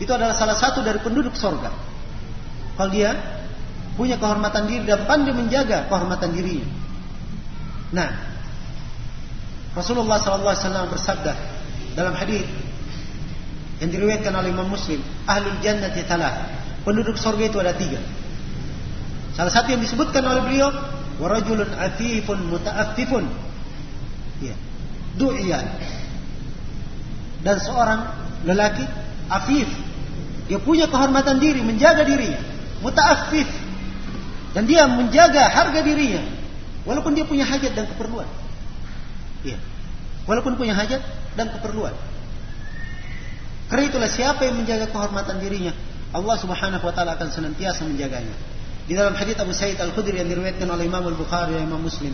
itu 0.01 0.09
adalah 0.09 0.33
salah 0.33 0.57
satu 0.57 0.81
dari 0.81 0.97
penduduk 0.99 1.37
sorga. 1.37 1.69
Kalau 2.73 2.89
dia 2.89 3.13
punya 3.99 4.17
kehormatan 4.17 4.65
diri 4.65 4.83
dan 4.87 5.05
pandai 5.05 5.35
menjaga 5.35 5.85
kehormatan 5.91 6.31
dirinya. 6.33 6.67
Nah, 7.89 8.09
Rasulullah 9.75 10.17
SAW 10.17 10.89
bersabda 10.89 11.33
dalam 11.93 12.15
hadis 12.15 12.47
yang 13.79 13.89
diriwayatkan 13.91 14.33
oleh 14.35 14.49
Imam 14.51 14.67
Muslim, 14.67 14.99
ahlul 15.27 15.59
jannati 15.63 16.03
talah. 16.07 16.47
Penduduk 16.83 17.19
surga 17.19 17.43
itu 17.51 17.59
ada 17.59 17.75
tiga. 17.75 17.99
Salah 19.39 19.55
satu 19.55 19.71
yang 19.71 19.79
disebutkan 19.79 20.19
oleh 20.27 20.43
beliau, 20.43 20.67
warajulun 21.23 21.71
afifun 21.71 22.43
muta'affifun. 22.51 23.23
Ya. 24.43 24.55
Dan 27.39 27.55
seorang 27.63 27.99
lelaki 28.43 28.83
afif. 29.31 29.71
Dia 30.51 30.59
punya 30.59 30.91
kehormatan 30.91 31.39
diri, 31.39 31.63
menjaga 31.63 32.03
dirinya. 32.03 32.43
Muta'affif 32.83 33.47
dan 34.51 34.67
dia 34.67 34.83
menjaga 34.91 35.47
harga 35.47 35.79
dirinya. 35.87 36.19
Walaupun 36.83 37.15
dia 37.15 37.23
punya 37.23 37.47
hajat 37.47 37.71
dan 37.79 37.87
keperluan. 37.87 38.27
Iya. 39.47 39.55
Walaupun 40.27 40.59
punya 40.59 40.75
hajat 40.75 40.99
dan 41.39 41.47
keperluan. 41.53 41.95
Karena 43.71 43.83
itulah 43.87 44.09
siapa 44.11 44.43
yang 44.43 44.59
menjaga 44.59 44.91
kehormatan 44.91 45.39
dirinya, 45.39 45.71
Allah 46.11 46.35
Subhanahu 46.41 46.83
wa 46.83 46.91
taala 46.91 47.15
akan 47.15 47.29
senantiasa 47.31 47.85
menjaganya. 47.85 48.58
Di 48.89 48.97
dalam 48.97 49.13
hadis 49.13 49.37
Abu 49.37 49.53
Sa'id 49.53 49.77
Al-Khudri 49.77 50.17
yang 50.17 50.25
diriwayatkan 50.25 50.65
oleh 50.65 50.89
Imam 50.89 51.05
Al-Bukhari 51.05 51.53
dan 51.53 51.69
Imam 51.69 51.85
Muslim, 51.85 52.09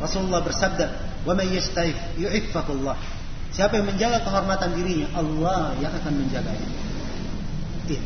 Rasulullah 0.00 0.40
bersabda, 0.40 0.86
"Wa 1.28 1.36
may 1.36 1.52
yastaif 1.52 1.94
yu'iffakullah." 2.16 2.96
Siapa 3.52 3.76
yang 3.76 3.86
menjaga 3.92 4.24
kehormatan 4.24 4.72
dirinya, 4.72 5.12
Allah 5.14 5.76
yang 5.78 5.92
akan 5.92 6.12
menjaganya. 6.16 6.68
Iya. 7.86 8.02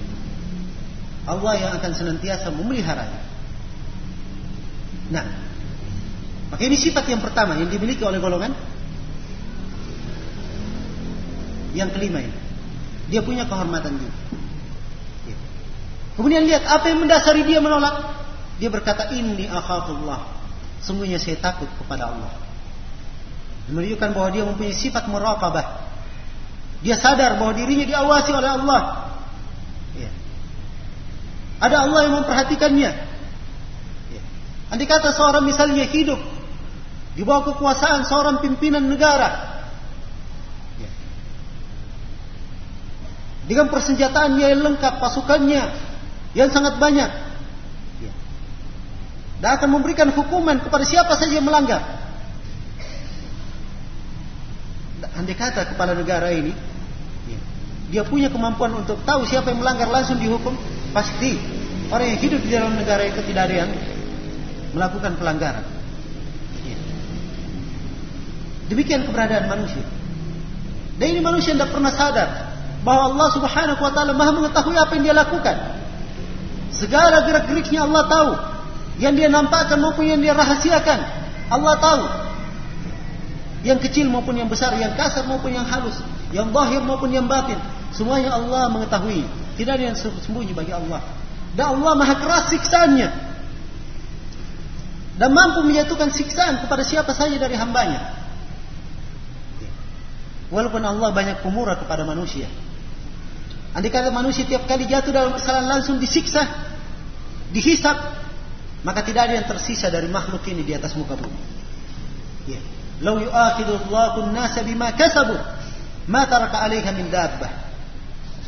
Allah 1.31 1.53
yang 1.57 1.71
akan 1.79 1.93
senantiasa 1.95 2.51
memeliharanya. 2.53 3.23
Nah, 5.09 5.25
Maka 6.49 6.63
ini 6.65 6.77
sifat 6.81 7.05
yang 7.13 7.21
pertama 7.21 7.61
yang 7.61 7.69
dimiliki 7.69 8.01
oleh 8.01 8.17
golongan 8.17 8.57
yang 11.77 11.93
kelima 11.93 12.25
ini. 12.25 12.37
Dia 13.13 13.21
punya 13.21 13.45
kehormatan 13.45 14.01
juga. 14.01 14.17
Kemudian 16.19 16.51
lihat 16.51 16.67
apa 16.67 16.91
yang 16.91 16.99
mendasari 17.07 17.47
dia 17.47 17.63
menolak. 17.63 18.03
Dia 18.59 18.75
berkata 18.75 19.15
ini 19.15 19.47
akhafullah. 19.47 20.27
Sungguhnya 20.83 21.23
saya 21.23 21.39
takut 21.39 21.71
kepada 21.79 22.11
Allah. 22.11 22.35
Menunjukkan 23.71 24.11
bahwa 24.19 24.29
dia 24.35 24.43
mempunyai 24.43 24.75
sifat 24.75 25.07
meraqabah. 25.07 25.87
Dia 26.83 26.99
sadar 26.99 27.39
bahwa 27.39 27.55
dirinya 27.55 27.87
diawasi 27.87 28.35
oleh 28.35 28.51
Allah. 28.51 28.83
Ya. 29.95 30.11
Ada 31.63 31.87
Allah 31.87 32.01
yang 32.11 32.15
memperhatikannya. 32.19 32.91
Ya. 34.11 34.23
Andai 34.75 34.91
kata 34.91 35.15
seorang 35.15 35.47
misalnya 35.47 35.87
hidup 35.87 36.19
di 37.15 37.23
bawah 37.23 37.55
kekuasaan 37.55 38.03
seorang 38.03 38.43
pimpinan 38.43 38.91
negara. 38.91 39.63
Ya. 40.83 40.91
Dengan 43.47 43.71
persenjataan 43.71 44.35
yang 44.35 44.67
lengkap, 44.67 44.99
pasukannya 44.99 45.63
yang 46.39 46.55
sangat 46.55 46.79
banyak. 46.79 47.11
Ya. 47.99 48.13
Dan 49.43 49.51
akan 49.59 49.69
memberikan 49.75 50.15
hukuman 50.15 50.63
kepada 50.63 50.87
siapa 50.87 51.19
saja 51.19 51.35
yang 51.35 51.47
melanggar. 51.47 51.83
Andai 55.19 55.35
kata 55.35 55.75
kepala 55.75 55.99
negara 55.99 56.31
ini 56.31 56.55
ya, 57.27 57.39
dia 57.91 58.03
punya 58.07 58.31
kemampuan 58.31 58.71
untuk 58.79 59.03
tahu 59.03 59.27
siapa 59.27 59.51
yang 59.51 59.59
melanggar 59.59 59.91
langsung 59.91 60.23
dihukum, 60.23 60.55
pasti 60.95 61.35
orang 61.91 62.15
yang 62.15 62.21
hidup 62.23 62.41
di 62.47 62.51
dalam 62.55 62.79
negara 62.79 63.03
itu 63.03 63.19
tidak 63.27 63.51
ada 63.51 63.67
yang 63.67 63.71
melakukan 64.79 65.19
pelanggaran. 65.19 65.67
Demikian 68.69 69.09
keberadaan 69.09 69.49
manusia. 69.49 69.81
Dan 71.01 71.17
ini 71.17 71.21
manusia 71.25 71.57
tidak 71.57 71.73
pernah 71.73 71.89
sadar 71.89 72.53
bahwa 72.85 73.17
Allah 73.17 73.29
Subhanahu 73.33 73.81
wa 73.81 73.93
taala 73.97 74.13
Maha 74.13 74.33
mengetahui 74.37 74.77
apa 74.77 74.93
yang 74.99 75.05
dia 75.09 75.17
lakukan. 75.17 75.57
Segala 76.73 77.25
gerak-geriknya 77.25 77.85
Allah 77.89 78.05
tahu. 78.09 78.31
Yang 78.99 79.15
dia 79.25 79.29
nampakkan 79.31 79.79
maupun 79.79 80.11
yang 80.11 80.19
dia 80.19 80.35
rahasiakan, 80.35 80.99
Allah 81.55 81.75
tahu. 81.79 82.03
Yang 83.63 83.79
kecil 83.91 84.11
maupun 84.11 84.35
yang 84.35 84.51
besar, 84.51 84.75
yang 84.75 84.95
kasar 84.99 85.23
maupun 85.27 85.55
yang 85.55 85.67
halus, 85.67 86.03
yang 86.35 86.51
zahir 86.51 86.83
maupun 86.83 87.11
yang 87.15 87.31
batin, 87.31 87.59
semuanya 87.95 88.35
Allah 88.35 88.71
mengetahui. 88.75 89.23
Tidak 89.55 89.73
ada 89.75 89.85
yang 89.91 89.97
sembunyi 89.99 90.55
bagi 90.55 90.71
Allah. 90.71 91.03
Dan 91.55 91.79
Allah 91.79 91.93
Maha 91.99 92.15
keras 92.23 92.51
siksaannya. 92.55 93.09
Dan 95.19 95.35
mampu 95.35 95.67
menjatuhkan 95.67 96.15
siksaan 96.15 96.63
kepada 96.63 96.87
siapa 96.87 97.11
saja 97.11 97.35
dari 97.35 97.59
hambanya. 97.59 98.15
Walaupun 100.55 100.79
Allah 100.79 101.11
banyak 101.11 101.43
pemurah 101.43 101.75
kepada 101.75 102.07
manusia. 102.07 102.47
Andai 103.79 103.95
kata 103.95 104.11
manusia 104.11 104.43
tiap 104.43 104.67
kali 104.67 104.91
jatuh 104.91 105.15
dalam 105.15 105.39
kesalahan 105.39 105.79
langsung 105.79 106.03
disiksa, 106.03 106.43
dihisap, 107.55 107.95
maka 108.83 109.07
tidak 109.07 109.31
ada 109.31 109.39
yang 109.39 109.47
tersisa 109.47 109.87
dari 109.87 110.11
makhluk 110.11 110.43
ini 110.51 110.67
di 110.67 110.75
atas 110.75 110.99
muka 110.99 111.15
bumi. 111.15 111.39
Ya. 112.51 112.59
Lau 113.07 113.23
yu'akhidu 113.23 113.87
Allahu 113.87 114.27
an-nasa 114.27 114.67
bima 114.67 114.91
kasabu, 114.99 115.39
ma 116.11 116.27
taraka 116.27 116.59
'alaiha 116.59 116.91
min 116.91 117.07
dabbah. 117.07 117.53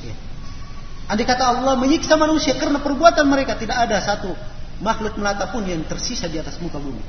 Ya. 0.03 0.19
Andai 1.15 1.23
kata 1.23 1.47
Allah 1.47 1.79
menyiksa 1.79 2.19
manusia 2.19 2.59
karena 2.59 2.83
perbuatan 2.83 3.23
mereka, 3.31 3.55
tidak 3.55 3.87
ada 3.87 4.03
satu 4.03 4.35
makhluk 4.83 5.15
melata 5.15 5.47
pun 5.55 5.63
yang 5.63 5.87
tersisa 5.87 6.27
di 6.27 6.43
atas 6.43 6.59
muka 6.59 6.83
bumi. 6.83 7.07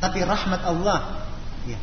Tapi 0.00 0.24
rahmat 0.24 0.64
Allah 0.64 1.20
ya, 1.68 1.76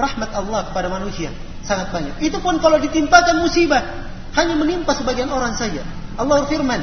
rahmat 0.00 0.32
Allah 0.32 0.72
kepada 0.72 0.88
manusia 0.88 1.28
sangat 1.60 1.92
banyak. 1.92 2.24
Itu 2.24 2.40
pun 2.40 2.56
kalau 2.56 2.80
ditimpakan 2.80 3.44
musibah 3.44 4.09
hanya 4.36 4.54
menimpa 4.54 4.94
sebagian 4.94 5.30
orang 5.30 5.54
saja. 5.58 5.82
Allah 6.14 6.46
firman, 6.46 6.80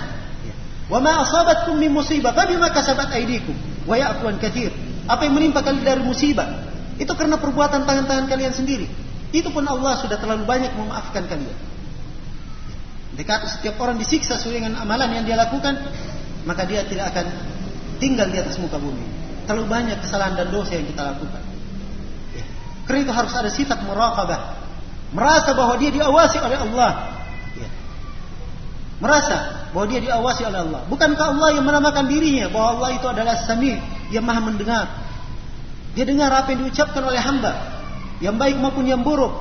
"Wa 0.92 1.00
ma 1.00 1.24
asabatkum 1.24 1.80
min 1.80 1.94
musibah 1.94 2.36
fabima 2.36 2.72
kasabat 2.72 3.12
aydikum 3.14 3.56
wa 3.88 3.96
ya'fu 3.96 4.28
an 4.28 4.38
katsir." 4.42 4.74
Apa 5.08 5.24
yang 5.24 5.40
menimpa 5.40 5.64
kalian 5.64 5.88
dari 5.88 6.04
musibah 6.04 6.68
itu 7.00 7.14
karena 7.16 7.40
perbuatan 7.40 7.88
tangan-tangan 7.88 8.26
kalian 8.28 8.52
sendiri. 8.52 8.88
Itu 9.32 9.54
pun 9.54 9.64
Allah 9.64 10.00
sudah 10.02 10.20
terlalu 10.20 10.44
banyak 10.44 10.74
memaafkan 10.76 11.30
kalian. 11.30 11.58
Dekat 13.16 13.50
setiap 13.50 13.82
orang 13.82 13.98
disiksa 13.98 14.38
sesuai 14.38 14.62
dengan 14.62 14.78
amalan 14.78 15.10
yang 15.10 15.24
dia 15.26 15.38
lakukan, 15.40 15.74
maka 16.46 16.64
dia 16.70 16.86
tidak 16.86 17.16
akan 17.16 17.26
tinggal 17.98 18.30
di 18.30 18.38
atas 18.38 18.62
muka 18.62 18.78
bumi. 18.78 19.04
Terlalu 19.48 19.66
banyak 19.68 19.98
kesalahan 20.04 20.36
dan 20.38 20.48
dosa 20.52 20.76
yang 20.76 20.86
kita 20.86 21.02
lakukan. 21.16 21.44
Karena 22.88 23.00
itu 23.04 23.14
harus 23.14 23.34
ada 23.36 23.52
sifat 23.52 23.84
muraqabah. 23.84 24.40
Merasa 25.12 25.52
bahwa 25.56 25.76
dia 25.80 25.92
diawasi 25.92 26.38
oleh 26.40 26.58
Allah. 26.60 27.17
Merasa 28.98 29.70
bahwa 29.74 29.86
dia 29.94 30.02
diawasi 30.02 30.42
oleh 30.50 30.60
Allah. 30.66 30.82
Bukankah 30.90 31.38
Allah 31.38 31.50
yang 31.54 31.66
menamakan 31.70 32.10
dirinya 32.10 32.50
bahwa 32.50 32.82
Allah 32.82 32.90
itu 32.98 33.06
adalah 33.06 33.38
Sami 33.46 33.78
yang 34.10 34.26
maha 34.26 34.42
mendengar. 34.42 34.90
Dia 35.94 36.06
dengar 36.06 36.34
apa 36.34 36.54
yang 36.54 36.66
diucapkan 36.66 37.06
oleh 37.06 37.22
hamba. 37.22 37.54
Yang 38.18 38.36
baik 38.42 38.58
maupun 38.58 38.90
yang 38.90 39.06
buruk. 39.06 39.34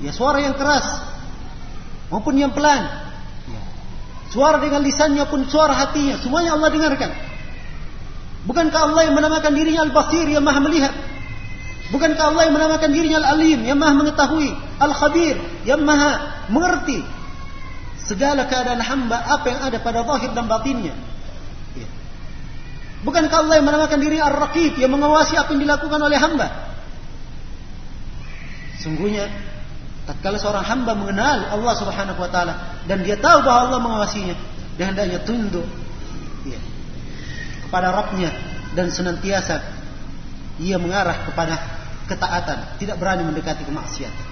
Ya 0.00 0.12
suara 0.12 0.40
yang 0.40 0.56
keras 0.56 0.84
maupun 2.08 2.40
yang 2.40 2.56
pelan. 2.56 2.88
Ya. 3.48 3.60
Suara 4.32 4.60
dengan 4.64 4.80
lisannya 4.80 5.24
pun 5.28 5.44
suara 5.44 5.76
hatinya. 5.76 6.16
Semuanya 6.20 6.56
Allah 6.56 6.72
dengarkan. 6.72 7.12
Bukankah 8.48 8.80
Allah 8.92 9.02
yang 9.10 9.16
menamakan 9.18 9.52
dirinya 9.52 9.84
Al-Basir 9.84 10.24
yang 10.24 10.44
maha 10.44 10.60
melihat. 10.64 10.94
Bukankah 11.92 12.32
Allah 12.32 12.42
yang 12.48 12.54
menamakan 12.56 12.90
dirinya 12.90 13.18
Al-Alim, 13.22 13.62
yang 13.62 13.78
maha 13.78 13.94
mengetahui, 13.94 14.50
Al-Khabir, 14.82 15.38
yang 15.68 15.86
maha 15.86 16.42
mengerti 16.50 17.02
segala 18.06 18.46
keadaan 18.46 18.78
hamba, 18.78 19.18
apa 19.18 19.46
yang 19.50 19.60
ada 19.66 19.78
pada 19.82 20.06
zahir 20.06 20.30
dan 20.30 20.46
batinnya. 20.46 20.94
Ya. 21.74 21.88
Bukankah 23.02 23.46
Allah 23.46 23.54
yang 23.58 23.66
menamakan 23.66 23.98
diri 23.98 24.22
Ar-Raqib, 24.22 24.78
yang 24.78 24.94
mengawasi 24.94 25.34
apa 25.34 25.50
yang 25.52 25.66
dilakukan 25.66 25.98
oleh 25.98 26.14
hamba? 26.16 26.48
Sungguhnya, 28.78 29.26
tatkala 30.06 30.38
seorang 30.38 30.62
hamba 30.62 30.94
mengenal 30.94 31.50
Allah 31.50 31.74
Subhanahu 31.74 32.22
wa 32.22 32.30
taala 32.30 32.78
dan 32.86 33.02
dia 33.02 33.18
tahu 33.18 33.42
bahwa 33.42 33.58
Allah 33.66 33.80
mengawasinya, 33.82 34.38
dia 34.78 34.86
hendaknya 34.86 35.26
tunduk 35.26 35.66
ya, 36.46 36.62
kepada 37.66 37.90
Rabbnya 37.90 38.30
dan 38.78 38.86
senantiasa 38.94 39.58
ia 40.62 40.78
mengarah 40.78 41.26
kepada 41.26 41.58
ketaatan, 42.06 42.78
tidak 42.78 43.02
berani 43.02 43.26
mendekati 43.26 43.66
kemaksiatan. 43.66 44.26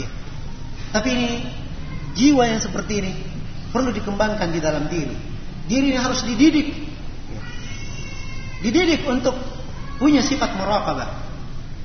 Ya. 0.00 0.08
Tapi 0.96 1.08
ini 1.12 1.28
jiwa 2.14 2.46
yang 2.46 2.60
seperti 2.62 2.92
ini 3.02 3.12
perlu 3.70 3.94
dikembangkan 3.94 4.50
di 4.50 4.60
dalam 4.60 4.90
diri. 4.90 5.14
Diri 5.70 5.94
ini 5.94 5.98
harus 5.98 6.26
dididik. 6.26 6.68
Ya. 7.30 7.42
Dididik 8.66 9.06
untuk 9.06 9.38
punya 10.02 10.20
sifat 10.20 10.58
muraqabah. 10.58 11.10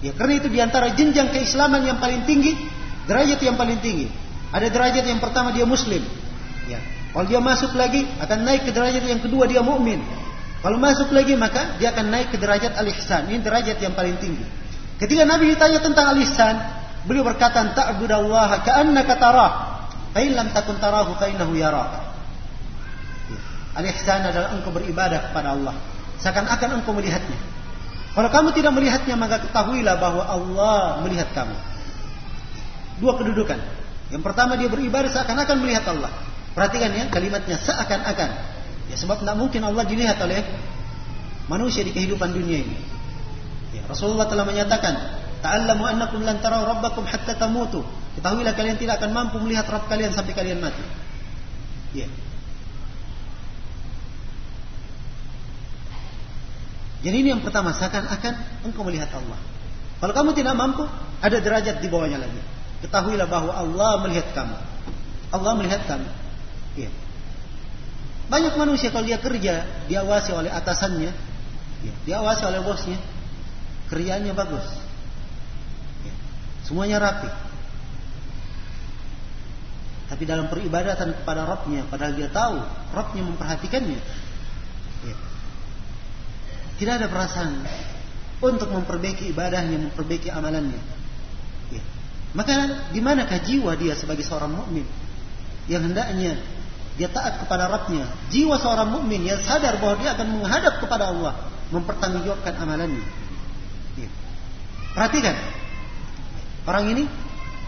Ya, 0.01 0.11
karena 0.17 0.33
itu 0.41 0.47
di 0.49 0.59
antara 0.61 0.93
jenjang 0.93 1.33
keislaman 1.33 1.85
yang 1.85 2.01
paling 2.01 2.25
tinggi, 2.25 2.57
derajat 3.05 3.39
yang 3.41 3.55
paling 3.55 3.77
tinggi. 3.79 4.09
Ada 4.49 4.69
derajat 4.73 5.05
yang 5.05 5.21
pertama 5.21 5.53
dia 5.53 5.65
muslim. 5.69 6.01
Ya. 6.65 6.81
Kalau 7.13 7.25
dia 7.29 7.39
masuk 7.39 7.77
lagi 7.77 8.03
akan 8.19 8.43
naik 8.43 8.67
ke 8.67 8.71
derajat 8.75 9.03
yang 9.05 9.21
kedua 9.21 9.47
dia 9.47 9.63
mukmin. 9.63 10.03
Kalau 10.59 10.81
masuk 10.81 11.13
lagi 11.13 11.37
maka 11.37 11.77
dia 11.77 11.93
akan 11.93 12.09
naik 12.09 12.33
ke 12.33 12.37
derajat 12.41 12.73
al-ihsan. 12.75 13.29
Ini 13.29 13.39
derajat 13.45 13.77
yang 13.79 13.93
paling 13.93 14.17
tinggi. 14.17 14.43
Ketika 14.97 15.23
Nabi 15.27 15.53
ditanya 15.53 15.79
tentang 15.79 16.11
al-ihsan, 16.15 16.55
beliau 17.05 17.21
berkata, 17.27 17.61
"Ta'budallaha 17.75 18.65
ka'annaka 18.65 19.13
tarah, 19.19 19.51
fa 20.15 20.19
in 20.23 20.31
lam 20.31 20.55
takun 20.55 20.79
tarahu 20.79 21.19
fa 21.19 21.27
innahu 21.27 21.51
yaraka." 21.59 22.15
Al-ihsan 23.75 24.23
adalah 24.23 24.55
engkau 24.55 24.71
beribadah 24.71 25.19
kepada 25.29 25.51
Allah, 25.51 25.75
seakan-akan 26.23 26.79
engkau 26.79 26.95
melihatnya. 26.95 27.35
Kalau 28.15 28.31
kamu 28.31 28.55
tidak 28.55 28.71
melihatnya, 28.71 29.19
maka 29.19 29.43
ketahuilah 29.43 29.99
bahwa 29.99 30.23
Allah 30.23 31.03
melihat 31.03 31.27
kamu. 31.35 31.51
Dua 33.03 33.19
kedudukan. 33.19 33.59
Yang 34.07 34.23
pertama 34.23 34.55
dia 34.55 34.71
beribadah 34.71 35.11
seakan-akan 35.11 35.57
melihat 35.59 35.83
Allah. 35.91 36.07
Perhatikan 36.55 36.95
ya 36.95 37.11
kalimatnya 37.11 37.59
seakan-akan. 37.59 38.29
Ya 38.87 38.95
sebab 38.95 39.19
tidak 39.19 39.35
mungkin 39.35 39.59
Allah 39.67 39.83
dilihat 39.83 40.15
oleh 40.23 40.39
manusia 41.51 41.83
di 41.83 41.91
kehidupan 41.91 42.31
dunia 42.31 42.63
ini. 42.63 42.77
Ya, 43.75 43.83
Rasulullah 43.91 44.31
telah 44.31 44.47
menyatakan, 44.47 44.93
"Ta'allamu 45.43 45.83
annakum 45.83 46.23
lan 46.23 46.39
rabbakum 46.39 47.03
hatta 47.03 47.35
tamutu." 47.35 47.83
Ketahuilah 48.15 48.53
kalian 48.55 48.79
tidak 48.79 49.03
akan 49.03 49.11
mampu 49.11 49.37
melihat 49.43 49.67
Rabb 49.67 49.91
kalian 49.91 50.15
sampai 50.15 50.31
kalian 50.31 50.63
mati. 50.63 50.81
Ya. 51.91 52.07
Jadi 57.05 57.15
ini 57.21 57.29
yang 57.35 57.43
pertama, 57.45 57.75
seakan-akan 57.75 58.65
engkau 58.65 58.81
melihat 58.87 59.11
Allah. 59.13 59.37
Kalau 60.01 60.13
kamu 60.15 60.31
tidak 60.33 60.57
mampu, 60.57 60.87
ada 61.21 61.37
derajat 61.37 61.83
di 61.83 61.87
bawahnya 61.91 62.17
lagi. 62.17 62.41
Ketahuilah 62.81 63.29
bahwa 63.29 63.53
Allah 63.53 64.01
melihat 64.07 64.31
kamu. 64.33 64.57
Allah 65.29 65.51
melihat 65.59 65.85
kamu. 65.85 66.09
Ya. 66.79 66.89
Banyak 68.25 68.57
manusia 68.57 68.89
kalau 68.89 69.05
dia 69.05 69.21
kerja 69.21 69.69
diawasi 69.85 70.33
oleh 70.33 70.49
atasannya, 70.49 71.13
Ya, 71.85 71.93
diawasi 72.09 72.43
oleh 72.49 72.61
bosnya. 72.65 72.97
Kerjaannya 73.93 74.33
bagus. 74.33 74.65
Ya, 76.01 76.13
semuanya 76.65 76.97
rapi. 76.97 77.29
Tapi 80.05 80.23
dalam 80.23 80.45
peribadatan 80.53 81.17
kepada 81.17 81.49
Rabbnya, 81.49 81.89
padahal 81.89 82.13
dia 82.13 82.29
tahu 82.29 82.61
Rabbnya 82.93 83.23
memperhatikannya. 83.25 83.99
Ya. 85.05 85.15
Tidak 86.77 86.93
ada 87.01 87.07
perasaan 87.09 87.65
untuk 88.43 88.69
memperbaiki 88.69 89.33
ibadahnya, 89.33 89.89
memperbaiki 89.89 90.29
amalannya. 90.29 90.77
Ya. 91.73 91.81
Maka 92.37 92.85
di 92.93 93.01
manakah 93.01 93.41
jiwa 93.41 93.73
dia 93.73 93.97
sebagai 93.97 94.21
seorang 94.21 94.53
mukmin 94.53 94.85
yang 95.65 95.81
hendaknya 95.81 96.37
dia 96.95 97.09
taat 97.09 97.41
kepada 97.41 97.65
Rabbnya. 97.65 98.05
Jiwa 98.29 98.61
seorang 98.61 98.93
mukmin 98.93 99.25
yang 99.25 99.41
sadar 99.41 99.81
bahwa 99.81 99.97
dia 99.99 100.13
akan 100.13 100.27
menghadap 100.37 100.79
kepada 100.79 101.09
Allah, 101.11 101.33
mempertanggungjawabkan 101.73 102.53
amalannya. 102.61 103.03
Ya. 103.97 104.09
Perhatikan, 104.93 105.33
orang 106.69 106.93
ini 106.93 107.03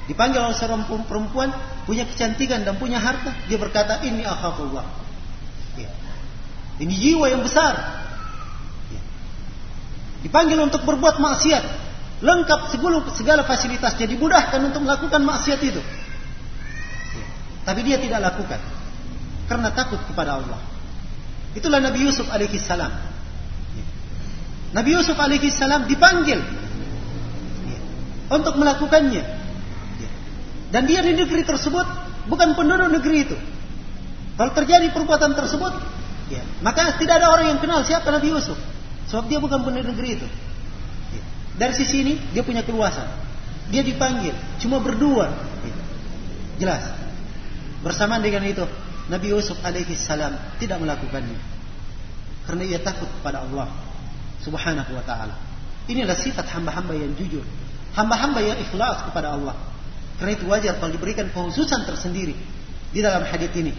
dipanggil 0.07 0.39
oleh 0.39 0.55
seorang 0.55 0.87
perempuan 0.87 1.51
punya 1.83 2.07
kecantikan 2.07 2.63
dan 2.63 2.79
punya 2.79 2.97
harta, 2.97 3.35
dia 3.51 3.59
berkata 3.59 3.99
ini 4.07 4.23
akhafullah. 4.23 4.87
Ya. 5.75 5.91
Ini 6.79 6.93
jiwa 6.95 7.27
yang 7.27 7.43
besar. 7.43 7.75
Ya. 8.89 9.01
Dipanggil 10.23 10.57
untuk 10.63 10.87
berbuat 10.87 11.19
maksiat, 11.19 11.63
lengkap 12.23 12.71
segala, 13.13 13.43
fasilitas, 13.43 13.99
jadi 13.99 14.15
dimudahkan 14.15 14.63
untuk 14.63 14.87
melakukan 14.87 15.21
maksiat 15.27 15.59
itu. 15.61 15.83
Tapi 17.67 17.83
dia 17.83 17.99
tidak 17.99 18.31
lakukan 18.31 18.63
karena 19.51 19.69
takut 19.75 19.99
kepada 20.07 20.39
Allah. 20.39 20.59
Itulah 21.51 21.83
Nabi 21.83 22.07
Yusuf 22.07 22.31
alaihi 22.31 22.55
salam. 22.55 22.95
Nabi 24.71 24.89
Yusuf 24.95 25.19
alaihi 25.19 25.51
salam 25.51 25.83
dipanggil 25.83 26.39
untuk 28.31 28.55
melakukannya. 28.55 29.36
Dan 30.67 30.83
dia 30.83 30.99
di 30.99 31.15
negeri 31.15 31.47
tersebut 31.47 31.85
bukan 32.27 32.53
penduduk 32.53 32.91
negeri 32.91 33.17
itu. 33.23 33.37
Kalau 34.37 34.51
terjadi 34.53 34.93
perbuatan 34.93 35.33
tersebut, 35.33 35.73
ya, 36.29 36.43
maka 36.61 36.93
tidak 36.99 37.23
ada 37.23 37.33
orang 37.33 37.55
yang 37.55 37.59
kenal 37.63 37.81
siapa 37.81 38.11
Nabi 38.11 38.35
Yusuf. 38.35 38.59
Sebab 39.07 39.31
dia 39.31 39.39
bukan 39.39 39.63
penduduk 39.63 39.95
negeri 39.95 40.19
itu. 40.19 40.27
Dari 41.57 41.73
sisi 41.73 42.05
ini 42.05 42.13
dia 42.35 42.45
punya 42.45 42.61
keluasan. 42.61 43.09
Dia 43.73 43.81
dipanggil 43.81 44.35
cuma 44.61 44.77
berdua. 44.77 45.33
Jelas. 46.61 46.93
Bersamaan 47.81 48.21
dengan 48.21 48.45
itu, 48.45 48.65
Nabi 49.09 49.33
Yusuf 49.33 49.57
alaihi 49.65 49.93
salam 49.97 50.37
tidak 50.61 50.77
melakukannya. 50.81 51.37
Karena 52.45 52.63
ia 52.63 52.79
takut 52.79 53.09
kepada 53.19 53.43
Allah 53.43 53.67
subhanahu 54.39 54.91
wa 54.95 55.03
ta'ala. 55.03 55.35
Inilah 55.87 56.15
sifat 56.15 56.47
hamba-hamba 56.51 56.95
yang 56.95 57.11
jujur. 57.15 57.43
Hamba-hamba 57.95 58.39
yang 58.43 58.57
ikhlas 58.61 59.09
kepada 59.11 59.35
Allah. 59.35 59.55
Karena 60.17 60.31
itu 60.33 60.45
wajar 60.49 60.81
kalau 60.81 60.91
diberikan 60.93 61.29
khususan 61.29 61.85
tersendiri 61.85 62.33
di 62.89 62.99
dalam 63.05 63.21
hadis 63.21 63.53
ini. 63.53 63.73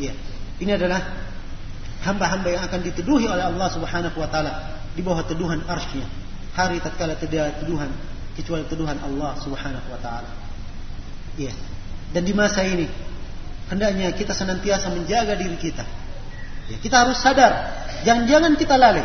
Ya. 0.00 0.16
Ini 0.56 0.80
adalah 0.80 1.04
hamba-hamba 2.00 2.48
yang 2.48 2.62
akan 2.64 2.80
dituduhi 2.80 3.28
oleh 3.28 3.44
Allah 3.44 3.68
Subhanahu 3.68 4.16
wa 4.16 4.28
taala 4.28 4.52
di 4.96 5.00
bawah 5.04 5.24
teduhan 5.24 5.62
arsy 5.68 6.00
Hari 6.52 6.84
tatkala 6.84 7.16
tidak 7.16 7.64
tuduhan 7.64 7.88
kecuali 8.36 8.64
tuduhan 8.68 9.00
Allah 9.00 9.36
Subhanahu 9.40 9.88
wa 9.88 10.00
taala. 10.00 10.28
Ya. 11.36 11.52
Dan 12.12 12.28
di 12.28 12.32
masa 12.36 12.64
ini 12.64 12.88
hendaknya 13.72 14.12
kita 14.12 14.36
senantiasa 14.36 14.92
menjaga 14.92 15.36
diri 15.36 15.56
kita. 15.56 15.84
Ya, 16.68 16.76
kita 16.80 17.04
harus 17.04 17.20
sadar, 17.20 17.72
jangan-jangan 18.04 18.52
kita 18.56 18.76
lalai. 18.76 19.04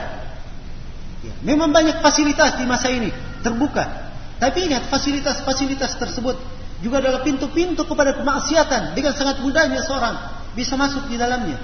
Ya, 1.24 1.34
memang 1.44 1.72
banyak 1.72 2.04
fasilitas 2.04 2.60
di 2.60 2.68
masa 2.68 2.92
ini 2.92 3.10
terbuka, 3.42 4.12
tapi 4.38 4.68
ingat 4.70 4.92
fasilitas-fasilitas 4.92 5.98
tersebut 5.98 6.38
juga 6.82 7.02
adalah 7.02 7.26
pintu-pintu 7.26 7.82
kepada 7.84 8.14
kemaksiatan 8.14 8.94
dengan 8.94 9.14
sangat 9.18 9.42
mudahnya 9.42 9.82
seorang 9.82 10.16
bisa 10.54 10.78
masuk 10.78 11.10
di 11.10 11.18
dalamnya. 11.18 11.58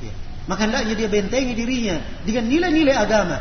Ya, 0.00 0.12
maka 0.48 0.64
hendaknya 0.64 0.94
dia 0.96 1.08
bentengi 1.12 1.52
dirinya 1.52 2.00
dengan 2.24 2.48
nilai-nilai 2.48 2.96
agama 2.96 3.36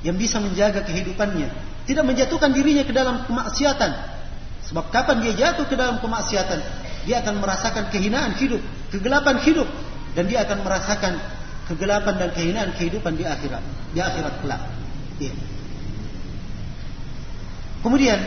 yang 0.00 0.16
bisa 0.16 0.40
menjaga 0.40 0.80
kehidupannya, 0.84 1.48
tidak 1.84 2.04
menjatuhkan 2.08 2.50
dirinya 2.56 2.84
ke 2.88 2.92
dalam 2.96 3.28
kemaksiatan. 3.28 4.16
Sebab 4.68 4.92
kapan 4.92 5.24
dia 5.24 5.32
jatuh 5.32 5.64
ke 5.64 5.76
dalam 5.76 6.00
kemaksiatan, 6.00 6.60
dia 7.08 7.24
akan 7.24 7.40
merasakan 7.40 7.88
kehinaan 7.88 8.36
hidup, 8.36 8.60
kegelapan 8.92 9.40
hidup 9.44 9.68
dan 10.12 10.28
dia 10.28 10.44
akan 10.44 10.64
merasakan 10.64 11.20
kegelapan 11.68 12.14
dan 12.16 12.30
kehinaan 12.32 12.70
kehidupan 12.76 13.12
di 13.16 13.24
akhirat, 13.28 13.60
di 13.92 14.00
akhirat 14.00 14.34
kelak. 14.40 14.62
Ya. 15.20 15.32
Kemudian 17.84 18.18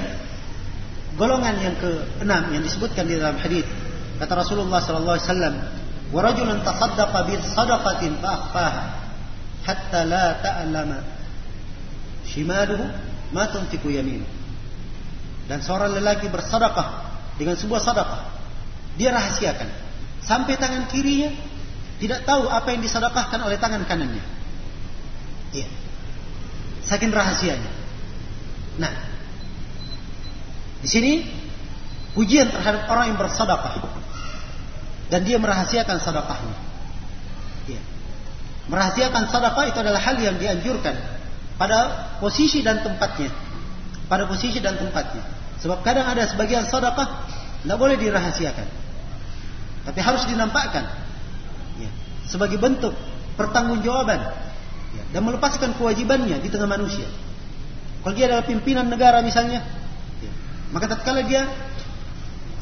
golongan 1.19 1.55
yang 1.59 1.75
keenam 1.79 2.43
yang 2.51 2.63
disebutkan 2.63 3.07
di 3.07 3.19
dalam 3.19 3.39
hadis 3.39 3.67
kata 4.21 4.33
Rasulullah 4.37 4.79
sallallahu 4.79 5.17
alaihi 5.17 5.27
wasallam 5.27 5.55
wa 6.11 6.19
rajulun 6.23 6.57
tasaddaqa 6.63 7.19
bi 7.27 7.33
sadaqatin 7.41 8.11
fa 8.19 8.29
akhfaha 8.37 8.83
hatta 9.65 9.99
la 10.07 10.27
ta'lama 10.39 10.99
shimaluhu 12.27 12.85
ma 13.31 13.43
tunfiqu 13.49 13.91
yaminuhu 13.91 14.29
dan 15.51 15.59
seorang 15.59 15.91
lelaki 15.97 16.31
bersedekah 16.31 17.11
dengan 17.35 17.59
sebuah 17.59 17.81
sedekah 17.83 18.41
dia 18.99 19.11
rahasiakan. 19.15 19.69
Sampai 20.21 20.59
tangan 20.59 20.85
kirinya 20.91 21.31
tidak 21.97 22.25
tahu 22.27 22.49
apa 22.49 22.73
yang 22.73 22.81
disedekahkan 22.83 23.39
oleh 23.41 23.57
tangan 23.57 23.83
kanannya. 23.87 24.23
Iya. 25.55 25.67
Saking 26.85 27.13
rahasianya. 27.13 27.71
Nah, 28.77 28.91
di 30.81 30.87
sini 30.89 31.13
ujian 32.17 32.49
terhadap 32.49 32.89
orang 32.89 33.13
yang 33.13 33.17
bersedekah 33.21 34.01
dan 35.11 35.27
dia 35.27 35.37
merahasiakan 35.37 35.97
sedekahnya. 35.99 36.57
Iya. 37.67 37.81
Merahasiakan 38.71 39.27
sedekah 39.27 39.63
itu 39.67 39.79
adalah 39.83 40.01
hal 40.01 40.17
yang 40.17 40.39
dianjurkan 40.39 40.95
pada 41.59 42.09
posisi 42.23 42.63
dan 42.63 42.81
tempatnya. 42.81 43.29
Pada 44.07 44.25
posisi 44.25 44.63
dan 44.63 44.79
tempatnya. 44.79 45.21
Sebab 45.61 45.85
kadang 45.85 46.07
ada 46.07 46.25
sebagian 46.25 46.65
sedekah 46.65 47.27
tidak 47.61 47.77
boleh 47.77 47.99
dirahasiakan. 47.99 48.67
Tapi 49.85 49.99
harus 49.99 50.23
dinampakkan. 50.25 50.87
Ya. 51.77 51.91
Sebagai 52.25 52.57
bentuk 52.57 52.95
pertanggungjawaban. 53.35 54.19
Ya. 54.95 55.03
Dan 55.11 55.21
melepaskan 55.27 55.75
kewajibannya 55.75 56.39
di 56.39 56.49
tengah 56.49 56.71
manusia. 56.71 57.05
Kalau 58.01 58.15
dia 58.15 58.31
adalah 58.31 58.47
pimpinan 58.47 58.87
negara 58.89 59.19
misalnya. 59.21 59.80
Maka 60.71 60.87
tatkala 60.87 61.23
dia 61.27 61.47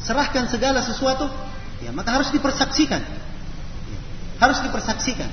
serahkan 0.02 0.50
segala 0.50 0.82
sesuatu. 0.82 1.30
Ya, 1.80 1.94
maka 1.94 2.12
harus 2.12 2.28
dipersaksikan. 2.34 3.00
Ya. 3.00 3.98
Harus 4.42 4.60
dipersaksikan. 4.60 5.30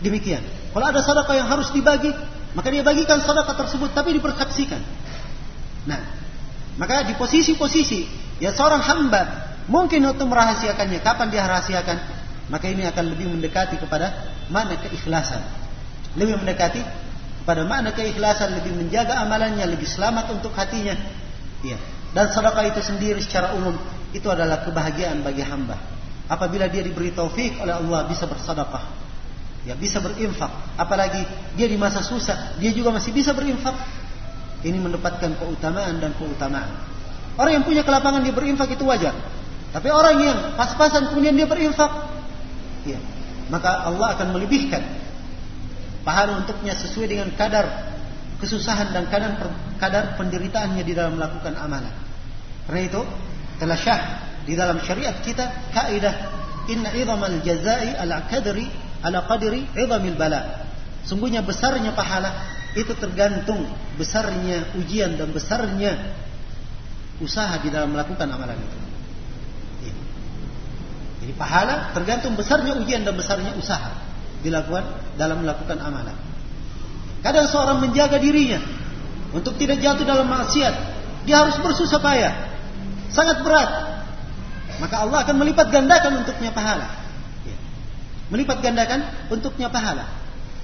Demikian. 0.00 0.42
Kalau 0.72 0.86
ada 0.88 1.04
sedekah 1.04 1.36
yang 1.36 1.48
harus 1.48 1.70
dibagi, 1.70 2.10
maka 2.56 2.68
dia 2.72 2.82
bagikan 2.82 3.20
sedekah 3.20 3.54
tersebut 3.54 3.92
tapi 3.92 4.16
dipersaksikan. 4.16 4.80
Nah, 5.86 6.00
maka 6.80 7.04
di 7.04 7.14
posisi-posisi 7.14 8.08
ya 8.40 8.50
seorang 8.50 8.80
hamba 8.80 9.22
mungkin 9.68 10.02
untuk 10.08 10.26
merahasiakannya, 10.26 10.98
kapan 11.04 11.28
dia 11.28 11.44
rahasiakan? 11.46 11.98
Maka 12.50 12.66
ini 12.66 12.82
akan 12.82 13.04
lebih 13.14 13.30
mendekati 13.30 13.78
kepada 13.78 14.10
mana 14.50 14.74
keikhlasan. 14.80 15.38
Lebih 16.18 16.42
mendekati 16.42 16.82
kepada 17.44 17.62
mana 17.62 17.94
keikhlasan, 17.94 18.58
lebih 18.58 18.74
menjaga 18.74 19.22
amalannya, 19.22 19.62
lebih 19.70 19.86
selamat 19.86 20.34
untuk 20.34 20.50
hatinya. 20.58 20.98
Ya. 21.60 21.78
Dan 22.10 22.32
sedekah 22.32 22.64
itu 22.66 22.80
sendiri 22.82 23.20
secara 23.22 23.54
umum 23.54 23.76
itu 24.10 24.26
adalah 24.26 24.66
kebahagiaan 24.66 25.22
bagi 25.22 25.44
hamba. 25.46 25.78
Apabila 26.30 26.66
dia 26.70 26.82
diberi 26.82 27.10
taufik 27.14 27.58
oleh 27.58 27.74
Allah 27.74 28.06
bisa 28.06 28.26
bersedekah. 28.26 28.84
Ya, 29.68 29.76
bisa 29.76 30.00
berinfak. 30.00 30.48
Apalagi 30.80 31.20
dia 31.54 31.68
di 31.68 31.76
masa 31.76 32.00
susah, 32.00 32.56
dia 32.56 32.72
juga 32.72 32.96
masih 32.96 33.12
bisa 33.12 33.36
berinfak. 33.36 33.76
Ini 34.64 34.76
mendapatkan 34.80 35.36
keutamaan 35.36 36.00
dan 36.00 36.16
keutamaan. 36.16 36.80
Orang 37.36 37.60
yang 37.60 37.64
punya 37.64 37.84
kelapangan 37.84 38.24
dia 38.24 38.32
berinfak 38.32 38.72
itu 38.72 38.84
wajar. 38.88 39.12
Tapi 39.70 39.88
orang 39.92 40.16
yang 40.18 40.38
pas-pasan 40.58 41.12
kemudian 41.12 41.36
dia 41.36 41.46
berinfak, 41.46 41.88
ya, 42.88 42.98
maka 43.52 43.86
Allah 43.86 44.18
akan 44.18 44.34
melebihkan 44.34 44.82
pahala 46.02 46.42
untuknya 46.42 46.74
sesuai 46.74 47.06
dengan 47.06 47.28
kadar 47.36 47.66
kesusahan 48.40 48.96
dan 48.96 49.06
kadar 49.12 49.36
kadar 49.76 50.16
penderitaannya 50.16 50.82
di 50.82 50.96
dalam 50.96 51.20
melakukan 51.20 51.54
amalan. 51.60 51.92
Karena 52.64 52.80
itu 52.88 53.00
telah 53.60 53.76
syah 53.76 54.00
di 54.48 54.56
dalam 54.56 54.80
syariat 54.80 55.20
kita 55.20 55.72
kaidah 55.76 56.14
inna 56.72 56.90
idhamal 56.96 57.38
jazai 57.44 57.94
ala 58.00 58.24
qadri 58.26 58.66
ala 59.04 59.28
qadri 59.28 59.68
idhamil 59.76 60.16
bala. 60.16 60.66
Sungguhnya 61.04 61.44
besarnya 61.44 61.92
pahala 61.92 62.32
itu 62.72 62.96
tergantung 62.96 63.66
besarnya 64.00 64.72
ujian 64.78 65.18
dan 65.20 65.28
besarnya 65.34 66.16
usaha 67.20 67.60
di 67.60 67.68
dalam 67.68 67.92
melakukan 67.92 68.30
amalan 68.30 68.56
itu. 68.56 68.78
Ya. 69.84 69.94
Jadi 71.20 71.32
pahala 71.36 71.92
tergantung 71.92 72.32
besarnya 72.38 72.80
ujian 72.80 73.04
dan 73.04 73.12
besarnya 73.12 73.52
usaha 73.60 73.92
dilakukan 74.40 74.88
dalam 75.20 75.44
melakukan 75.44 75.76
amalan. 75.76 76.29
Kadang 77.20 77.46
seorang 77.48 77.84
menjaga 77.84 78.16
dirinya 78.16 78.60
untuk 79.36 79.56
tidak 79.60 79.80
jatuh 79.84 80.04
dalam 80.08 80.26
maksiat. 80.26 80.74
Dia 81.28 81.44
harus 81.44 81.60
bersusah 81.60 82.00
payah. 82.00 82.32
Sangat 83.12 83.44
berat. 83.44 83.70
Maka 84.80 85.04
Allah 85.04 85.28
akan 85.28 85.36
melipat 85.36 85.68
gandakan 85.68 86.24
untuknya 86.24 86.48
pahala. 86.50 86.88
Ya. 87.44 87.56
Melipat 88.32 88.64
gandakan 88.64 89.04
untuknya 89.28 89.68
pahala 89.68 90.08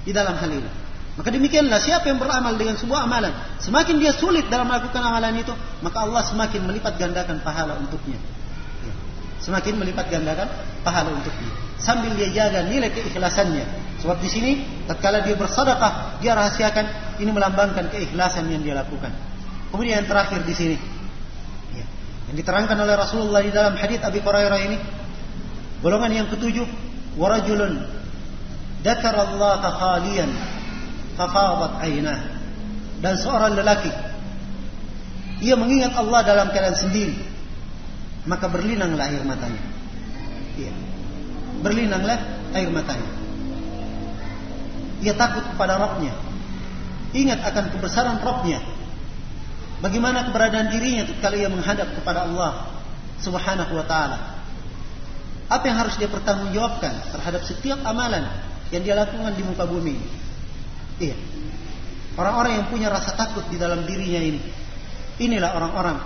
di 0.01 0.11
dalam 0.15 0.33
hal 0.33 0.49
ini. 0.49 0.71
Maka 1.17 1.33
demikianlah 1.33 1.81
siapa 1.81 2.09
yang 2.09 2.21
beramal 2.21 2.53
dengan 2.61 2.77
sebuah 2.77 3.09
amalan, 3.09 3.33
semakin 3.57 3.97
dia 3.97 4.13
sulit 4.13 4.45
dalam 4.53 4.69
melakukan 4.69 5.01
amalan 5.01 5.33
itu, 5.41 5.49
maka 5.81 6.05
Allah 6.05 6.21
semakin 6.21 6.61
melipat 6.69 6.93
gandakan 7.01 7.41
pahala 7.41 7.73
untuknya. 7.81 8.21
Ya. 8.85 8.93
Semakin 9.41 9.81
melipat 9.81 10.13
gandakan 10.13 10.45
pahala 10.85 11.13
untuknya. 11.17 11.49
Sambil 11.81 12.13
dia 12.13 12.29
jaga 12.29 12.65
nilai 12.69 12.93
keikhlasannya. 12.93 13.65
Sebab 13.97 14.17
di 14.21 14.29
sini, 14.29 14.51
tatkala 14.85 15.25
dia 15.25 15.33
bersedekah, 15.33 16.21
dia 16.21 16.37
rahasiakan 16.37 17.17
ini 17.17 17.31
melambangkan 17.33 17.89
keikhlasan 17.89 18.45
yang 18.49 18.61
dia 18.61 18.77
lakukan. 18.77 19.09
Kemudian 19.73 20.05
yang 20.05 20.07
terakhir 20.07 20.45
di 20.45 20.53
sini, 20.53 20.77
ya. 21.73 21.85
yang 22.29 22.37
diterangkan 22.37 22.77
oleh 22.77 22.93
Rasulullah 22.93 23.41
di 23.41 23.49
dalam 23.49 23.73
hadits 23.73 24.05
Abi 24.05 24.21
Hurairah 24.21 24.59
ini, 24.69 24.77
golongan 25.81 26.11
yang 26.13 26.27
ketujuh, 26.29 26.65
warajulun 27.17 27.97
Allah 28.87 29.63
khalian 29.67 30.29
fafadat 31.17 31.73
ainah 31.83 32.19
dan 33.01 33.17
seorang 33.17 33.57
lelaki 33.57 33.91
ia 35.41 35.57
mengingat 35.57 35.97
Allah 35.97 36.23
dalam 36.23 36.47
keadaan 36.53 36.77
sendiri 36.77 37.17
maka 38.29 38.47
berlinanglah 38.47 39.11
air 39.11 39.25
matanya 39.25 39.63
iya. 40.55 40.71
berlinanglah 41.65 42.17
air 42.53 42.69
matanya 42.69 43.09
ia 45.01 45.13
takut 45.13 45.43
kepada 45.45 45.77
Rabbnya 45.77 46.13
ingat 47.13 47.41
akan 47.41 47.73
kebesaran 47.73 48.17
Rabbnya 48.21 48.61
bagaimana 49.81 50.27
keberadaan 50.29 50.73
dirinya 50.73 51.05
ketika 51.05 51.33
ia 51.33 51.49
menghadap 51.49 51.93
kepada 51.97 52.25
Allah 52.25 52.71
subhanahu 53.21 53.73
wa 53.77 53.85
ta'ala 53.85 54.17
apa 55.47 55.63
yang 55.63 55.77
harus 55.79 55.95
dia 55.95 56.11
pertanggungjawabkan 56.11 57.13
terhadap 57.13 57.41
setiap 57.47 57.79
amalan 57.87 58.27
yang 58.73 58.83
dia 58.83 58.99
lakukan 58.99 59.31
di 59.31 59.43
muka 59.47 59.63
bumi 59.63 59.95
Iya. 60.97 61.15
Orang-orang 62.17 62.61
yang 62.61 62.65
punya 62.73 62.89
rasa 62.89 63.13
takut 63.13 63.45
di 63.53 63.61
dalam 63.61 63.85
dirinya 63.85 64.21
ini. 64.21 64.41
Inilah 65.21 65.53
orang-orang 65.53 65.97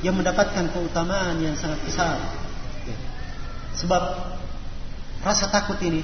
yang 0.00 0.16
mendapatkan 0.16 0.72
keutamaan 0.72 1.36
yang 1.44 1.52
sangat 1.56 1.80
besar. 1.84 2.16
Iya. 2.88 2.96
Sebab 3.76 4.02
rasa 5.20 5.52
takut 5.52 5.76
ini 5.84 6.00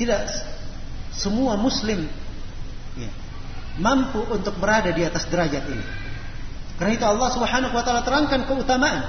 tidak 0.00 0.32
semua 1.20 1.60
muslim 1.60 2.08
ya, 2.96 3.10
mampu 3.76 4.24
untuk 4.32 4.56
berada 4.56 4.88
di 4.88 5.04
atas 5.04 5.28
derajat 5.28 5.68
ini. 5.68 5.84
Karena 6.80 6.96
itu 6.96 7.04
Allah 7.04 7.28
Subhanahu 7.28 7.76
wa 7.76 7.84
taala 7.84 8.00
terangkan 8.00 8.48
keutamaan 8.48 9.04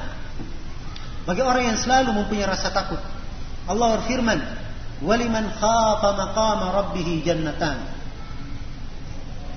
bagi 1.24 1.40
orang 1.40 1.72
yang 1.72 1.78
selalu 1.80 2.12
mempunyai 2.20 2.52
rasa 2.52 2.76
takut. 2.76 3.00
Allah 3.64 3.96
berfirman, 4.04 4.40
waliman 5.02 5.50
khafa 5.50 6.10
maqama 6.14 6.66
rabbih 6.78 7.26
jannatan 7.26 8.02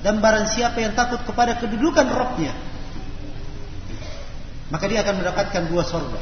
dan 0.05 0.21
barang 0.21 0.49
siapa 0.53 0.81
yang 0.85 0.93
takut 0.97 1.21
kepada 1.25 1.57
kedudukan 1.61 2.05
Rabbnya 2.09 2.53
maka 4.69 4.85
dia 4.89 5.01
akan 5.05 5.21
mendapatkan 5.21 5.63
dua 5.69 5.85
surga 5.85 6.21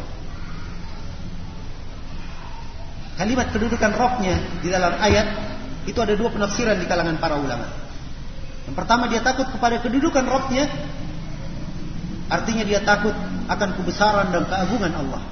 kalimat 3.18 3.50
kedudukan 3.54 3.92
Rabbnya 3.94 4.62
di 4.62 4.68
dalam 4.70 4.98
ayat 4.98 5.51
itu 5.88 5.98
ada 5.98 6.14
dua 6.14 6.30
penafsiran 6.30 6.78
di 6.78 6.86
kalangan 6.86 7.18
para 7.18 7.38
ulama 7.38 7.66
yang 8.68 8.76
pertama 8.78 9.10
dia 9.10 9.20
takut 9.24 9.48
kepada 9.50 9.82
kedudukan 9.82 10.24
Rabbnya 10.24 10.70
artinya 12.30 12.64
dia 12.64 12.80
takut 12.82 13.14
akan 13.50 13.68
kebesaran 13.76 14.30
dan 14.30 14.46
keagungan 14.46 14.94
Allah 14.94 15.22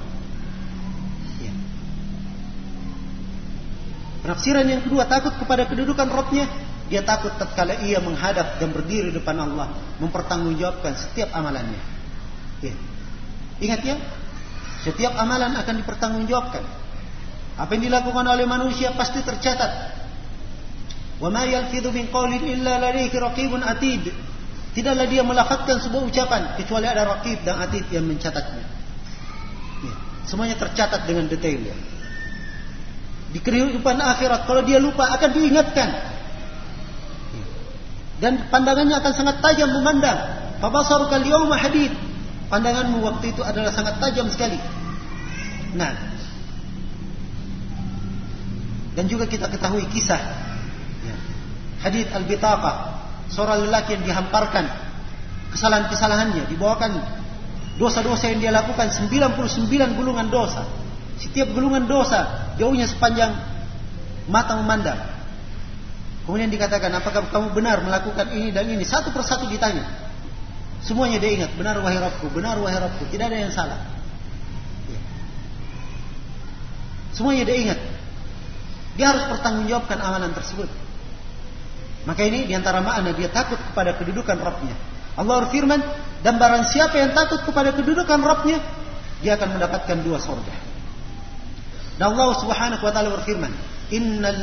Penafsiran 4.21 4.69
yang 4.69 4.85
kedua 4.85 5.09
takut 5.09 5.33
kepada 5.41 5.65
kedudukan 5.65 6.05
Robnya. 6.05 6.45
Dia 6.93 7.01
takut 7.01 7.33
tatkala 7.39 7.81
ia 7.87 8.03
menghadap 8.03 8.59
dan 8.59 8.69
berdiri 8.75 9.09
depan 9.15 9.33
Allah, 9.39 9.71
mempertanggungjawabkan 9.97 10.93
setiap 10.99 11.31
amalannya. 11.31 11.79
Ya. 12.59 12.75
Ingat 13.63 13.81
ya, 13.81 13.95
setiap 14.83 15.15
amalan 15.15 15.55
akan 15.55 15.75
dipertanggungjawabkan. 15.81 16.63
Apa 17.57 17.71
yang 17.79 17.87
dilakukan 17.87 18.25
oleh 18.27 18.43
manusia 18.43 18.91
pasti 18.93 19.23
tercatat. 19.23 19.90
Wa 21.21 21.29
ma 21.29 21.45
yalfidhu 21.45 21.93
min 21.93 22.09
qawlin 22.09 22.41
illa 22.49 22.81
ladayhi 22.81 23.13
raqibun 23.13 23.61
atid. 23.61 24.09
Tidaklah 24.73 25.05
dia 25.05 25.21
melafazkan 25.21 25.77
sebuah 25.77 26.09
ucapan 26.09 26.41
kecuali 26.57 26.89
ada 26.89 27.05
raqib 27.05 27.45
dan 27.45 27.61
atid 27.61 27.85
yang 27.93 28.09
mencatatnya. 28.09 28.65
Ya. 29.85 29.93
Semuanya 30.25 30.57
tercatat 30.57 31.05
dengan 31.05 31.29
detail 31.29 31.61
ya. 31.61 31.77
Di 33.31 33.39
kehidupan 33.39 34.01
akhirat 34.01 34.49
kalau 34.49 34.65
dia 34.65 34.81
lupa 34.81 35.13
akan 35.13 35.29
diingatkan. 35.29 35.89
Dan 38.17 38.49
pandangannya 38.49 38.97
akan 38.97 39.13
sangat 39.13 39.45
tajam 39.45 39.69
memandang. 39.69 40.17
Fabasaruka 40.57 41.21
al-yawma 41.21 41.53
hadid. 41.57 41.93
Pandanganmu 42.49 42.97
waktu 43.05 43.37
itu 43.37 43.45
adalah 43.45 43.69
sangat 43.69 44.01
tajam 44.01 44.25
sekali. 44.25 44.57
Nah. 45.77 45.93
Dan 48.97 49.05
juga 49.07 49.29
kita 49.29 49.47
ketahui 49.47 49.85
kisah 49.93 50.19
ya. 50.19 50.50
Hadith 51.81 52.09
al-bitaqah, 52.13 52.75
seorang 53.33 53.65
lelaki 53.67 53.97
yang 53.97 54.03
dihamparkan 54.05 54.69
kesalahan-kesalahannya, 55.51 56.47
dibawakan 56.47 57.01
dosa-dosa 57.75 58.31
yang 58.31 58.39
dia 58.39 58.51
lakukan 58.53 58.87
99 58.89 59.97
gulungan 59.97 60.27
dosa. 60.29 60.63
Setiap 61.17 61.53
gulungan 61.53 61.85
dosa 61.85 62.53
jauhnya 62.57 62.89
sepanjang 62.89 63.33
mata 64.29 64.57
memandang. 64.57 64.97
Kemudian 66.25 66.53
dikatakan, 66.53 66.93
apakah 66.93 67.27
kamu 67.33 67.57
benar 67.57 67.81
melakukan 67.81 68.29
ini 68.31 68.53
dan 68.53 68.69
ini? 68.69 68.85
Satu 68.85 69.09
persatu 69.09 69.49
ditanya. 69.49 69.83
Semuanya 70.81 71.17
dia 71.21 71.33
ingat, 71.33 71.53
benar 71.57 71.77
wahai 71.81 71.97
Rabbku, 71.97 72.29
benar 72.33 72.57
wahai 72.61 72.77
Rabbku, 72.77 73.09
tidak 73.09 73.33
ada 73.33 73.37
yang 73.37 73.53
salah. 73.53 73.77
Ya. 74.89 75.01
Semuanya 77.13 77.45
dia 77.45 77.57
ingat. 77.57 77.79
Dia 78.97 79.13
harus 79.13 79.29
pertanggungjawabkan 79.29 79.97
amalan 80.01 80.33
tersebut. 80.33 80.69
Maka 82.01 82.25
ini 82.25 82.49
di 82.49 82.53
antara 82.57 82.81
makna 82.81 83.13
dia 83.13 83.29
takut 83.29 83.61
kepada 83.61 83.93
kedudukan 83.93 84.37
Rabbnya. 84.41 84.73
Allah 85.13 85.45
berfirman, 85.45 85.79
dan 86.25 86.41
barang 86.41 86.65
siapa 86.69 86.97
yang 86.97 87.11
takut 87.13 87.41
kepada 87.45 87.73
kedudukan 87.77 88.19
Rabbnya, 88.21 88.57
dia 89.21 89.37
akan 89.37 89.57
mendapatkan 89.59 89.97
dua 90.01 90.17
surga. 90.17 90.53
Dan 92.01 92.17
Allah 92.17 92.29
Subhanahu 92.41 92.81
wa 92.81 92.91
taala 92.93 93.09
berfirman, 93.21 93.53
"Innal 93.93 94.41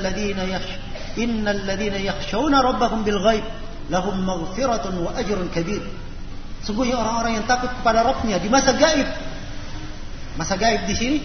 innal 1.19 1.61
ladzina 1.67 1.99
yakhshawna 1.99 2.63
rabbahum 2.63 3.03
bil 3.03 3.19
ghaib 3.19 3.43
lahum 3.91 4.23
maghfiratun 4.23 4.95
wa 5.03 5.11
ajrun 5.19 5.51
kabir." 5.51 5.83
Sungguhnya 6.63 6.99
orang-orang 6.99 7.43
yang 7.43 7.47
takut 7.47 7.71
kepada 7.71 8.07
Rabbnya 8.07 8.39
di 8.39 8.47
masa 8.51 8.75
gaib. 8.75 9.09
Masa 10.39 10.55
gaib 10.55 10.87
di 10.87 10.95
sini 10.95 11.19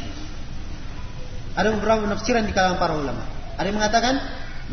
ada 1.53 1.69
beberapa 1.69 2.05
penafsiran 2.09 2.45
di 2.49 2.53
kalangan 2.53 2.81
para 2.81 2.93
ulama. 2.97 3.23
Ada 3.57 3.69
yang 3.69 3.77
mengatakan 3.77 4.13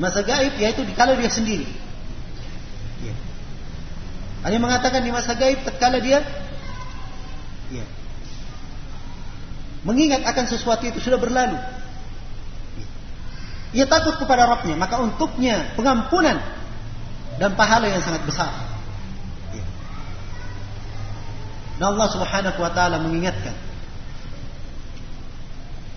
masa 0.01 0.25
gaib 0.25 0.57
yaitu 0.57 0.83
di 0.89 0.97
kala 0.97 1.15
dia 1.15 1.29
sendiri. 1.29 1.69
Ya. 3.05 3.15
Ada 4.49 4.57
yang 4.57 4.65
mengatakan 4.65 5.05
di 5.05 5.13
masa 5.13 5.37
gaib 5.37 5.61
tatkala 5.61 6.01
dia 6.01 6.25
ya, 7.69 7.85
mengingat 9.85 10.25
akan 10.25 10.45
sesuatu 10.49 10.89
itu 10.89 10.99
sudah 11.05 11.21
berlalu. 11.21 11.61
Ia 13.71 13.87
takut 13.87 14.19
kepada 14.19 14.51
Rabbnya, 14.51 14.75
maka 14.75 14.99
untuknya 14.99 15.71
pengampunan 15.79 16.43
dan 17.39 17.55
pahala 17.55 17.87
yang 17.87 18.03
sangat 18.03 18.27
besar. 18.27 18.51
Dan 21.79 21.97
Allah 21.97 22.09
Subhanahu 22.13 22.59
wa 22.61 22.73
taala 22.75 22.99
mengingatkan, 23.01 23.55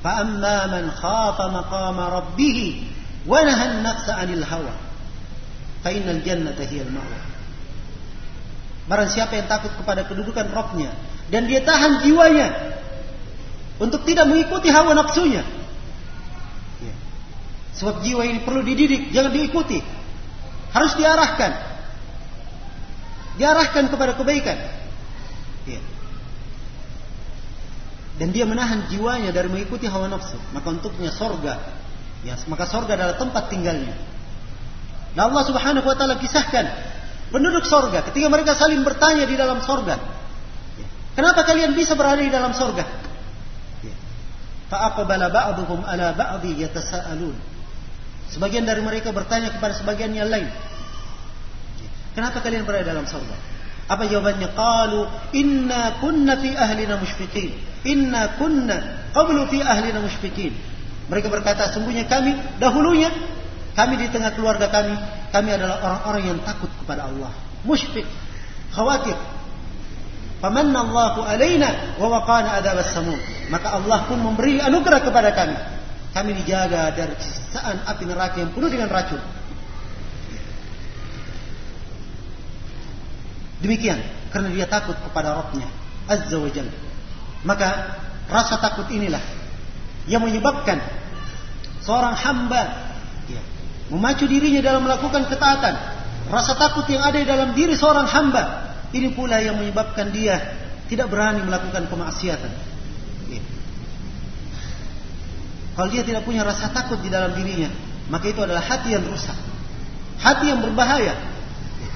"Fa'amma 0.05 0.69
man 0.69 0.85
khafa 0.93 1.49
maqama 1.49 2.03
rabbih 2.13 2.92
an-nafsa 3.27 4.19
'anil 4.19 4.43
hawa, 4.43 4.73
fa 5.83 5.89
innal 5.91 6.19
jannata 6.23 6.63
hiyal 6.67 6.91
ma'wa." 6.91 7.19
Barang 8.83 9.07
siapa 9.07 9.39
yang 9.39 9.47
takut 9.47 9.71
kepada 9.79 10.03
kedudukan 10.03 10.51
Rabbnya 10.51 10.91
dan 11.31 11.47
dia 11.47 11.63
tahan 11.63 12.03
jiwanya 12.03 12.51
untuk 13.79 14.03
tidak 14.03 14.27
mengikuti 14.27 14.67
hawa 14.69 14.91
nafsunya. 14.91 15.41
Ya. 16.83 16.95
Sebab 17.79 18.03
jiwa 18.03 18.27
ini 18.27 18.39
perlu 18.43 18.61
dididik, 18.61 19.15
jangan 19.15 19.31
diikuti. 19.31 19.79
Harus 20.75 20.93
diarahkan. 20.99 21.51
Diarahkan 23.39 23.89
kepada 23.89 24.13
kebaikan. 24.13 24.57
Ya. 25.65 25.81
Dan 28.21 28.29
dia 28.29 28.45
menahan 28.45 28.85
jiwanya 28.93 29.33
dari 29.33 29.49
mengikuti 29.49 29.89
hawa 29.89 30.05
nafsu. 30.05 30.37
Maka 30.53 30.69
untuknya 30.69 31.09
sorga. 31.09 31.57
Ya, 32.23 32.39
maka 32.47 32.63
sorga 32.67 32.95
adalah 32.95 33.19
tempat 33.19 33.51
tinggalnya. 33.51 33.95
Dan 35.13 35.29
Allah 35.29 35.43
Subhanahu 35.45 35.85
wa 35.85 35.95
taala 35.95 36.17
kisahkan 36.17 36.65
penduduk 37.29 37.67
sorga 37.67 38.01
ketika 38.09 38.27
mereka 38.31 38.57
saling 38.57 38.81
bertanya 38.81 39.27
di 39.27 39.35
dalam 39.37 39.61
sorga. 39.61 39.99
Kenapa 41.13 41.45
kalian 41.45 41.77
bisa 41.77 41.93
berada 41.93 42.23
di 42.23 42.33
dalam 42.33 42.55
sorga? 42.57 42.87
Fa'aqbala 44.73 45.29
ba'duhum 45.29 45.85
ala 45.85 46.17
ba'di 46.17 46.57
yatasaalun. 46.65 47.37
Sebagian 48.33 48.65
dari 48.65 48.81
mereka 48.81 49.13
bertanya 49.13 49.53
kepada 49.53 49.77
sebagian 49.77 50.09
yang 50.17 50.33
lain. 50.33 50.49
Kenapa 52.17 52.41
kalian 52.41 52.65
berada 52.65 52.89
dalam 52.89 53.05
sorga? 53.05 53.37
Apa 53.85 54.09
jawabannya? 54.09 54.49
Qalu 54.57 55.01
inna 55.37 56.01
kunna 56.01 56.41
fi 56.41 56.57
ahlina 56.57 56.97
musyfiqin. 56.97 57.53
Inna 57.85 58.33
kunna 58.41 59.11
qablu 59.13 59.45
fi 59.53 59.61
ahlina 59.61 60.01
musyfiqin. 60.01 60.72
Mereka 61.11 61.27
berkata, 61.27 61.67
sungguhnya 61.71 62.07
kami 62.07 62.35
dahulunya 62.59 63.11
kami 63.73 63.97
di 63.97 64.07
tengah 64.13 64.37
keluarga 64.37 64.69
kami, 64.69 64.93
kami 65.33 65.49
adalah 65.49 65.81
orang-orang 65.81 66.23
yang 66.29 66.39
takut 66.45 66.69
kepada 66.77 67.09
Allah. 67.09 67.33
Musyfiq, 67.65 68.05
khawatir. 68.69 69.17
Famanna 70.37 70.83
Allahu 70.85 71.23
alaina 71.23 71.95
wa 71.95 72.19
waqana 72.19 72.59
adzab 72.59 72.83
samum 72.83 73.15
Maka 73.47 73.79
Allah 73.79 74.03
pun 74.11 74.19
memberi 74.19 74.59
anugerah 74.59 75.01
kepada 75.01 75.31
kami. 75.33 75.57
Kami 76.13 76.31
dijaga 76.43 76.93
dari 76.93 77.15
siksaan 77.17 77.81
api 77.89 78.03
neraka 78.05 78.43
yang 78.43 78.51
penuh 78.53 78.69
dengan 78.69 78.91
racun. 78.91 79.23
Demikian 83.63 84.03
karena 84.29 84.51
dia 84.51 84.67
takut 84.67 84.99
kepada 84.99 85.33
Rabbnya 85.33 85.65
Azza 86.11 86.37
wa 86.37 86.51
Jalla. 86.51 86.75
Maka 87.47 87.69
rasa 88.27 88.59
takut 88.59 88.85
inilah 88.91 89.23
yang 90.09 90.23
menyebabkan 90.23 90.83
seorang 91.83 92.15
hamba 92.15 92.93
memacu 93.93 94.25
dirinya 94.25 94.65
dalam 94.65 94.81
melakukan 94.85 95.29
ketaatan. 95.29 95.75
Rasa 96.31 96.55
takut 96.55 96.87
yang 96.87 97.03
ada 97.05 97.19
di 97.19 97.27
dalam 97.27 97.53
diri 97.53 97.77
seorang 97.77 98.07
hamba 98.07 98.73
ini 98.95 99.11
pula 99.11 99.37
yang 99.43 99.59
menyebabkan 99.59 100.09
dia 100.09 100.39
tidak 100.87 101.11
berani 101.13 101.45
melakukan 101.45 101.85
kemaksiatan. 101.85 102.51
Ya. 103.29 103.43
Kalau 105.77 105.89
dia 105.93 106.01
tidak 106.01 106.23
punya 106.23 106.41
rasa 106.41 106.73
takut 106.73 107.01
di 107.03 107.09
dalam 107.11 107.37
dirinya, 107.37 107.69
maka 108.07 108.29
itu 108.29 108.39
adalah 108.39 108.63
hati 108.63 108.97
yang 108.97 109.03
rusak. 109.05 109.35
Hati 110.21 110.49
yang 110.49 110.63
berbahaya. 110.63 111.13
Ya. 111.13 111.91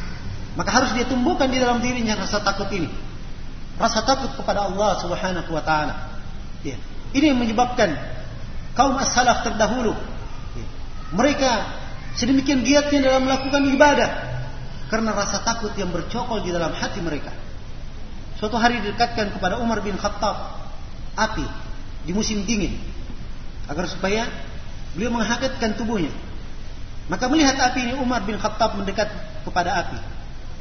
Maka 0.59 0.69
harus 0.75 0.91
dia 0.91 1.07
tumbuhkan 1.07 1.47
di 1.47 1.57
dalam 1.57 1.79
dirinya 1.79 2.19
rasa 2.19 2.43
takut 2.43 2.67
ini. 2.73 2.89
Rasa 3.77 4.03
takut 4.03 4.33
kepada 4.35 4.67
Allah 4.67 4.97
Subhanahu 4.99 5.49
wa 5.49 5.63
taala. 5.63 6.19
Ya. 6.67 6.75
Ini 7.17 7.33
yang 7.33 7.41
menyebabkan 7.41 7.97
kaum 8.77 8.93
as-salaf 9.01 9.41
terdahulu 9.41 9.97
mereka 11.17 11.65
sedemikian 12.13 12.61
giatnya 12.61 13.09
dalam 13.09 13.25
melakukan 13.25 13.63
ibadah 13.73 14.09
karena 14.91 15.15
rasa 15.15 15.41
takut 15.43 15.71
yang 15.79 15.89
bercokol 15.89 16.43
di 16.43 16.51
dalam 16.51 16.71
hati 16.75 16.99
mereka. 16.99 17.31
Suatu 18.37 18.59
hari 18.59 18.83
didekatkan 18.85 19.33
kepada 19.33 19.57
Umar 19.57 19.81
bin 19.81 19.97
Khattab 19.97 20.61
api 21.17 21.47
di 22.05 22.13
musim 22.13 22.45
dingin 22.45 22.77
agar 23.65 23.89
supaya 23.89 24.29
beliau 24.93 25.15
menghakatkan 25.15 25.73
tubuhnya. 25.73 26.13
Maka 27.07 27.31
melihat 27.31 27.55
api 27.71 27.87
ini 27.87 27.93
Umar 27.97 28.27
bin 28.27 28.35
Khattab 28.35 28.75
mendekat 28.77 29.07
kepada 29.47 29.79
api. 29.87 29.99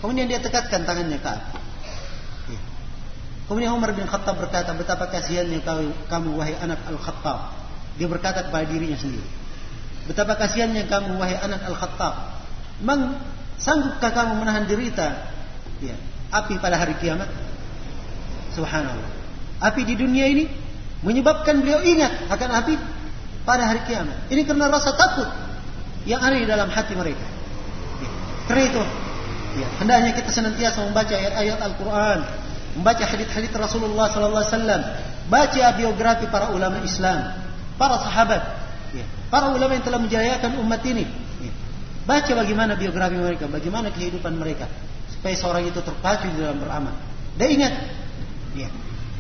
Kemudian 0.00 0.30
dia 0.30 0.38
tekatkan 0.38 0.86
tangannya 0.86 1.18
ke 1.18 1.28
api. 1.28 1.65
Kemudian 3.46 3.70
Umar 3.78 3.94
bin 3.94 4.10
Khattab 4.10 4.42
berkata, 4.42 4.74
betapa 4.74 5.06
kasihannya 5.06 5.62
kamu 6.10 6.34
wahai 6.34 6.58
anak 6.58 6.82
Al-Khattab. 6.90 7.54
Dia 7.94 8.10
berkata 8.10 8.42
kepada 8.42 8.66
dirinya 8.66 8.98
sendiri. 8.98 9.22
Betapa 10.10 10.34
kasihannya 10.34 10.90
kamu 10.90 11.14
wahai 11.14 11.38
anak 11.38 11.62
Al-Khattab. 11.70 12.42
Memang 12.82 13.22
sanggupkah 13.56 14.10
kamu 14.10 14.42
menahan 14.42 14.66
derita 14.66 15.30
ya, 15.78 15.94
api 16.34 16.58
pada 16.58 16.74
hari 16.74 16.98
kiamat? 16.98 17.30
Subhanallah. 18.58 19.10
Api 19.62 19.86
di 19.86 19.94
dunia 19.94 20.26
ini 20.26 20.50
menyebabkan 21.06 21.62
beliau 21.62 21.80
ingat 21.86 22.26
akan 22.26 22.50
api 22.50 22.74
pada 23.46 23.70
hari 23.70 23.86
kiamat. 23.86 24.26
Ini 24.26 24.42
karena 24.42 24.66
rasa 24.66 24.90
takut 24.98 25.30
yang 26.02 26.18
ada 26.18 26.34
di 26.34 26.46
dalam 26.50 26.66
hati 26.66 26.98
mereka. 26.98 27.22
Ya. 28.02 28.10
Karena 28.50 28.62
itu, 28.74 28.82
ya, 29.62 29.68
hendaknya 29.78 30.10
kita 30.18 30.30
senantiasa 30.34 30.82
membaca 30.82 31.14
ayat-ayat 31.14 31.58
Al-Quran, 31.62 32.18
membaca 32.76 33.02
hadits-hadits 33.08 33.56
Rasulullah 33.56 34.12
Sallallahu 34.12 34.44
Alaihi 34.44 34.84
baca 35.26 35.64
biografi 35.74 36.28
para 36.28 36.52
ulama 36.52 36.78
Islam, 36.84 37.32
para 37.80 37.96
sahabat, 37.98 38.66
Ya. 38.96 39.04
Para 39.28 39.50
ulama 39.50 39.76
yang 39.76 39.84
telah 39.84 40.00
menjayakan 40.00 40.62
umat 40.64 40.80
ini. 40.88 41.04
Ya. 41.42 41.52
Baca 42.08 42.32
bagaimana 42.32 42.78
biografi 42.78 43.20
mereka, 43.20 43.44
bagaimana 43.50 43.92
kehidupan 43.92 44.38
mereka. 44.40 44.70
Supaya 45.12 45.34
seorang 45.34 45.68
itu 45.68 45.80
terpacu 45.84 46.32
di 46.32 46.38
dalam 46.40 46.56
beramal. 46.62 46.94
Dan 47.36 47.48
ingat, 47.52 47.72
ya, 48.56 48.68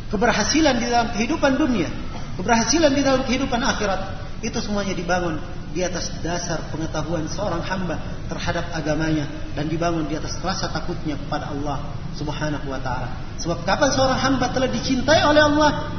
keberhasilan 0.08 0.80
di 0.80 0.86
dalam 0.88 1.12
kehidupan 1.12 1.60
dunia, 1.60 1.92
keberhasilan 2.40 2.92
di 2.96 3.02
dalam 3.04 3.26
kehidupan 3.28 3.60
akhirat, 3.60 4.00
itu 4.40 4.56
semuanya 4.64 4.96
dibangun 4.96 5.36
di 5.76 5.84
atas 5.84 6.08
dasar 6.24 6.72
pengetahuan 6.72 7.28
seorang 7.28 7.60
hamba 7.60 8.00
terhadap 8.32 8.72
agamanya 8.72 9.28
dan 9.52 9.68
dibangun 9.68 10.08
di 10.08 10.16
atas 10.16 10.40
rasa 10.40 10.72
takutnya 10.72 11.20
kepada 11.20 11.52
Allah 11.52 11.84
Subhanahu 12.16 12.66
wa 12.66 12.80
taala. 12.80 13.12
Sebab 13.36 13.68
kapan 13.68 13.92
seorang 13.92 14.18
hamba 14.18 14.48
telah 14.50 14.72
dicintai 14.72 15.22
oleh 15.28 15.44
Allah, 15.44 15.92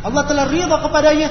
Allah 0.00 0.22
telah 0.24 0.44
ridha 0.48 0.76
kepadanya, 0.80 1.28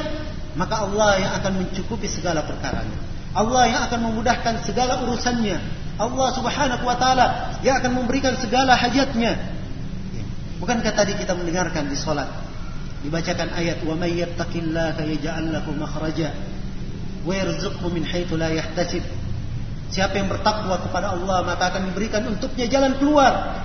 maka 0.53 0.85
Allah 0.85 1.17
yang 1.17 1.31
akan 1.41 1.53
mencukupi 1.65 2.05
segala 2.05 2.45
perkaranya. 2.45 2.97
Allah 3.33 3.63
yang 3.69 3.81
akan 3.89 3.99
memudahkan 4.13 4.65
segala 4.65 5.01
urusannya. 5.05 5.57
Allah 5.97 6.27
Subhanahu 6.37 6.83
wa 6.85 6.97
taala 6.97 7.57
yang 7.65 7.81
akan 7.81 8.05
memberikan 8.05 8.37
segala 8.37 8.77
hajatnya. 8.77 9.57
Bukankah 10.57 10.93
tadi 10.93 11.13
kita 11.17 11.37
mendengarkan 11.37 11.89
di 11.89 11.97
salat 11.97 12.29
dibacakan 13.05 13.53
ayat 13.53 13.85
wa 13.85 13.93
may 13.93 14.17
yattaqillaha 14.17 15.05
yaj'al 15.05 15.53
lahu 15.53 15.69
makhraja 15.77 16.33
wa 17.21 17.33
yarzuqhu 17.33 17.93
min 17.93 18.01
haitsu 18.01 18.37
la 18.37 18.49
yahtasib. 18.49 19.05
Siapa 19.93 20.17
yang 20.17 20.27
bertakwa 20.27 20.81
kepada 20.81 21.13
Allah 21.13 21.45
maka 21.45 21.71
akan 21.71 21.93
diberikan 21.93 22.25
untuknya 22.25 22.65
jalan 22.67 22.97
keluar 22.97 23.63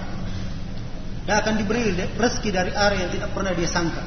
dan 1.23 1.39
akan 1.39 1.55
diberi 1.63 1.95
rezeki 2.19 2.51
dari 2.51 2.73
area 2.75 3.07
yang 3.07 3.13
tidak 3.15 3.31
pernah 3.31 3.55
dia 3.55 3.71
sangka. 3.71 4.03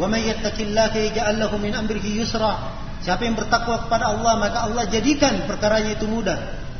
Wa 0.00 0.08
may 0.08 0.24
yattaqillaha 0.32 0.96
yaj'al 1.12 1.36
lahu 1.36 1.60
min 1.60 1.76
amrihi 1.76 2.24
yusra. 2.24 2.72
Siapa 3.04 3.24
yang 3.24 3.36
bertakwa 3.36 3.84
kepada 3.88 4.12
Allah 4.12 4.40
maka 4.40 4.64
Allah 4.64 4.88
jadikan 4.88 5.44
perkaranya 5.44 5.96
itu 5.96 6.08
mudah. 6.08 6.38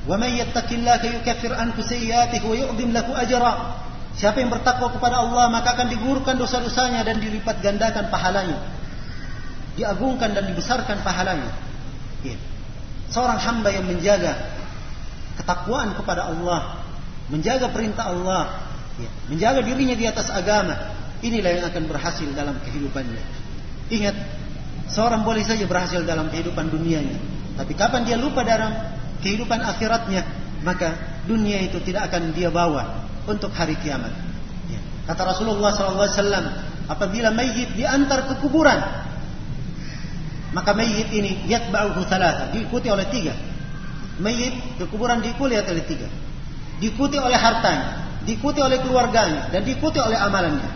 Wa 0.09 0.17
may 0.17 0.41
yattaqillaha 0.41 1.21
yukaffir 1.21 1.53
anhu 1.53 1.85
sayyi'atihi 1.85 2.45
wa 2.45 2.57
yu'dhim 2.57 2.97
lahu 2.97 3.13
ajra. 3.13 3.85
Siapa 4.17 4.41
yang 4.41 4.49
bertakwa 4.49 4.89
kepada 4.97 5.21
Allah 5.21 5.53
maka 5.53 5.77
akan 5.77 5.93
digugurkan 5.93 6.41
dosa-dosanya 6.41 7.05
dan 7.05 7.21
dilipat 7.21 7.61
gandakan 7.61 8.09
pahalanya. 8.09 8.59
Diagungkan 9.77 10.33
dan 10.33 10.49
dibesarkan 10.49 11.05
pahalanya. 11.05 11.53
Ya. 12.25 12.37
Seorang 13.13 13.41
hamba 13.41 13.69
yang 13.73 13.85
menjaga 13.85 14.39
ketakwaan 15.41 15.97
kepada 15.97 16.29
Allah, 16.29 16.85
menjaga 17.33 17.73
perintah 17.73 18.13
Allah, 18.13 18.70
menjaga 19.31 19.61
dirinya 19.63 19.97
di 19.97 20.05
atas 20.09 20.29
agama, 20.29 21.01
Inilah 21.21 21.51
yang 21.53 21.65
akan 21.69 21.85
berhasil 21.85 22.29
dalam 22.33 22.57
kehidupannya. 22.65 23.21
Ingat, 23.93 24.17
seorang 24.89 25.21
boleh 25.21 25.45
saja 25.45 25.69
berhasil 25.69 26.01
dalam 26.09 26.33
kehidupan 26.33 26.73
dunianya. 26.73 27.21
Tapi 27.61 27.77
kapan 27.77 28.09
dia 28.09 28.17
lupa 28.17 28.41
dalam 28.41 28.73
kehidupan 29.21 29.61
akhiratnya, 29.61 30.25
maka 30.65 31.21
dunia 31.29 31.61
itu 31.61 31.77
tidak 31.85 32.09
akan 32.09 32.33
dia 32.33 32.49
bawa 32.49 33.05
untuk 33.29 33.53
hari 33.53 33.77
kiamat. 33.85 34.17
Ya. 34.73 34.81
Kata 35.13 35.37
Rasulullah 35.37 35.77
SAW, 35.77 36.09
apabila 36.89 37.29
mayit 37.37 37.77
diantar 37.77 38.25
ke 38.25 38.41
kuburan, 38.41 38.81
maka 40.57 40.73
mayit 40.73 41.13
ini 41.13 41.45
yatba'uhu 41.53 42.01
diikuti 42.57 42.89
oleh 42.89 43.05
tiga. 43.13 43.37
Mayit 44.25 44.81
ke 44.81 44.89
kuburan 44.89 45.21
diikuti 45.21 45.53
oleh 45.53 45.85
tiga. 45.85 46.09
Diikuti 46.81 47.21
oleh 47.21 47.37
hartanya, 47.37 48.10
diikuti 48.25 48.61
oleh 48.61 48.81
keluarganya, 48.85 49.49
dan 49.49 49.65
diikuti 49.65 49.99
oleh 50.01 50.17
amalannya. 50.17 50.71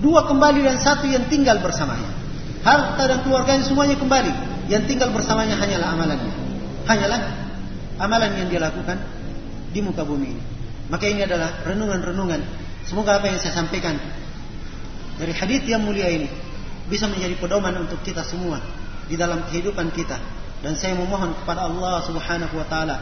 Dua 0.00 0.24
kembali 0.24 0.64
dan 0.64 0.80
satu 0.80 1.04
yang 1.04 1.28
tinggal 1.28 1.60
bersamanya. 1.60 2.08
Harta 2.64 3.04
dan 3.04 3.20
keluarganya 3.20 3.64
semuanya 3.64 3.96
kembali. 4.00 4.32
Yang 4.72 4.96
tinggal 4.96 5.12
bersamanya 5.12 5.60
hanyalah 5.60 5.92
amalannya. 5.92 6.32
Hanyalah 6.88 7.20
amalan 8.00 8.30
yang 8.40 8.48
dia 8.48 8.60
lakukan 8.64 8.96
di 9.70 9.80
muka 9.84 10.04
bumi 10.04 10.28
ini. 10.36 10.42
Maka 10.88 11.04
ini 11.04 11.22
adalah 11.22 11.62
renungan-renungan. 11.68 12.40
Semoga 12.88 13.20
apa 13.20 13.28
yang 13.28 13.38
saya 13.38 13.54
sampaikan 13.60 14.00
dari 15.20 15.36
hadis 15.36 15.62
yang 15.68 15.84
mulia 15.84 16.08
ini 16.08 16.26
bisa 16.88 17.06
menjadi 17.06 17.36
pedoman 17.36 17.76
untuk 17.76 18.00
kita 18.00 18.24
semua 18.24 18.58
di 19.06 19.14
dalam 19.20 19.44
kehidupan 19.46 19.92
kita. 19.92 20.16
Dan 20.60 20.76
saya 20.76 20.96
memohon 20.96 21.36
kepada 21.44 21.68
Allah 21.68 22.04
Subhanahu 22.04 22.56
wa 22.56 22.66
taala 22.68 22.96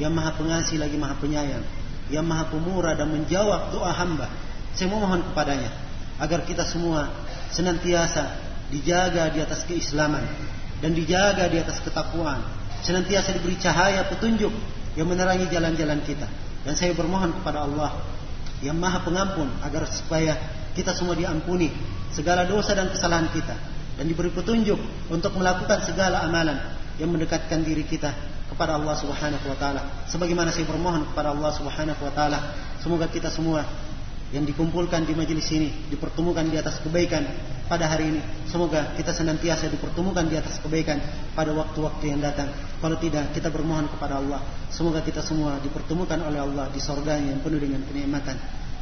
yang 0.00 0.12
Maha 0.12 0.32
Pengasih 0.36 0.80
lagi 0.80 0.96
Maha 0.96 1.16
Penyayang, 1.16 1.64
yang 2.08 2.24
Maha 2.24 2.48
Pemurah 2.48 2.96
dan 2.96 3.12
menjawab 3.12 3.72
doa 3.72 3.92
hamba. 3.92 4.28
Saya 4.72 4.92
memohon 4.92 5.24
kepadanya 5.32 5.70
agar 6.18 6.44
kita 6.44 6.64
semua 6.64 7.08
senantiasa 7.52 8.36
dijaga 8.68 9.32
di 9.32 9.40
atas 9.40 9.64
keislaman 9.64 10.22
dan 10.78 10.92
dijaga 10.92 11.48
di 11.48 11.58
atas 11.58 11.80
ketakwaan 11.80 12.44
senantiasa 12.84 13.34
diberi 13.34 13.58
cahaya 13.58 14.06
petunjuk 14.06 14.52
yang 14.94 15.08
menerangi 15.08 15.50
jalan-jalan 15.50 15.98
kita. 16.06 16.26
Dan 16.66 16.74
saya 16.74 16.92
bermohon 16.94 17.32
kepada 17.42 17.64
Allah 17.64 17.96
yang 18.60 18.76
Maha 18.76 19.02
Pengampun 19.06 19.48
agar 19.62 19.86
supaya 19.86 20.34
kita 20.74 20.94
semua 20.94 21.14
diampuni 21.14 21.70
segala 22.10 22.46
dosa 22.46 22.74
dan 22.74 22.90
kesalahan 22.90 23.30
kita 23.30 23.54
dan 23.98 24.04
diberi 24.06 24.30
petunjuk 24.30 24.78
untuk 25.10 25.34
melakukan 25.34 25.82
segala 25.86 26.22
amalan 26.22 26.58
yang 26.98 27.10
mendekatkan 27.10 27.62
diri 27.62 27.86
kita 27.86 28.14
kepada 28.58 28.74
Allah 28.74 28.98
Subhanahu 28.98 29.46
wa 29.46 29.54
taala. 29.54 29.86
Sebagaimana 30.10 30.50
saya 30.50 30.66
bermohon 30.66 31.06
kepada 31.14 31.30
Allah 31.30 31.54
Subhanahu 31.54 32.02
wa 32.02 32.10
taala, 32.10 32.42
semoga 32.82 33.06
kita 33.06 33.30
semua 33.30 33.62
yang 34.34 34.42
dikumpulkan 34.42 35.06
di 35.06 35.14
majelis 35.14 35.46
ini 35.54 35.70
dipertemukan 35.88 36.42
di 36.42 36.58
atas 36.58 36.82
kebaikan 36.82 37.22
pada 37.70 37.86
hari 37.86 38.10
ini. 38.10 38.20
Semoga 38.50 38.98
kita 38.98 39.14
senantiasa 39.14 39.70
dipertemukan 39.70 40.26
di 40.26 40.34
atas 40.34 40.58
kebaikan 40.58 40.98
pada 41.38 41.54
waktu-waktu 41.54 42.10
yang 42.10 42.18
datang. 42.18 42.50
Kalau 42.82 42.98
tidak, 42.98 43.30
kita 43.30 43.46
bermohon 43.46 43.86
kepada 43.94 44.18
Allah. 44.18 44.42
Semoga 44.74 45.06
kita 45.06 45.22
semua 45.22 45.62
dipertemukan 45.62 46.18
oleh 46.26 46.42
Allah 46.42 46.66
di 46.74 46.82
sorganya 46.82 47.30
yang 47.30 47.40
penuh 47.40 47.62
dengan 47.62 47.86
kenikmatan. 47.86 48.36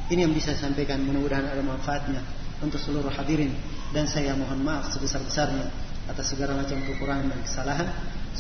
Ini 0.09 0.25
yang 0.25 0.33
bisa 0.33 0.57
saya 0.57 0.73
sampaikan. 0.73 1.05
Mudah-mudahan 1.05 1.53
ada 1.53 1.61
manfaatnya 1.61 2.25
untuk 2.65 2.81
seluruh 2.81 3.13
hadirin. 3.13 3.53
Dan 3.93 4.09
saya 4.09 4.33
mohon 4.33 4.65
maaf 4.65 4.89
sebesar-besarnya 4.97 5.69
atas 6.09 6.33
segala 6.33 6.57
macam 6.59 6.81
kekurangan 6.81 7.29
dan 7.29 7.41
kesalahan. 7.45 7.89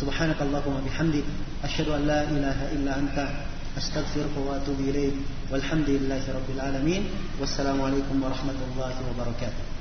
سبحانك 0.00 0.36
اللهم 0.42 0.72
وبحمدك 0.76 1.24
أشهد 1.64 1.88
أن 1.88 2.02
لا 2.06 2.20
إله 2.28 2.58
إلا 2.72 2.92
أنت 2.98 3.28
أستغفرك 3.78 4.34
وأتوب 4.36 4.80
إليك 4.80 5.16
والحمد 5.52 5.88
لله 5.88 6.22
رب 6.28 6.48
العالمين 6.56 7.02
والسلام 7.40 7.82
عليكم 7.82 8.16
ورحمة 8.22 8.58
الله 8.68 8.94
وبركاته. 9.08 9.75